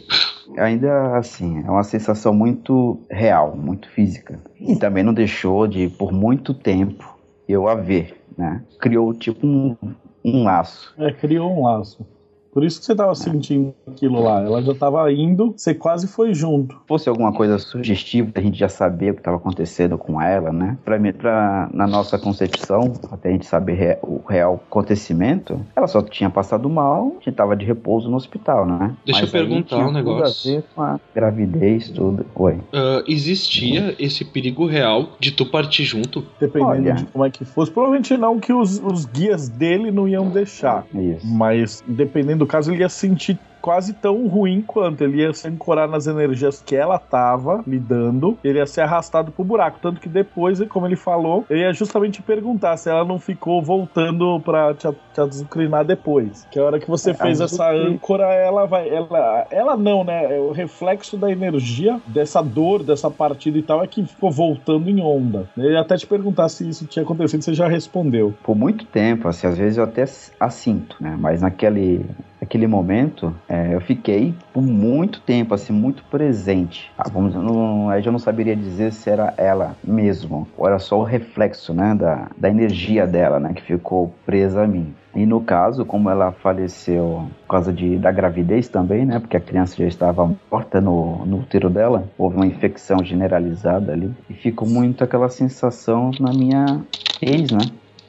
[0.58, 4.38] Ainda assim, é uma sensação muito real, muito física.
[4.60, 7.16] E também não deixou de, por muito tempo,
[7.48, 8.62] eu a ver, né?
[8.78, 9.76] Criou tipo um,
[10.22, 10.94] um laço.
[10.98, 12.06] É, criou um laço.
[12.54, 14.40] Por isso que você tava sentindo aquilo lá.
[14.40, 16.76] Ela já tava indo, você quase foi junto.
[16.76, 20.52] Se fosse alguma coisa sugestiva, a gente já sabia o que estava acontecendo com ela,
[20.52, 20.78] né?
[20.84, 25.88] Pra, mim, pra, na nossa concepção, até a gente saber re, o real acontecimento, ela
[25.88, 28.94] só tinha passado mal, a gente tava de repouso no hospital, né?
[29.04, 30.42] Deixa Mas eu perguntar um negócio.
[30.42, 32.24] Tudo a ver com a gravidez, tudo.
[32.36, 32.54] Oi.
[32.54, 33.94] Uh, existia uhum.
[33.98, 36.24] esse perigo real de tu partir junto?
[36.38, 36.94] Dependendo Olha.
[36.94, 37.72] de como é que fosse.
[37.72, 40.86] Provavelmente não que os, os guias dele não iam deixar.
[40.94, 41.26] Isso.
[41.26, 45.02] Mas dependendo do caso, ele ia sentir quase tão ruim quanto.
[45.02, 49.42] Ele ia se ancorar nas energias que ela tava lidando, ele ia ser arrastado pro
[49.42, 49.78] buraco.
[49.80, 54.38] Tanto que depois, como ele falou, ele ia justamente perguntar se ela não ficou voltando
[54.40, 56.46] pra te, te azucrinar depois.
[56.50, 58.86] Que a hora que você É, fez essa âncora, ela vai.
[58.86, 60.36] Ela, ela não, né?
[60.36, 64.90] É o reflexo da energia, dessa dor, dessa partida e tal, é que ficou voltando
[64.90, 65.48] em onda.
[65.56, 68.34] Ia até te perguntar se isso tinha acontecido, você já respondeu.
[68.42, 70.04] Por muito tempo, assim, às vezes eu até
[70.38, 71.16] assinto, né?
[71.18, 72.04] Mas naquele,
[72.44, 76.92] naquele momento, é, eu fiquei por muito tempo, assim, muito presente.
[76.96, 81.00] Ah, vamos, não, aí eu não saberia dizer se era ela mesmo, ou era só
[81.00, 84.94] o reflexo, né, da, da energia dela, né, que ficou presa a mim.
[85.16, 89.20] E no caso, como ela faleceu por causa de, da gravidez também, né?
[89.20, 94.12] Porque a criança já estava morta no, no útero dela, houve uma infecção generalizada ali.
[94.28, 96.80] E ficou muito aquela sensação na minha
[97.22, 97.60] ex, né?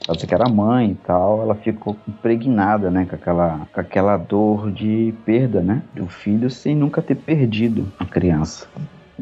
[0.08, 4.72] Ela que era mãe e tal, ela ficou impregnada, né, com aquela, com aquela dor
[4.72, 8.68] de perda, né, do filho sem nunca ter perdido a criança.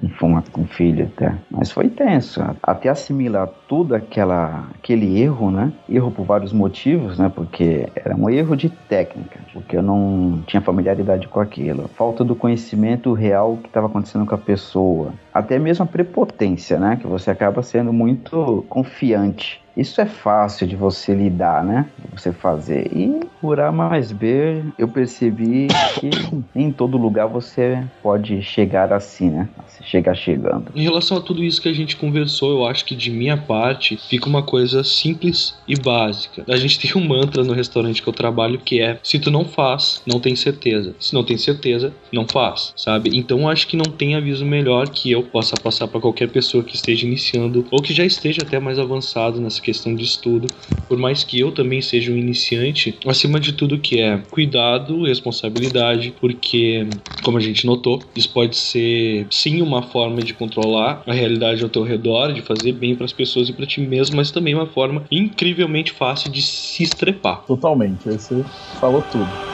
[0.01, 1.35] Um, uma- um filho até.
[1.51, 2.43] Mas foi tenso.
[2.63, 5.71] Até assimilar tudo aquela, aquele erro, né?
[5.87, 7.31] Erro por vários motivos, né?
[7.33, 11.87] Porque era um erro de técnica, porque eu não tinha familiaridade com aquilo.
[11.89, 15.13] Falta do conhecimento real que estava acontecendo com a pessoa.
[15.33, 16.97] Até mesmo a prepotência, né?
[17.01, 19.63] Que você acaba sendo muito confiante.
[19.75, 21.87] Isso é fácil de você lidar, né?
[22.15, 22.91] Você fazer.
[22.95, 25.67] E por A mais B, eu percebi
[25.99, 26.09] que
[26.55, 29.49] em todo lugar você pode chegar assim, né?
[29.67, 30.65] Você chegar chegando.
[30.75, 33.97] Em relação a tudo isso que a gente conversou, eu acho que de minha parte
[33.97, 36.43] fica uma coisa simples e básica.
[36.47, 39.43] A gente tem um mantra no restaurante que eu trabalho que é: se tu não
[39.43, 40.95] faz, não tem certeza.
[40.99, 43.09] Se não tem certeza, não faz, sabe?
[43.17, 46.75] Então acho que não tem aviso melhor que eu possa passar para qualquer pessoa que
[46.75, 50.49] esteja iniciando ou que já esteja até mais avançado nessa questão de estudo,
[50.87, 56.13] por mais que eu também seja um iniciante, acima de tudo que é cuidado, responsabilidade,
[56.19, 56.85] porque
[57.23, 61.69] como a gente notou, isso pode ser sim uma forma de controlar a realidade ao
[61.69, 64.67] teu redor, de fazer bem para as pessoas e para ti mesmo, mas também uma
[64.67, 67.45] forma incrivelmente fácil de se estrepar.
[67.45, 68.43] Totalmente, você
[68.79, 69.52] falou tudo.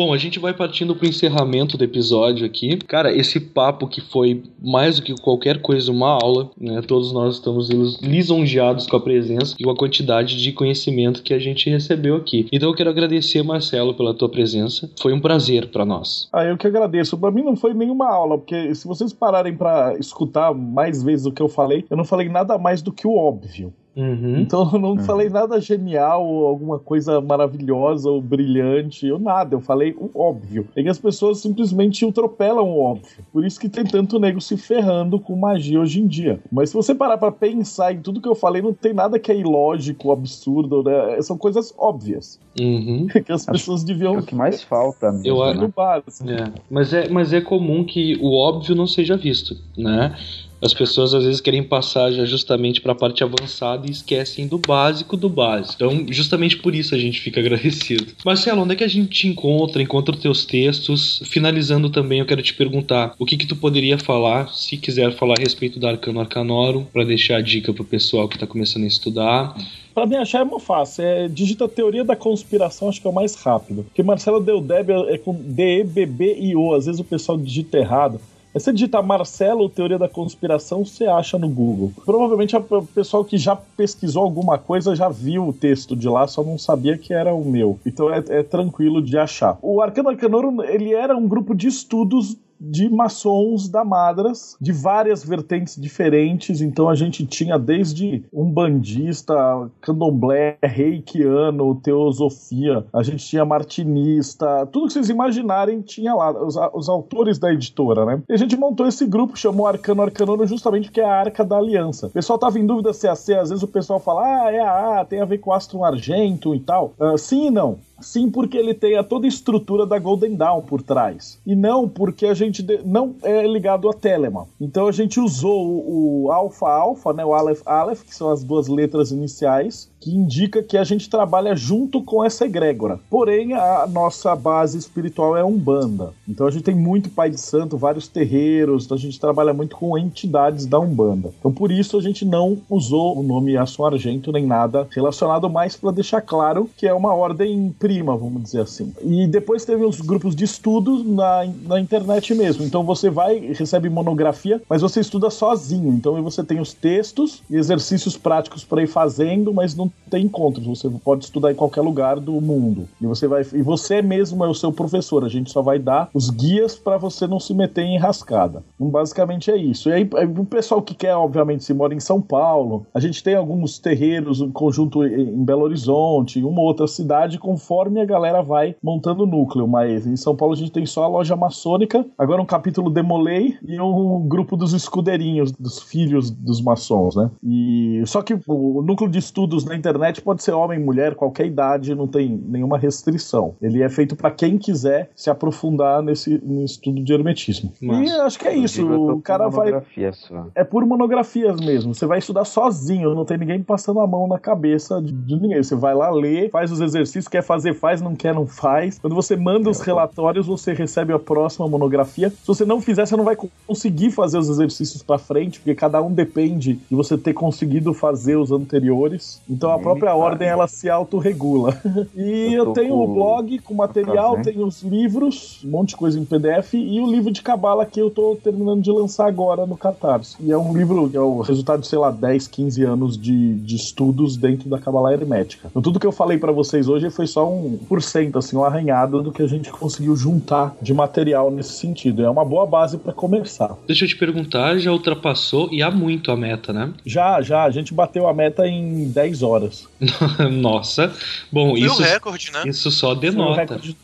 [0.00, 2.78] Bom, a gente vai partindo pro encerramento do episódio aqui.
[2.88, 6.80] Cara, esse papo que foi mais do que qualquer coisa uma aula, né?
[6.80, 11.34] Todos nós estamos lis- lisonjeados com a presença e com a quantidade de conhecimento que
[11.34, 12.48] a gente recebeu aqui.
[12.50, 14.90] Então eu quero agradecer, Marcelo, pela tua presença.
[14.98, 16.30] Foi um prazer para nós.
[16.32, 17.18] Ah, eu que agradeço.
[17.18, 21.30] Pra mim não foi nenhuma aula, porque se vocês pararem pra escutar mais vezes o
[21.32, 23.70] que eu falei, eu não falei nada mais do que o óbvio.
[23.96, 24.38] Uhum.
[24.40, 29.54] Então eu não falei nada genial ou alguma coisa maravilhosa ou brilhante, ou nada.
[29.54, 30.66] Eu falei o óbvio.
[30.76, 33.24] É que as pessoas simplesmente atropelam o óbvio.
[33.32, 36.40] Por isso que tem tanto nego se ferrando com magia hoje em dia.
[36.50, 39.30] Mas se você parar pra pensar em tudo que eu falei, não tem nada que
[39.32, 41.20] é ilógico, absurdo, né?
[41.22, 42.38] São coisas óbvias.
[42.60, 43.06] Uhum.
[43.24, 45.60] Que as pessoas É deviam o que mais falta mesmo, Eu né?
[45.60, 46.28] no básico.
[46.30, 50.16] É, mas é, mas é comum que o óbvio não seja visto, né?
[50.62, 54.58] As pessoas às vezes querem passar já justamente para a parte avançada e esquecem do
[54.58, 55.74] básico do básico.
[55.76, 58.08] Então, justamente por isso a gente fica agradecido.
[58.24, 59.82] Marcelo, onde é que a gente te encontra?
[59.82, 61.22] Encontra os teus textos.
[61.24, 65.34] Finalizando também, eu quero te perguntar o que que tu poderia falar, se quiser falar
[65.38, 68.88] a respeito da Arcano Arcanorum, para deixar a dica pro pessoal que tá começando a
[68.88, 69.54] estudar.
[69.94, 71.04] Pra me achar é muito fácil.
[71.04, 73.84] É, digita teoria da conspiração, acho que é o mais rápido.
[73.84, 76.74] Porque Marcelo Deldeb é com D-E-B-B-I-O.
[76.74, 78.20] Às vezes o pessoal digita errado.
[78.52, 81.92] Mas se digitar Marcelo, teoria da conspiração, você acha no Google.
[82.04, 86.42] Provavelmente o pessoal que já pesquisou alguma coisa já viu o texto de lá, só
[86.42, 87.78] não sabia que era o meu.
[87.86, 89.58] Então é, é tranquilo de achar.
[89.62, 95.24] O Arcano Arcanorum, ele era um grupo de estudos de maçons da Madras, de várias
[95.24, 96.60] vertentes diferentes.
[96.60, 99.34] Então a gente tinha desde um bandista,
[99.80, 106.88] candomblé, reikiano, teosofia, a gente tinha martinista, tudo que vocês imaginarem tinha lá, os, os
[106.88, 108.22] autores da editora, né?
[108.28, 111.56] E a gente montou esse grupo, chamou Arcano Arcanono justamente porque é a Arca da
[111.56, 112.08] Aliança.
[112.08, 114.52] O pessoal tava em dúvida se é a C, às vezes o pessoal fala, ah,
[114.52, 116.92] é a A, tem a ver com Astro Argento e tal.
[116.98, 117.78] Ah, sim e não.
[118.00, 121.38] Sim, porque ele tem a toda a estrutura da Golden Dawn por trás.
[121.46, 124.44] E não porque a gente de- não é ligado a Telemann.
[124.60, 128.42] Então a gente usou o, o Alpha Alpha, né, o Aleph Aleph, que são as
[128.42, 132.98] duas letras iniciais, que indica que a gente trabalha junto com essa egrégora.
[133.10, 136.12] Porém, a nossa base espiritual é Umbanda.
[136.28, 139.76] Então a gente tem muito pai de santo, vários terreiros, então a gente trabalha muito
[139.76, 141.32] com entidades da Umbanda.
[141.38, 145.76] Então por isso a gente não usou o nome Aço Argento nem nada relacionado mais
[145.76, 148.92] para deixar claro que é uma ordem prima, vamos dizer assim.
[149.02, 152.64] E depois teve uns grupos de estudos na, na internet mesmo.
[152.64, 155.92] Então você vai, recebe monografia, mas você estuda sozinho.
[155.92, 160.66] Então você tem os textos e exercícios práticos para ir fazendo, mas não tem encontros.
[160.66, 162.88] Você pode estudar em qualquer lugar do mundo.
[163.00, 165.24] E você vai e você mesmo é o seu professor.
[165.24, 168.62] A gente só vai dar os guias para você não se meter em rascada.
[168.76, 169.88] Então, basicamente é isso.
[169.88, 173.22] E aí aí, o pessoal que quer, obviamente, se mora em São Paulo, a gente
[173.22, 177.38] tem alguns terreiros, um conjunto em Belo Horizonte, uma outra cidade,
[177.80, 179.66] conforme a galera vai montando o núcleo.
[179.66, 183.56] Mas em São Paulo a gente tem só a loja maçônica, agora um capítulo Demolei
[183.66, 187.30] e um grupo dos escudeirinhos, dos filhos dos maçons, né?
[187.42, 191.94] E só que o núcleo de estudos na internet pode ser homem, mulher, qualquer idade,
[191.94, 193.54] não tem nenhuma restrição.
[193.62, 197.72] Ele é feito para quem quiser se aprofundar nesse, no estudo de hermetismo.
[197.80, 198.02] Massa.
[198.02, 198.86] E acho que é isso.
[198.86, 199.72] O cara vai
[200.12, 200.46] só.
[200.54, 201.94] é por monografias mesmo.
[201.94, 205.62] Você vai estudar sozinho, não tem ninguém passando a mão na cabeça de, de ninguém.
[205.62, 208.98] Você vai lá ler, faz os exercícios, quer fazer, faz, não quer, não faz.
[208.98, 212.30] Quando você manda os relatórios, você recebe a próxima monografia.
[212.30, 215.74] Se você não fizer, você não vai co- conseguir fazer os exercícios pra frente, porque
[215.74, 219.40] cada um depende de você ter conseguido fazer os anteriores.
[219.48, 221.76] Então a própria ordem ela se autorregula.
[222.16, 225.96] e Eu eu, tenho o com- blog com material, tenho os livros, um monte de
[225.96, 229.66] coisa em PDF e o livro de cabala que eu tô terminando de lançar agora
[229.66, 230.36] no Catarse.
[230.40, 233.54] E é um livro que é o resultado de, sei lá, 10, 15 anos de,
[233.56, 235.68] de estudos dentro da cabala hermética.
[235.70, 238.64] Então tudo que eu falei pra vocês hoje foi só um por cento, assim, um
[238.64, 242.24] arranhado do que a gente conseguiu juntar de material nesse sentido.
[242.24, 243.76] É uma boa base pra começar.
[243.86, 246.92] Deixa eu te perguntar, já ultrapassou e há muito a meta, né?
[247.04, 249.88] Já, já, a gente bateu a meta em 10 horas.
[250.52, 251.12] Nossa.
[251.50, 252.62] Bom, Foi isso, o recorde, né?
[252.66, 253.60] isso só Foi um denota.
[253.60, 253.96] recorde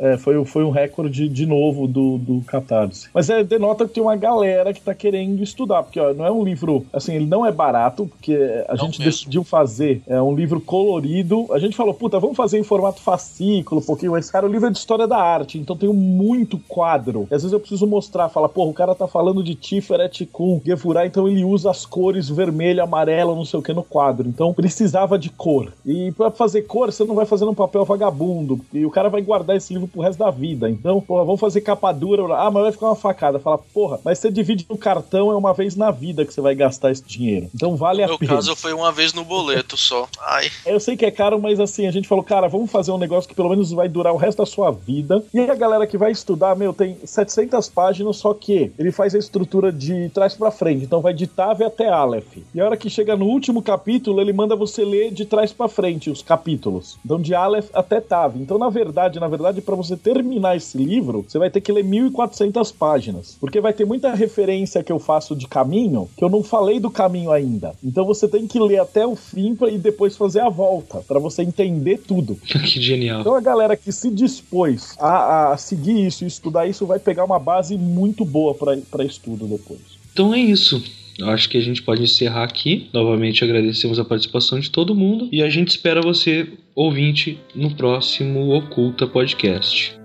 [0.00, 3.08] é, foi, foi um recorde de novo do, do Catarse.
[3.12, 6.30] Mas é, denota que tem uma galera que tá querendo estudar, porque ó, não é
[6.30, 8.34] um livro, assim, ele não é barato, porque
[8.68, 9.04] a Não gente mesmo.
[9.12, 11.46] decidiu fazer é um livro colorido.
[11.52, 14.68] A gente falou, puta, vamos fazer em formato fascículo, um pouquinho, mas, cara, o livro
[14.68, 17.26] é de história da arte, então tem muito quadro.
[17.30, 20.60] E às vezes eu preciso mostrar, falar, porra, o cara tá falando de Tiferet com
[20.64, 24.28] Gefurah, então ele usa as cores vermelho, amarelo, não sei o que no quadro.
[24.28, 25.72] Então precisava de cor.
[25.84, 28.60] E pra fazer cor, você não vai fazer num papel vagabundo.
[28.72, 30.70] E o cara vai guardar esse livro pro resto da vida.
[30.70, 32.36] Então, porra, vamos fazer capa dura.
[32.36, 33.38] Ah, mas vai ficar uma facada.
[33.40, 36.54] Fala, porra, mas você divide no cartão, é uma vez na vida que você vai
[36.54, 37.48] gastar esse dinheiro.
[37.54, 38.34] Então vale No a meu pena.
[38.36, 40.06] caso foi uma vez no boleto só.
[40.20, 42.98] Ai, Eu sei que é caro, mas assim, a gente falou, cara, vamos fazer um
[42.98, 45.22] negócio que pelo menos vai durar o resto da sua vida.
[45.32, 49.14] E aí a galera que vai estudar, meu, tem 700 páginas, só que ele faz
[49.14, 50.84] a estrutura de trás pra frente.
[50.84, 52.38] Então vai de Tave até Aleph.
[52.54, 55.68] E a hora que chega no último capítulo, ele manda você ler de trás pra
[55.68, 56.98] frente os capítulos.
[57.04, 58.40] Então de Aleph até Tave.
[58.40, 61.84] Então, na verdade, na verdade, pra você terminar esse livro, você vai ter que ler
[61.84, 63.36] 1400 páginas.
[63.40, 66.90] Porque vai ter muita referência que eu faço de caminho que eu não falei do
[66.90, 67.74] caminho ainda.
[67.82, 71.42] Então você tem que ler até o fim e depois fazer a volta, pra você
[71.42, 72.36] entender tudo.
[72.64, 73.20] que genial.
[73.20, 77.24] Então a galera que se dispôs a, a seguir isso e estudar isso vai pegar
[77.24, 79.80] uma base muito boa pra estudo depois.
[80.12, 80.82] Então é isso.
[81.18, 82.88] Eu acho que a gente pode encerrar aqui.
[82.92, 88.54] Novamente agradecemos a participação de todo mundo e a gente espera você, ouvinte, no próximo
[88.54, 89.97] Oculta Podcast.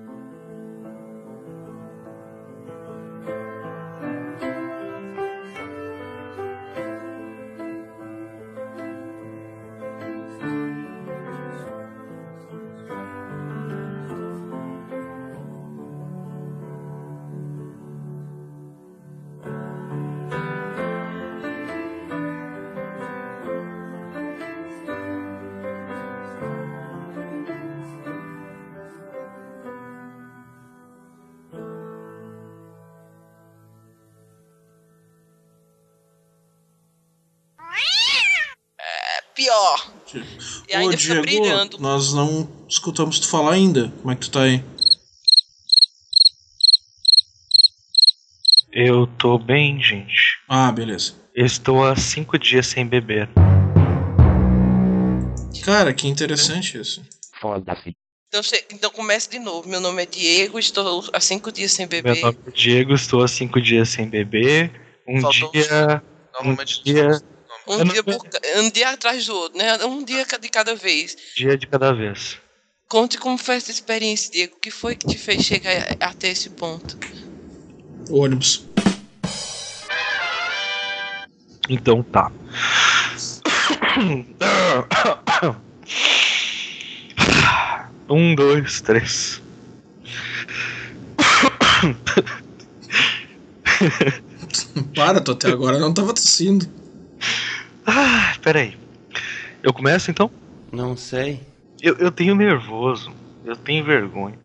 [40.83, 41.77] Ainda Ô, fica Diego, brilhando.
[41.79, 43.91] nós não escutamos tu falar ainda.
[44.01, 44.63] Como é que tu tá aí?
[48.71, 50.39] Eu tô bem, gente.
[50.49, 51.13] Ah, beleza.
[51.35, 53.29] Estou há cinco dias sem beber.
[55.63, 57.01] Cara, que interessante isso.
[57.39, 57.95] Foda-se.
[58.27, 58.41] Então,
[58.71, 59.69] então comece de novo.
[59.69, 62.21] Meu nome é Diego, estou há cinco dias sem Meu beber.
[62.21, 64.71] nome é Diego, estou há cinco dias sem beber.
[65.07, 66.03] Um Faltou dia.
[66.43, 67.21] Um dia,
[67.67, 68.17] Um Eu não- dia, por
[68.57, 69.85] um dia atrás do outro, né?
[69.85, 71.15] Um dia de cada vez.
[71.35, 72.37] dia de cada vez.
[72.89, 74.55] Conte como foi essa experiência, Diego.
[74.55, 76.97] O que foi que te fez chegar até esse ponto?
[78.09, 78.65] O ônibus.
[81.69, 82.29] Então tá.
[88.09, 89.41] Um, dois, três.
[94.95, 96.67] Para, tu até agora não tava tossindo.
[97.85, 98.77] Ah, peraí.
[99.61, 100.31] Eu começo então?
[100.71, 101.41] Não sei.
[101.81, 103.11] Eu, eu tenho nervoso.
[103.43, 104.39] Eu tenho vergonha.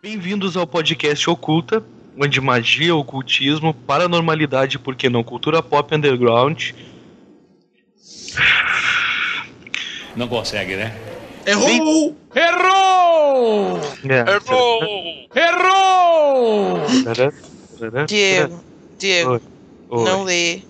[0.00, 1.84] Bem-vindos ao podcast Oculta,
[2.18, 6.70] onde magia, ocultismo, paranormalidade, por que não, cultura pop underground.
[10.14, 10.94] Não consegue, né?
[11.46, 12.16] Errou!
[12.34, 12.48] É,
[15.40, 16.78] Errou!
[17.90, 18.64] Tará, tará, Diego,
[18.98, 19.40] Diego,
[19.90, 20.04] Oi.
[20.04, 20.62] não lê,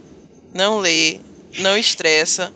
[0.54, 1.20] não lê,
[1.58, 2.52] não estressa.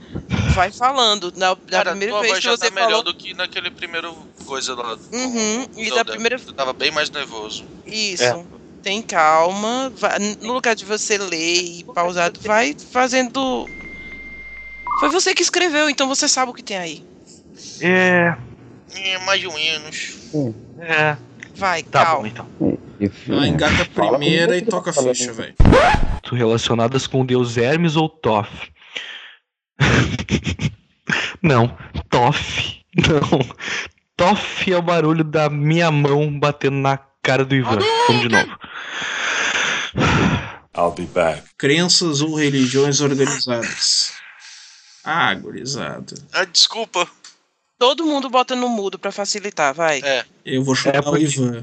[0.54, 1.32] Vai falando.
[1.36, 3.02] Na, da Cara, primeira vez que você tá melhor falou.
[3.04, 4.14] do que naquele primeiro
[4.46, 4.96] coisa lá.
[5.12, 6.36] Uhum, e da primeira.
[6.46, 7.62] Eu tava bem mais nervoso.
[7.84, 8.24] Isso.
[8.24, 8.44] É.
[8.82, 9.92] Tem calma.
[9.98, 13.68] vai- no lugar de você ler e pausado, vai fazendo.
[15.00, 17.02] Foi você que escreveu, então você sabe o que tem aí.
[17.82, 18.34] É,
[18.94, 20.14] É, mais ou menos.
[20.78, 21.16] é.
[21.54, 22.20] Vai, Tá calma.
[22.20, 22.48] bom então.
[23.30, 25.36] Ah, engata a primeira e toca a ficha, falando.
[25.36, 25.54] velho.
[26.32, 28.48] relacionadas com o deus Hermes ou Thoth.
[31.42, 31.76] Não,
[32.08, 32.80] Toff.
[32.96, 33.40] Não.
[34.16, 37.78] Toff é o barulho da minha mão batendo na cara do Ivan.
[38.08, 38.58] Vamos de novo.
[40.76, 41.42] I'll be back.
[41.56, 44.12] Crenças ou religiões organizadas.
[45.04, 46.14] Ah, gurizada.
[46.32, 47.06] Ah, desculpa.
[47.78, 50.00] Todo mundo bota no mudo pra facilitar, vai.
[50.02, 50.24] É.
[50.44, 51.62] Eu vou chutar É o porque- Ivan.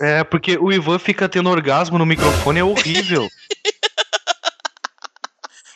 [0.00, 3.28] É, porque o Ivan fica tendo orgasmo no microfone, é horrível.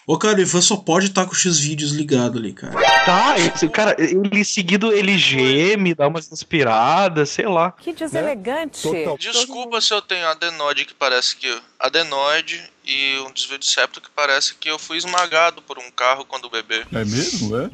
[0.06, 2.74] Ô, cara, o Ivan só pode estar com os X-vídeos ligado ali, cara.
[3.04, 7.72] Tá, esse, cara, ele seguido ele geme, dá umas inspiradas, sei lá.
[7.72, 8.88] Que deselegante.
[9.18, 11.60] Desculpa se eu tenho adenoide que parece que.
[11.76, 16.24] Adenoide e um desvio de septo que parece que eu fui esmagado por um carro
[16.24, 16.86] quando bebê.
[16.92, 17.68] É mesmo, é?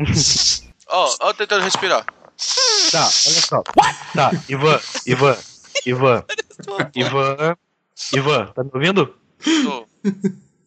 [0.89, 2.07] Ó, ó, tentando respirar.
[2.91, 3.63] Tá, olha só.
[4.15, 5.39] Tá, Ivan, Ivan,
[5.87, 6.25] Ivan,
[6.95, 7.57] Ivan,
[8.13, 9.15] Ivan, tá me ouvindo?
[9.65, 9.87] Tô.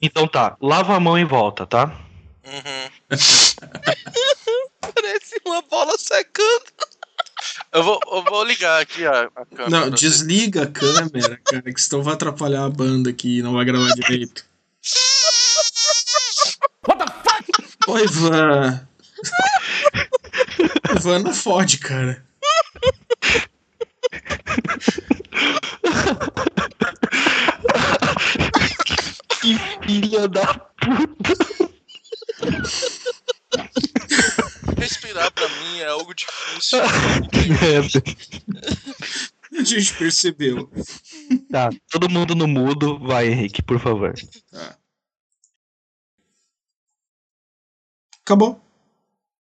[0.02, 2.00] Então tá, lava a mão e volta, tá?
[2.46, 2.90] Uhum.
[4.94, 6.66] Parece uma bola secando.
[7.72, 9.70] Eu vou, eu vou ligar aqui a, a câmera.
[9.70, 13.66] Não, desliga a câmera, cara, que senão vai atrapalhar a banda aqui e não vai
[13.66, 14.46] gravar direito.
[17.88, 18.88] Ô, Ivan.
[20.96, 22.24] Ivan não fode, cara.
[29.42, 31.36] Que filha da puta!
[34.78, 36.80] Respirar pra mim é algo difícil.
[37.62, 38.04] merda.
[39.58, 40.70] A gente percebeu.
[41.50, 44.14] Tá, todo mundo no mudo, vai, Henrique, por favor.
[48.22, 48.65] Acabou.